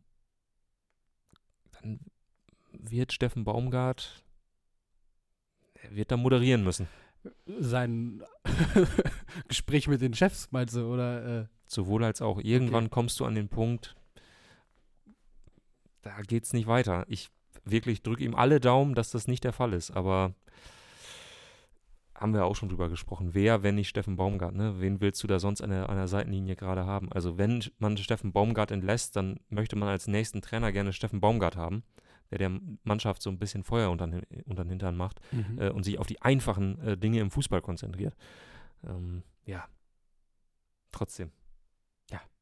dann 1.72 2.00
wird 2.72 3.12
Steffen 3.12 3.44
Baumgart, 3.44 4.22
er 5.74 5.94
wird 5.94 6.11
da 6.11 6.16
moderieren 6.16 6.64
müssen. 6.64 6.88
Sein 7.46 8.22
Gespräch 9.48 9.88
mit 9.88 10.00
den 10.00 10.14
Chefs, 10.14 10.48
meinst 10.50 10.76
du, 10.76 10.92
oder? 10.92 11.40
Äh, 11.42 11.46
Sowohl 11.66 12.04
als 12.04 12.22
auch. 12.22 12.40
Irgendwann 12.40 12.88
kommst 12.88 13.20
du 13.20 13.26
an 13.26 13.35
den 13.35 13.48
Punkt, 13.48 13.94
da 16.02 16.20
geht's 16.22 16.52
nicht 16.52 16.66
weiter. 16.66 17.04
Ich 17.08 17.30
wirklich 17.64 18.02
drücke 18.02 18.24
ihm 18.24 18.34
alle 18.34 18.61
Daumen, 18.61 18.94
dass 18.94 19.11
das 19.11 19.26
nicht 19.28 19.44
der 19.44 19.52
Fall 19.52 19.72
ist. 19.72 19.90
Aber 19.90 20.34
haben 22.14 22.34
wir 22.34 22.44
auch 22.46 22.56
schon 22.56 22.68
drüber 22.68 22.88
gesprochen. 22.88 23.34
Wer, 23.34 23.62
wenn 23.62 23.76
nicht 23.76 23.88
Steffen 23.88 24.16
Baumgart, 24.16 24.54
ne? 24.54 24.80
Wen 24.80 25.00
willst 25.00 25.22
du 25.22 25.26
da 25.26 25.38
sonst 25.38 25.61
an 25.61 25.70
der, 25.70 25.88
an 25.88 25.96
der 25.96 26.08
Seitenlinie 26.08 26.56
gerade 26.56 26.84
haben? 26.84 27.12
Also 27.12 27.38
wenn 27.38 27.64
man 27.78 27.96
Steffen 27.96 28.32
Baumgart 28.32 28.70
entlässt, 28.70 29.14
dann 29.14 29.38
möchte 29.50 29.76
man 29.76 29.88
als 29.88 30.08
nächsten 30.08 30.42
Trainer 30.42 30.72
gerne 30.72 30.92
Steffen 30.92 31.20
Baumgart 31.20 31.56
haben, 31.56 31.84
der 32.30 32.38
der 32.38 32.61
Mannschaft 32.82 33.22
so 33.22 33.30
ein 33.30 33.38
bisschen 33.38 33.62
Feuer 33.62 33.90
unter, 33.90 34.08
den- 34.08 34.24
unter 34.46 34.64
den 34.64 34.70
Hintern 34.70 34.96
macht 34.96 35.20
mhm. 35.30 35.61
äh, 35.61 35.70
und 35.70 35.84
sich 35.84 35.98
auf 35.98 36.08
die 36.08 36.20
einfachen 36.20 36.80
äh, 36.80 36.96
Dinge 36.96 37.20
im 37.20 37.30
Fußball 37.30 37.61
konzentriert. 37.62 38.16
Ähm, 38.84 39.22
ja. 39.44 39.68
Trotzdem. 40.90 41.30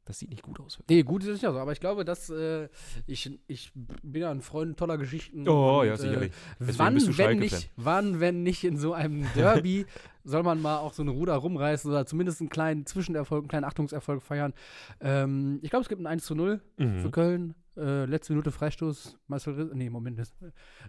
Das 0.06 0.20
sieht 0.20 0.30
nicht 0.30 0.42
gut 0.44 0.60
aus. 0.60 0.78
Nee, 0.88 1.02
gut 1.02 1.24
ist 1.24 1.28
es 1.28 1.40
ja 1.42 1.50
so, 1.52 1.58
aber 1.58 1.72
ich 1.72 1.80
glaube, 1.80 2.04
dass 2.04 2.30
äh, 2.30 2.68
ich, 3.08 3.38
ich 3.48 3.72
bin 3.74 4.22
ja 4.22 4.30
ein 4.30 4.40
Freund 4.40 4.78
toller 4.78 4.98
Geschichten. 4.98 5.48
Oh, 5.48 5.80
und, 5.80 5.86
ja, 5.88 5.96
sicherlich. 5.96 6.32
Deswegen 6.60 6.78
Wann 6.78 6.94
bist 6.94 7.08
du 7.08 7.18
wenn, 7.18 7.38
nicht, 7.40 7.70
wann, 7.76 8.20
wenn 8.20 8.44
nicht 8.44 8.62
in 8.62 8.76
so 8.76 8.92
einem 8.92 9.26
Derby, 9.34 9.84
soll 10.24 10.44
man 10.44 10.62
mal 10.62 10.78
auch 10.78 10.92
so 10.92 11.02
eine 11.02 11.10
Ruder 11.10 11.34
rumreißen 11.34 11.90
oder 11.90 12.06
zumindest 12.06 12.40
einen 12.40 12.50
kleinen 12.50 12.86
Zwischenerfolg, 12.86 13.42
einen 13.42 13.48
kleinen 13.48 13.64
Achtungserfolg 13.64 14.22
feiern. 14.22 14.54
Ähm, 15.00 15.58
ich 15.62 15.70
glaube, 15.70 15.82
es 15.82 15.88
gibt 15.88 16.00
ein 16.00 16.06
1 16.06 16.24
zu 16.24 16.36
0 16.36 16.60
für 16.76 16.84
Mhm. 16.84 17.10
Köln. 17.10 17.54
Äh, 17.76 18.04
letzte 18.06 18.32
Minute 18.32 18.52
Freistoß. 18.52 19.18
Marcel 19.26 19.54
Riss, 19.54 19.70
nee, 19.74 19.90
Moment. 19.90 20.20
Das, 20.20 20.32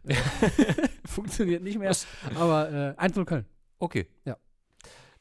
äh, 0.06 0.13
funktioniert 1.06 1.63
nicht 1.63 1.80
mehr. 1.80 1.91
Aber 2.36 2.71
äh, 2.71 2.93
1 2.97 3.15
0 3.15 3.25
Köln. 3.25 3.45
Okay. 3.80 4.08
Ja. 4.25 4.38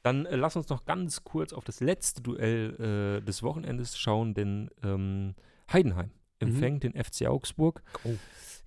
Dann 0.07 0.25
äh, 0.25 0.37
lass 0.37 0.55
uns 0.55 0.69
noch 0.69 0.85
ganz 0.85 1.25
kurz 1.25 1.53
auf 1.53 1.65
das 1.65 1.81
letzte 1.81 2.23
Duell 2.23 3.19
äh, 3.21 3.25
des 3.25 3.43
Wochenendes 3.43 3.99
schauen, 3.99 4.35
denn 4.35 4.71
ähm, 4.85 5.35
Heidenheim 5.73 6.13
empfängt 6.39 6.85
den 6.85 6.93
FC 6.93 7.27
Augsburg. 7.27 7.83
Oh. 8.05 8.15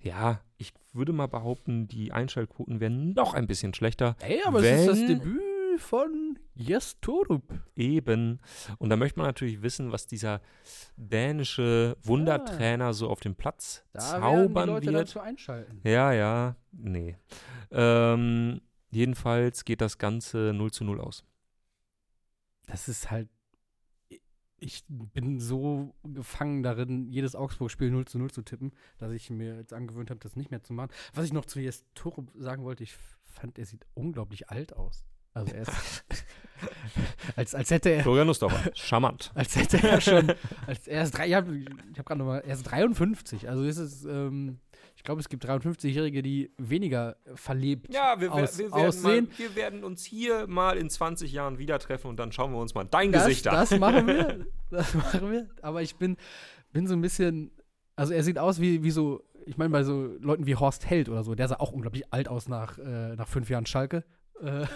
Ja, 0.02 0.42
ich 0.58 0.74
würde 0.92 1.14
mal 1.14 1.28
behaupten, 1.28 1.88
die 1.88 2.12
Einschaltquoten 2.12 2.80
wären 2.80 3.14
noch 3.14 3.32
ein 3.32 3.46
bisschen 3.46 3.72
schlechter. 3.72 4.16
Ey, 4.20 4.42
aber 4.44 4.62
es 4.62 4.80
ist 4.80 4.88
das 4.88 4.98
Debüt 4.98 5.40
von 5.78 6.38
Jes 6.54 7.00
Torup. 7.00 7.42
Eben. 7.74 8.40
Und 8.76 8.90
da 8.90 8.96
möchte 8.96 9.18
man 9.18 9.26
natürlich 9.26 9.62
wissen, 9.62 9.92
was 9.92 10.06
dieser 10.06 10.42
dänische 10.98 11.96
Wundertrainer 12.02 12.92
so 12.92 13.08
auf 13.08 13.20
dem 13.20 13.34
Platz 13.34 13.82
Da 13.94 14.00
werden 14.00 14.14
die 14.14 14.20
zaubern 14.20 14.68
Leute 14.68 14.86
wird. 14.88 14.96
dazu 14.96 15.20
einschalten. 15.20 15.80
Ja, 15.84 16.12
ja, 16.12 16.56
nee. 16.72 17.16
Ähm, 17.70 18.60
jedenfalls 18.90 19.64
geht 19.64 19.80
das 19.80 19.96
Ganze 19.96 20.52
0 20.54 20.70
zu 20.70 20.84
0 20.84 21.00
aus. 21.00 21.24
Das 22.70 22.88
ist 22.88 23.10
halt. 23.10 23.28
Ich 24.62 24.84
bin 24.88 25.40
so 25.40 25.94
gefangen 26.04 26.62
darin, 26.62 27.08
jedes 27.08 27.34
Augsburg-Spiel 27.34 27.90
0 27.90 28.04
zu 28.04 28.18
0 28.18 28.30
zu 28.30 28.42
tippen, 28.42 28.72
dass 28.98 29.10
ich 29.10 29.30
mir 29.30 29.56
jetzt 29.56 29.72
angewöhnt 29.72 30.10
habe, 30.10 30.20
das 30.20 30.36
nicht 30.36 30.50
mehr 30.50 30.62
zu 30.62 30.74
machen. 30.74 30.90
Was 31.14 31.24
ich 31.24 31.32
noch 31.32 31.46
zu 31.46 31.60
Jes 31.60 31.82
Torup 31.94 32.30
sagen 32.36 32.62
wollte, 32.62 32.82
ich 32.82 32.94
fand, 33.22 33.58
er 33.58 33.64
sieht 33.64 33.86
unglaublich 33.94 34.50
alt 34.50 34.76
aus. 34.76 35.06
Also 35.32 35.54
er 35.54 35.62
ist. 35.62 36.04
Als, 37.36 37.54
als 37.54 37.70
hätte 37.70 37.88
er. 37.88 38.02
Florian 38.02 38.26
Nussdorfer, 38.26 38.70
charmant. 38.74 39.30
Als 39.34 39.56
hätte 39.56 39.78
er 39.82 40.00
schon. 40.00 40.34
Als, 40.66 40.86
er 40.86 41.04
ist 41.04 41.12
drei, 41.12 41.28
ich 41.28 41.34
habe 41.34 41.64
hab 41.96 42.04
gerade 42.04 42.18
nochmal. 42.18 42.42
Er 42.44 42.52
ist 42.52 42.64
53. 42.64 43.48
Also 43.48 43.64
ist 43.64 43.78
es. 43.78 44.04
Ähm, 44.04 44.58
ich 45.00 45.04
glaube, 45.04 45.18
es 45.22 45.30
gibt 45.30 45.46
53-Jährige, 45.46 46.20
die 46.20 46.50
weniger 46.58 47.16
verlebt 47.34 47.90
Ja, 47.90 48.20
wir, 48.20 48.30
aus, 48.34 48.58
wir, 48.58 48.70
werden 48.70 48.86
aussehen. 48.88 49.24
mal, 49.30 49.38
wir 49.38 49.56
werden 49.56 49.82
uns 49.82 50.04
hier 50.04 50.46
mal 50.46 50.76
in 50.76 50.90
20 50.90 51.32
Jahren 51.32 51.56
wieder 51.58 51.78
treffen 51.78 52.08
und 52.08 52.18
dann 52.18 52.32
schauen 52.32 52.52
wir 52.52 52.58
uns 52.58 52.74
mal 52.74 52.84
dein 52.84 53.10
Das, 53.10 53.24
Gesicht 53.24 53.48
an. 53.48 53.54
das 53.54 53.78
machen 53.78 54.06
wir. 54.06 54.46
Das 54.70 54.92
machen 54.94 55.32
wir. 55.32 55.48
Aber 55.62 55.80
ich 55.80 55.96
bin, 55.96 56.18
bin 56.74 56.86
so 56.86 56.92
ein 56.94 57.00
bisschen. 57.00 57.50
Also 57.96 58.12
er 58.12 58.22
sieht 58.22 58.38
aus 58.38 58.60
wie, 58.60 58.82
wie 58.82 58.90
so. 58.90 59.22
Ich 59.46 59.56
meine, 59.56 59.70
bei 59.70 59.84
so 59.84 60.04
Leuten 60.20 60.44
wie 60.44 60.54
Horst 60.54 60.84
Held 60.84 61.08
oder 61.08 61.24
so, 61.24 61.34
der 61.34 61.48
sah 61.48 61.56
auch 61.60 61.72
unglaublich 61.72 62.12
alt 62.12 62.28
aus 62.28 62.46
nach, 62.46 62.76
äh, 62.76 63.16
nach 63.16 63.26
fünf 63.26 63.48
Jahren 63.48 63.64
Schalke. 63.64 64.04
Äh, 64.42 64.66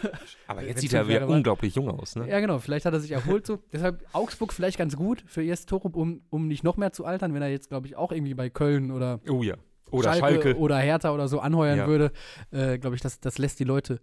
Aber 0.47 0.62
jetzt 0.66 0.81
sieht 0.81 0.95
er 0.95 1.07
wieder 1.07 1.29
unglaublich 1.29 1.75
jung 1.75 1.91
aus, 1.91 2.16
ne? 2.16 2.31
Ja, 2.31 2.41
genau. 2.41 2.61
Vielleicht 2.61 2.87
hat 2.87 2.95
er 2.95 3.01
sich 3.01 3.11
erholt 3.12 3.47
so. 3.47 3.59
Deshalb 3.75 4.03
Augsburg 4.14 4.55
vielleicht 4.55 4.79
ganz 4.79 4.97
gut 4.97 5.22
für 5.27 5.43
Jes 5.43 5.66
Torup, 5.66 5.97
um, 5.97 6.22
um 6.31 6.49
nicht 6.49 6.64
noch 6.64 6.79
mehr 6.79 6.93
zu 6.93 7.05
altern, 7.05 7.35
wenn 7.35 7.43
er 7.43 7.51
jetzt, 7.51 7.68
glaube 7.68 7.87
ich, 7.87 7.95
auch 7.97 8.11
irgendwie 8.11 8.35
bei 8.35 8.49
Köln 8.49 8.91
oder 8.91 9.20
Oh 9.29 9.43
ja. 9.43 9.57
Oder 9.91 10.14
Schalke. 10.14 10.57
oder 10.57 10.76
Hertha 10.78 11.12
oder 11.12 11.28
so 11.28 11.41
anheuern 11.41 11.78
Ja. 11.78 11.87
würde. 11.87 12.11
Äh, 12.51 12.78
glaube 12.78 12.97
ich, 12.97 13.03
das, 13.03 13.20
das 13.20 13.39
lässt 13.39 13.61
die 13.61 13.64
Leute 13.64 14.01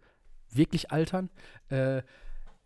wirklich 0.50 0.92
altern. 0.92 1.30
Äh, 1.70 2.02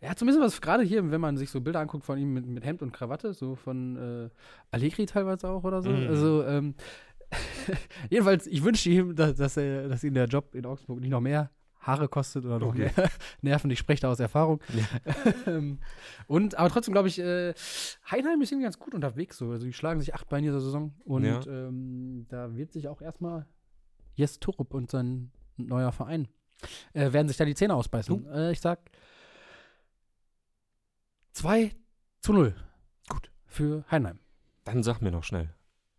er 0.00 0.10
hat 0.10 0.18
so 0.18 0.24
ein 0.24 0.28
bisschen 0.28 0.42
was, 0.42 0.60
gerade 0.60 0.82
hier, 0.82 1.10
wenn 1.10 1.20
man 1.20 1.36
sich 1.36 1.50
so 1.50 1.60
Bilder 1.60 1.80
anguckt 1.80 2.04
von 2.04 2.18
ihm 2.18 2.32
mit, 2.34 2.46
mit 2.46 2.64
Hemd 2.64 2.82
und 2.82 2.92
Krawatte, 2.92 3.32
so 3.32 3.54
von 3.54 3.96
äh, 3.96 4.28
Allegri 4.70 5.06
teilweise 5.06 5.48
auch 5.48 5.64
oder 5.64 5.82
so. 5.82 5.90
Mhm. 5.90 6.06
Also, 6.08 6.44
ähm, 6.44 6.74
jedenfalls, 8.10 8.46
ich 8.46 8.62
wünsche 8.62 8.88
ihm, 8.90 9.16
dass, 9.16 9.34
dass, 9.34 9.56
er, 9.56 9.88
dass 9.88 10.04
ihn 10.04 10.14
der 10.14 10.26
Job 10.26 10.54
in 10.54 10.66
Augsburg 10.66 11.00
nicht 11.00 11.10
noch 11.10 11.20
mehr 11.20 11.50
Haare 11.86 12.08
kostet 12.08 12.44
oder 12.44 12.58
noch 12.58 12.68
Okay. 12.68 12.90
mehr 12.96 13.10
Nerven. 13.42 13.70
Ich 13.70 13.78
spreche 13.78 14.02
da 14.02 14.10
aus 14.10 14.20
Erfahrung. 14.20 14.60
Ähm, 15.46 15.78
und, 16.26 16.56
aber 16.56 16.68
trotzdem 16.70 16.92
glaube 16.92 17.08
ich, 17.08 17.18
äh, 17.20 17.54
Heinheim 18.10 18.40
ist 18.42 18.50
irgendwie 18.50 18.64
ganz 18.64 18.78
gut 18.78 18.94
unterwegs. 18.94 19.36
So. 19.38 19.50
Also, 19.50 19.64
die 19.64 19.72
schlagen 19.72 20.00
sich 20.00 20.14
acht 20.14 20.28
Beine 20.28 20.46
in 20.48 20.52
dieser 20.52 20.60
Saison. 20.60 20.92
Und 21.04 21.24
Ja. 21.24 21.40
ähm, 21.46 22.26
da 22.28 22.54
wird 22.56 22.72
sich 22.72 22.88
auch 22.88 23.00
erstmal 23.00 23.46
Jes 24.16 24.40
Torup 24.40 24.74
und 24.74 24.90
sein 24.90 25.30
neuer 25.56 25.92
Verein 25.92 26.26
äh, 26.94 27.12
werden 27.12 27.28
sich 27.28 27.36
da 27.36 27.44
die 27.44 27.54
Zähne 27.54 27.74
ausbeißen. 27.74 28.26
Äh, 28.32 28.52
ich 28.52 28.60
sag 28.60 28.80
2 31.32 31.72
zu 32.20 32.32
0. 32.32 32.54
Gut. 33.08 33.30
Für 33.46 33.84
Heinheim. 33.90 34.18
Dann 34.64 34.82
sag 34.82 35.00
mir 35.00 35.10
noch 35.12 35.22
schnell, 35.24 35.54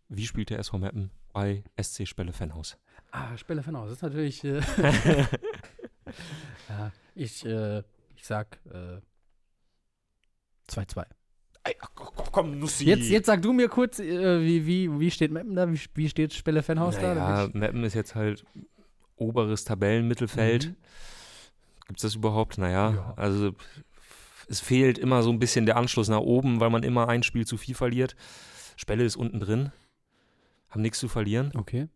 wie 0.08 0.26
spielt 0.26 0.50
der 0.50 0.58
SV 0.58 0.78
Meppen 0.78 1.10
bei 1.32 1.64
SC 1.80 2.06
Spelle 2.06 2.32
Fanhaus? 2.32 2.76
Ah, 3.12 3.36
Spelle 3.38 3.62
Fenhaus. 3.62 3.88
Das 3.88 3.98
ist 3.98 4.02
natürlich. 4.02 4.44
Äh, 4.44 4.60
ja, 6.68 6.92
ich, 7.14 7.44
äh, 7.44 7.78
ich 8.16 8.24
sag 8.26 8.58
äh, 8.72 9.00
2-2. 10.70 11.04
Ey, 11.64 11.76
ach, 11.80 11.90
komm, 11.94 12.26
komm, 12.32 12.58
Nussi. 12.58 12.84
Jetzt, 12.84 13.08
jetzt 13.08 13.26
sag 13.26 13.42
du 13.42 13.52
mir 13.52 13.68
kurz, 13.68 13.98
äh, 13.98 14.40
wie, 14.40 14.66
wie, 14.66 15.00
wie 15.00 15.10
steht 15.10 15.30
Meppen 15.32 15.54
da? 15.54 15.70
Wie, 15.72 15.80
wie 15.94 16.08
steht 16.08 16.32
Spelle 16.32 16.62
Fenhaus 16.62 16.96
da? 16.96 17.14
naja, 17.14 17.36
Damit 17.42 17.54
Meppen 17.54 17.84
ist 17.84 17.94
jetzt 17.94 18.14
halt 18.14 18.44
oberes 19.16 19.64
Tabellenmittelfeld. 19.64 20.68
Mhm. 20.68 20.76
Gibt 21.86 21.98
es 21.98 22.02
das 22.02 22.14
überhaupt? 22.14 22.58
Naja, 22.58 22.90
Ja. 22.90 23.14
also 23.16 23.52
es 24.48 24.60
fehlt 24.60 24.98
immer 24.98 25.22
so 25.22 25.30
ein 25.30 25.38
bisschen 25.38 25.66
der 25.66 25.76
Anschluss 25.76 26.08
nach 26.08 26.20
oben, 26.20 26.60
weil 26.60 26.70
man 26.70 26.82
immer 26.82 27.08
ein 27.08 27.22
Spiel 27.22 27.46
zu 27.46 27.56
viel 27.56 27.74
verliert. 27.74 28.14
Spelle 28.76 29.04
ist 29.04 29.16
unten 29.16 29.40
drin. 29.40 29.72
Haben 30.70 30.82
nichts 30.82 30.98
zu 30.98 31.08
verlieren. 31.08 31.52
Okay. 31.56 31.88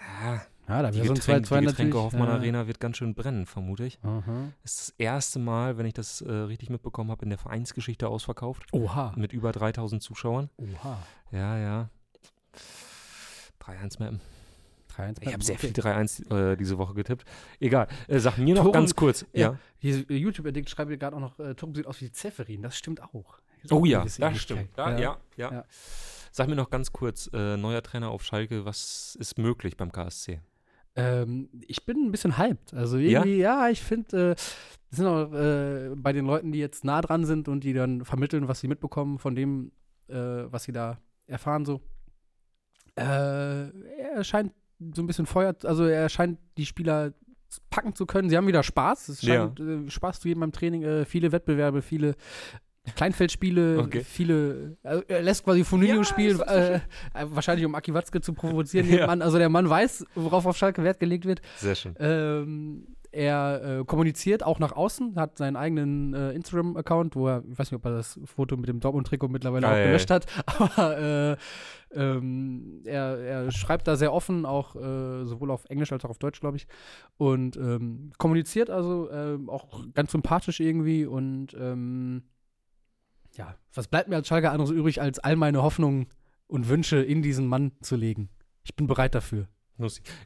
Ja, 0.00 0.42
Ja, 0.68 0.82
da 0.82 0.90
die 0.90 0.98
so 0.98 1.12
ein 1.12 1.14
Getränk, 1.14 1.46
2-2 1.46 1.60
die 1.60 1.66
Getränke. 1.66 1.98
Hoffmann 1.98 2.28
ja. 2.28 2.34
Arena 2.34 2.66
wird 2.66 2.78
ganz 2.80 2.98
schön 2.98 3.14
brennen, 3.14 3.46
vermute 3.46 3.84
ich. 3.86 3.98
Aha. 4.02 4.52
Ist 4.64 4.78
das 4.80 4.94
erste 4.98 5.38
Mal, 5.38 5.78
wenn 5.78 5.86
ich 5.86 5.94
das 5.94 6.20
äh, 6.20 6.30
richtig 6.30 6.68
mitbekommen 6.68 7.10
habe, 7.10 7.22
in 7.24 7.30
der 7.30 7.38
Vereinsgeschichte 7.38 8.08
ausverkauft. 8.08 8.64
Oha. 8.72 9.12
Mit 9.16 9.32
über 9.32 9.52
3000 9.52 10.02
Zuschauern. 10.02 10.50
Oha. 10.58 10.98
Ja, 11.32 11.58
ja. 11.58 11.90
3-1 13.60 14.02
Mappen. 14.02 14.20
3-1. 14.96 15.16
Ich 15.22 15.32
habe 15.32 15.44
sehr 15.44 15.58
viel 15.58 15.70
3-1 15.70 16.52
äh, 16.52 16.56
diese 16.56 16.76
Woche 16.78 16.94
getippt. 16.94 17.24
Egal. 17.60 17.86
Äh, 18.08 18.18
sag 18.18 18.36
mir 18.38 18.54
noch 18.54 18.64
Tore- 18.64 18.72
ganz 18.72 18.94
kurz. 18.94 19.24
Ja. 19.32 19.52
Ja. 19.52 19.58
Hier, 19.78 20.04
YouTube-Addict 20.08 20.68
schreibt 20.68 20.90
gerade 20.98 21.16
auch 21.16 21.20
noch, 21.20 21.38
äh, 21.38 21.54
Torup 21.54 21.76
sieht 21.76 21.86
aus 21.86 22.00
wie 22.00 22.10
Zeferin. 22.10 22.62
Das 22.62 22.76
stimmt 22.76 23.02
auch. 23.02 23.38
Das 23.56 23.64
ist 23.64 23.72
auch 23.72 23.80
Oh 23.80 23.84
ja, 23.84 24.04
das 24.04 24.38
stimmt. 24.38 24.68
Ja, 24.76 24.98
ja, 24.98 25.16
ja. 25.36 25.52
Ja. 25.52 25.64
Sag 26.30 26.48
mir 26.48 26.56
noch 26.56 26.70
ganz 26.70 26.92
kurz, 26.92 27.30
äh, 27.32 27.56
neuer 27.56 27.82
Trainer 27.82 28.10
auf 28.10 28.22
Schalke, 28.24 28.64
was 28.64 29.16
ist 29.18 29.38
möglich 29.38 29.76
beim 29.76 29.92
KSC? 29.92 30.40
Ähm, 30.98 31.48
ich 31.66 31.84
bin 31.86 32.06
ein 32.06 32.10
bisschen 32.10 32.36
hyped. 32.38 32.74
Also 32.74 32.98
Ja? 32.98 33.20
irgendwie, 33.20 33.38
ja, 33.38 33.68
ich 33.68 33.82
finde, 33.82 34.32
äh, 34.32 34.34
das 34.34 34.96
sind 34.96 35.06
auch 35.06 35.32
äh, 35.32 35.90
bei 35.94 36.12
den 36.12 36.26
Leuten, 36.26 36.50
die 36.52 36.58
jetzt 36.58 36.84
nah 36.84 37.00
dran 37.00 37.24
sind 37.24 37.48
und 37.48 37.62
die 37.64 37.72
dann 37.72 38.04
vermitteln, 38.04 38.48
was 38.48 38.60
sie 38.60 38.68
mitbekommen 38.68 39.18
von 39.18 39.34
dem, 39.34 39.70
äh, 40.08 40.14
was 40.16 40.64
sie 40.64 40.72
da 40.72 40.98
erfahren, 41.26 41.64
so. 41.64 41.80
Äh, 42.96 43.02
er 43.02 44.24
scheint 44.24 44.52
so 44.94 45.02
ein 45.02 45.06
bisschen 45.06 45.26
Feuer, 45.26 45.54
also 45.64 45.84
er 45.84 46.08
scheint 46.08 46.38
die 46.56 46.66
Spieler 46.66 47.12
packen 47.70 47.94
zu 47.94 48.06
können. 48.06 48.28
Sie 48.28 48.36
haben 48.36 48.46
wieder 48.46 48.62
Spaß. 48.62 49.08
Es 49.08 49.22
Ja. 49.22 49.34
scheint 49.56 49.60
äh, 49.60 49.90
Spaß 49.90 50.20
zu 50.20 50.28
geben 50.28 50.40
beim 50.40 50.52
Training. 50.52 50.82
Äh, 50.82 51.04
viele 51.04 51.32
Wettbewerbe, 51.32 51.80
viele 51.82 52.14
Kleinfeldspiele, 52.96 53.78
Okay. 53.80 54.00
viele. 54.02 54.76
Also 54.82 55.02
er 55.08 55.22
lässt 55.22 55.44
quasi 55.44 55.64
Funinho 55.64 55.96
Ja, 55.98 56.04
spielen, 56.04 56.40
äh, 56.40 56.76
äh, 56.76 56.80
wahrscheinlich 57.24 57.66
um 57.66 57.74
Aki 57.74 57.94
Watzke 57.94 58.20
zu 58.20 58.32
provozieren. 58.32 58.86
Ja. 58.90 58.96
Der 58.98 59.06
Mann, 59.06 59.22
also 59.22 59.38
der 59.38 59.48
Mann 59.50 59.68
weiß, 59.68 60.06
worauf 60.14 60.46
auf 60.46 60.56
Schalke 60.56 60.82
Wert 60.84 60.98
gelegt 61.00 61.24
wird. 61.26 61.40
Sehr 61.56 61.74
schön. 61.74 61.94
Ähm, 61.98 62.86
er 63.10 63.80
äh, 63.80 63.84
kommuniziert 63.84 64.42
auch 64.42 64.58
nach 64.58 64.72
außen, 64.72 65.16
hat 65.16 65.38
seinen 65.38 65.56
eigenen 65.56 66.12
äh, 66.14 66.32
Instagram-Account, 66.32 67.16
wo 67.16 67.28
er, 67.28 67.42
ich 67.50 67.58
weiß 67.58 67.70
nicht, 67.70 67.78
ob 67.78 67.84
er 67.86 67.92
das 67.92 68.20
Foto 68.24 68.56
mit 68.56 68.68
dem 68.68 68.80
Dortmund-Trikot 68.80 69.28
mittlerweile 69.28 69.66
Ah, 69.66 69.72
auch 69.72 69.76
ja, 69.76 69.84
gelöscht 69.86 70.10
hat, 70.10 70.26
aber 70.46 70.98
äh, 70.98 71.36
ähm, 71.94 72.82
er, 72.84 73.18
er 73.18 73.50
schreibt 73.50 73.88
da 73.88 73.96
sehr 73.96 74.12
offen, 74.12 74.44
auch 74.44 74.76
äh, 74.76 75.24
sowohl 75.24 75.50
auf 75.50 75.64
Englisch 75.70 75.90
als 75.92 76.04
auch 76.04 76.10
auf 76.10 76.18
Deutsch, 76.18 76.40
glaube 76.40 76.58
ich, 76.58 76.66
und 77.16 77.56
ähm, 77.56 78.12
kommuniziert 78.18 78.68
also 78.70 79.08
auch 79.46 79.84
ganz 79.94 80.12
sympathisch 80.12 80.60
irgendwie 80.60 81.06
und 81.06 81.54
ähm, 81.58 82.22
ja, 83.38 83.54
was 83.72 83.88
bleibt 83.88 84.08
mir 84.08 84.16
als 84.16 84.28
Schalke 84.28 84.50
anderes 84.50 84.70
übrig, 84.70 85.00
als 85.00 85.18
all 85.20 85.36
meine 85.36 85.62
Hoffnungen 85.62 86.08
und 86.48 86.68
Wünsche 86.68 86.98
in 86.98 87.22
diesen 87.22 87.46
Mann 87.46 87.72
zu 87.80 87.96
legen? 87.96 88.28
Ich 88.64 88.74
bin 88.74 88.86
bereit 88.86 89.14
dafür. 89.14 89.48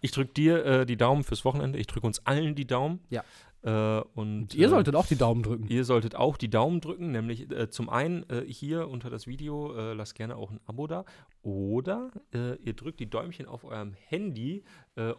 Ich 0.01 0.13
drücke 0.13 0.33
dir 0.33 0.65
äh, 0.65 0.87
die 0.87 0.97
Daumen 0.97 1.25
fürs 1.25 1.45
Wochenende. 1.45 1.79
Ich 1.79 1.87
drücke 1.87 2.07
uns 2.07 2.27
allen 2.27 2.55
die 2.55 2.67
Daumen. 2.67 3.01
Ja. 3.11 3.23
Äh, 3.63 4.01
und 4.15 4.43
Und 4.43 4.55
ihr 4.55 4.67
äh, 4.67 4.71
solltet 4.71 4.97
auch 4.97 5.07
die 5.07 5.17
Daumen 5.17 5.43
drücken. 5.43 5.69
Ihr 5.69 5.85
solltet 5.85 6.17
auch 6.17 6.37
die 6.37 6.51
Daumen 6.51 6.81
drücken, 6.81 7.13
nämlich 7.13 7.51
äh, 7.51 7.71
zum 7.71 7.89
einen 7.89 8.29
äh, 8.29 8.45
hier 8.47 8.89
unter 8.89 9.09
das 9.09 9.27
Video, 9.27 9.75
äh, 9.75 9.93
lasst 9.93 10.15
gerne 10.17 10.37
auch 10.37 10.51
ein 10.51 10.61
Abo 10.67 10.87
da. 10.87 11.05
Oder 11.43 12.11
äh, 12.35 12.57
ihr 12.57 12.75
drückt 12.75 13.01
die 13.01 13.09
Däumchen 13.09 13.47
auf 13.47 13.65
eurem 13.65 13.95
Handy 14.09 14.65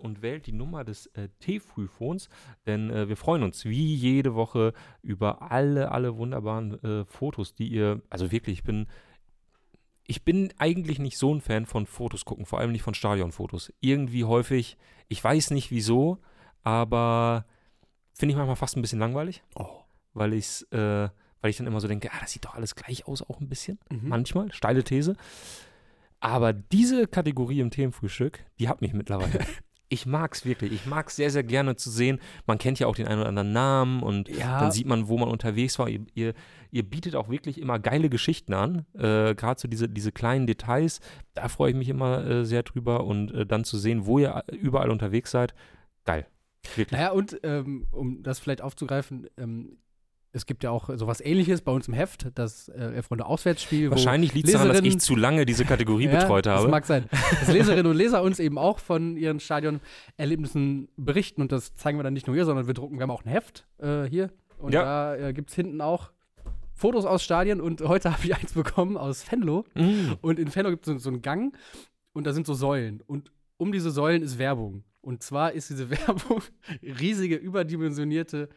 und 0.01 0.21
wählt 0.21 0.45
die 0.45 0.51
Nummer 0.51 0.83
des 0.83 1.07
äh, 1.07 1.29
T-Frühphones, 1.39 2.29
denn 2.67 2.91
wir 3.09 3.17
freuen 3.17 3.41
uns 3.41 3.65
wie 3.65 3.95
jede 3.95 4.35
Woche 4.35 4.73
über 5.01 5.51
alle, 5.51 5.91
alle 5.91 6.15
wunderbaren 6.15 7.05
Fotos, 7.07 7.55
die 7.55 7.69
ihr, 7.69 8.03
also 8.11 8.31
wirklich, 8.31 8.59
ich 8.59 8.63
bin, 8.63 8.85
ich 10.05 10.23
bin 10.23 10.53
eigentlich 10.59 10.99
nicht 10.99 11.17
so 11.17 11.33
ein 11.33 11.41
Fan 11.41 11.65
von 11.65 11.87
Fotos 11.87 12.23
gucken, 12.23 12.45
vor 12.45 12.59
allem 12.59 12.71
nicht 12.71 12.83
von 12.83 12.93
Stadionfotos. 12.93 13.73
Irgendwie 13.79 14.25
häufig, 14.25 14.77
ich 15.07 15.23
weiß 15.23 15.49
nicht 15.49 15.71
wieso, 15.71 16.19
aber 16.61 17.45
finde 18.13 18.31
ich 18.33 18.37
manchmal 18.37 18.55
fast 18.55 18.77
ein 18.77 18.81
bisschen 18.81 18.99
langweilig 18.99 19.43
Oh. 19.55 19.67
weil 20.13 20.33
ich's, 20.33 20.61
äh, 20.71 21.09
weil 21.41 21.49
ich 21.49 21.57
dann 21.57 21.67
immer 21.67 21.81
so 21.81 21.87
denke, 21.87 22.09
ah, 22.13 22.17
das 22.21 22.31
sieht 22.31 22.45
doch 22.45 22.55
alles 22.55 22.75
gleich 22.75 23.07
aus, 23.07 23.21
auch 23.21 23.39
ein 23.41 23.49
bisschen. 23.49 23.77
Mhm. 23.91 24.07
Manchmal, 24.09 24.51
steile 24.53 24.83
These. 24.83 25.15
Aber 26.19 26.53
diese 26.53 27.07
Kategorie 27.07 27.59
im 27.59 27.69
Themenfrühstück, 27.69 28.39
die 28.59 28.69
hat 28.69 28.79
mich 28.81 28.93
mittlerweile. 28.93 29.39
ich 29.89 30.05
mag's 30.05 30.45
wirklich. 30.45 30.71
Ich 30.71 30.85
mag's 30.85 31.17
sehr, 31.17 31.29
sehr 31.29 31.43
gerne 31.43 31.75
zu 31.75 31.89
sehen. 31.91 32.19
Man 32.47 32.57
kennt 32.57 32.79
ja 32.79 32.87
auch 32.87 32.95
den 32.95 33.07
einen 33.07 33.19
oder 33.19 33.29
anderen 33.29 33.51
Namen 33.51 34.01
und 34.01 34.29
Ja. 34.29 34.61
dann 34.61 34.71
sieht 34.71 34.87
man, 34.87 35.09
wo 35.09 35.17
man 35.17 35.27
unterwegs 35.29 35.77
war. 35.79 35.89
Ihr, 35.89 36.05
ihr, 36.13 36.33
ihr 36.71 36.83
bietet 36.83 37.15
auch 37.15 37.27
wirklich 37.29 37.59
immer 37.59 37.77
geile 37.77 38.09
Geschichten 38.09 38.53
an. 38.53 38.85
Äh, 38.93 39.35
Gerade 39.35 39.59
so 39.59 39.67
diese, 39.67 39.89
diese 39.89 40.13
kleinen 40.13 40.47
Details, 40.47 41.01
da 41.33 41.49
freue 41.49 41.71
ich 41.71 41.75
mich 41.77 41.89
immer 41.89 42.25
äh, 42.25 42.45
sehr 42.45 42.63
drüber. 42.63 43.03
Und 43.03 43.31
äh, 43.33 43.45
dann 43.45 43.65
zu 43.65 43.77
sehen, 43.77 44.05
wo 44.05 44.17
ihr 44.19 44.45
überall 44.53 44.89
unterwegs 44.91 45.31
seid, 45.31 45.53
geil. 46.05 46.25
Wirklich. 46.75 46.91
Naja, 46.91 47.11
und 47.11 47.39
ähm, 47.43 47.87
um 47.91 48.23
das 48.23 48.39
vielleicht 48.39 48.61
aufzugreifen, 48.61 49.27
ähm, 49.37 49.77
es 50.35 50.47
gibt 50.47 50.63
ja 50.63 50.71
auch 50.71 50.89
sowas 50.97 51.21
ähnliches 51.21 51.61
bei 51.61 51.71
uns 51.71 51.87
im 51.87 51.93
Heft, 51.93 52.31
das 52.33 52.67
äh, 52.69 52.95
Elf-Runde 52.95 53.25
Auswärtsspiel. 53.25 53.91
Wahrscheinlich 53.91 54.33
liegt 54.33 54.47
es 54.47 54.53
daran, 54.53 54.69
dass 54.69 54.81
ich 54.81 54.99
zu 54.99 55.15
lange 55.15 55.45
diese 55.45 55.63
Kategorie 55.63 56.05
Ja, 56.11 56.19
betreut 56.21 56.47
habe. 56.47 56.63
Das 56.63 56.71
mag 56.71 56.85
sein. 56.85 57.05
Dass 57.11 57.49
Leserinnen 57.53 57.85
und 57.85 57.95
Leser 57.95 58.23
uns 58.23 58.39
eben 58.39 58.57
auch 58.57 58.79
von 58.79 59.15
ihren 59.15 59.39
Stadionerlebnissen 60.17 60.89
berichten 60.97 61.41
und 61.41 61.51
das 61.51 61.75
zeigen 61.75 61.99
wir 61.99 62.03
dann 62.03 62.13
nicht 62.13 62.27
nur 62.27 62.35
hier, 62.35 62.45
sondern 62.45 62.65
wir 62.67 62.73
drucken, 62.73 62.97
wir 62.97 63.03
haben 63.03 63.11
auch 63.11 63.23
ein 63.25 63.29
Heft 63.29 63.67
äh, 63.79 64.03
hier 64.05 64.31
und 64.57 64.73
Ja. 64.73 64.83
da 64.83 65.15
äh, 65.17 65.33
gibt 65.33 65.49
es 65.49 65.55
hinten 65.55 65.81
auch 65.81 66.11
Fotos 66.73 67.05
aus 67.05 67.23
Stadien 67.23 67.61
und 67.61 67.81
heute 67.81 68.11
habe 68.13 68.23
ich 68.25 68.35
eins 68.35 68.53
bekommen 68.53 68.97
aus 68.97 69.29
Venlo 69.31 69.65
Mm. 69.75 70.13
und 70.21 70.39
in 70.39 70.53
Venlo 70.53 70.71
gibt 70.71 70.87
es 70.87 70.93
so, 70.93 70.97
so 70.99 71.09
einen 71.09 71.21
Gang 71.21 71.55
und 72.13 72.25
da 72.25 72.33
sind 72.33 72.47
so 72.47 72.53
Säulen 72.55 73.01
und 73.05 73.31
um 73.57 73.71
diese 73.71 73.91
Säulen 73.91 74.23
ist 74.23 74.39
Werbung 74.39 74.83
und 75.03 75.21
zwar 75.21 75.51
ist 75.51 75.69
diese 75.69 75.89
Werbung 76.07 76.41
riesige, 76.81 77.35
überdimensionierte 77.35 78.49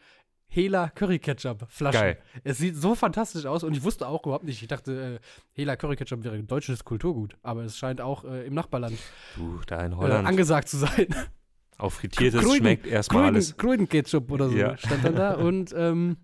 Hela 0.48 0.88
Curry 0.90 1.18
Ketchup 1.18 1.66
Flaschen. 1.68 2.00
Geil. 2.00 2.18
Es 2.44 2.58
sieht 2.58 2.76
so 2.76 2.94
fantastisch 2.94 3.46
aus 3.46 3.64
und 3.64 3.76
ich 3.76 3.82
wusste 3.82 4.06
auch 4.06 4.24
überhaupt 4.24 4.44
nicht. 4.44 4.62
Ich 4.62 4.68
dachte, 4.68 5.18
äh, 5.20 5.26
Hela 5.52 5.76
Curry 5.76 5.96
Ketchup 5.96 6.22
wäre 6.24 6.40
deutsches 6.44 6.84
Kulturgut, 6.84 7.36
aber 7.42 7.64
es 7.64 7.76
scheint 7.76 8.00
auch 8.00 8.24
äh, 8.24 8.46
im 8.46 8.54
Nachbarland 8.54 8.96
Du, 9.34 9.60
da 9.66 9.84
in 9.84 9.92
äh, 9.92 9.96
Holland. 9.96 10.26
angesagt 10.26 10.68
zu 10.68 10.76
sein. 10.78 11.08
auf 11.78 11.94
Frittiertes 11.94 12.40
schmeckt 12.56 12.86
erstmal 12.86 13.24
alles. 13.24 13.56
Grünen 13.56 13.88
Ketchup 13.88 14.30
oder 14.30 14.48
so 14.48 14.56
Ja. 14.56 14.76
stand 14.78 15.04
dann 15.04 15.16
da 15.16 15.34
und 15.34 15.74
ähm, 15.76 16.16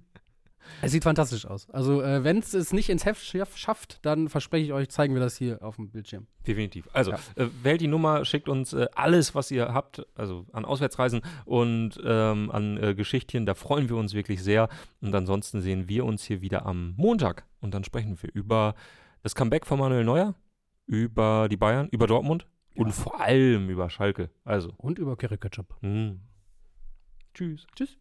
es 0.80 0.92
sieht 0.92 1.02
fantastisch 1.04 1.46
aus. 1.46 1.68
Also, 1.70 2.02
äh, 2.02 2.24
wenn 2.24 2.38
es 2.38 2.54
es 2.54 2.72
nicht 2.72 2.88
ins 2.88 3.04
Heft 3.04 3.24
schaff- 3.24 3.56
schafft, 3.56 3.98
dann 4.04 4.28
verspreche 4.28 4.64
ich 4.66 4.72
euch, 4.72 4.88
zeigen 4.88 5.14
wir 5.14 5.20
das 5.20 5.36
hier 5.36 5.62
auf 5.62 5.76
dem 5.76 5.90
Bildschirm. 5.90 6.26
Definitiv. 6.46 6.88
Also, 6.92 7.12
Ja. 7.12 7.18
äh, 7.36 7.48
wählt 7.62 7.80
die 7.80 7.88
Nummer, 7.88 8.24
schickt 8.24 8.48
uns 8.48 8.72
äh, 8.72 8.86
alles, 8.94 9.34
was 9.34 9.50
ihr 9.50 9.72
habt, 9.74 10.04
also 10.14 10.46
an 10.52 10.64
Auswärtsreisen 10.64 11.22
und 11.44 12.00
ähm, 12.04 12.50
an 12.50 12.76
äh, 12.76 12.94
Geschichtchen. 12.94 13.46
Da 13.46 13.54
freuen 13.54 13.88
wir 13.88 13.96
uns 13.96 14.14
wirklich 14.14 14.42
sehr. 14.42 14.68
Und 15.00 15.14
ansonsten 15.14 15.60
sehen 15.60 15.88
wir 15.88 16.04
uns 16.04 16.24
hier 16.24 16.40
wieder 16.40 16.66
am 16.66 16.94
Montag. 16.96 17.44
Und 17.60 17.74
dann 17.74 17.84
sprechen 17.84 18.16
wir 18.22 18.30
über 18.34 18.74
das 19.22 19.34
Comeback 19.34 19.66
von 19.66 19.78
Manuel 19.78 20.04
Neuer, 20.04 20.34
über 20.86 21.48
die 21.48 21.56
Bayern, 21.56 21.88
über 21.92 22.06
Dortmund 22.08 22.46
Ja. 22.74 22.84
und 22.84 22.92
vor 22.92 23.20
allem 23.20 23.70
über 23.70 23.88
Schalke. 23.88 24.30
Also, 24.44 24.72
Und 24.78 24.98
über 24.98 25.16
Curry 25.16 25.38
Ketchup. 25.38 25.76
mh. 25.80 26.14
tschüss. 27.34 27.66
Tschüss. 27.76 27.98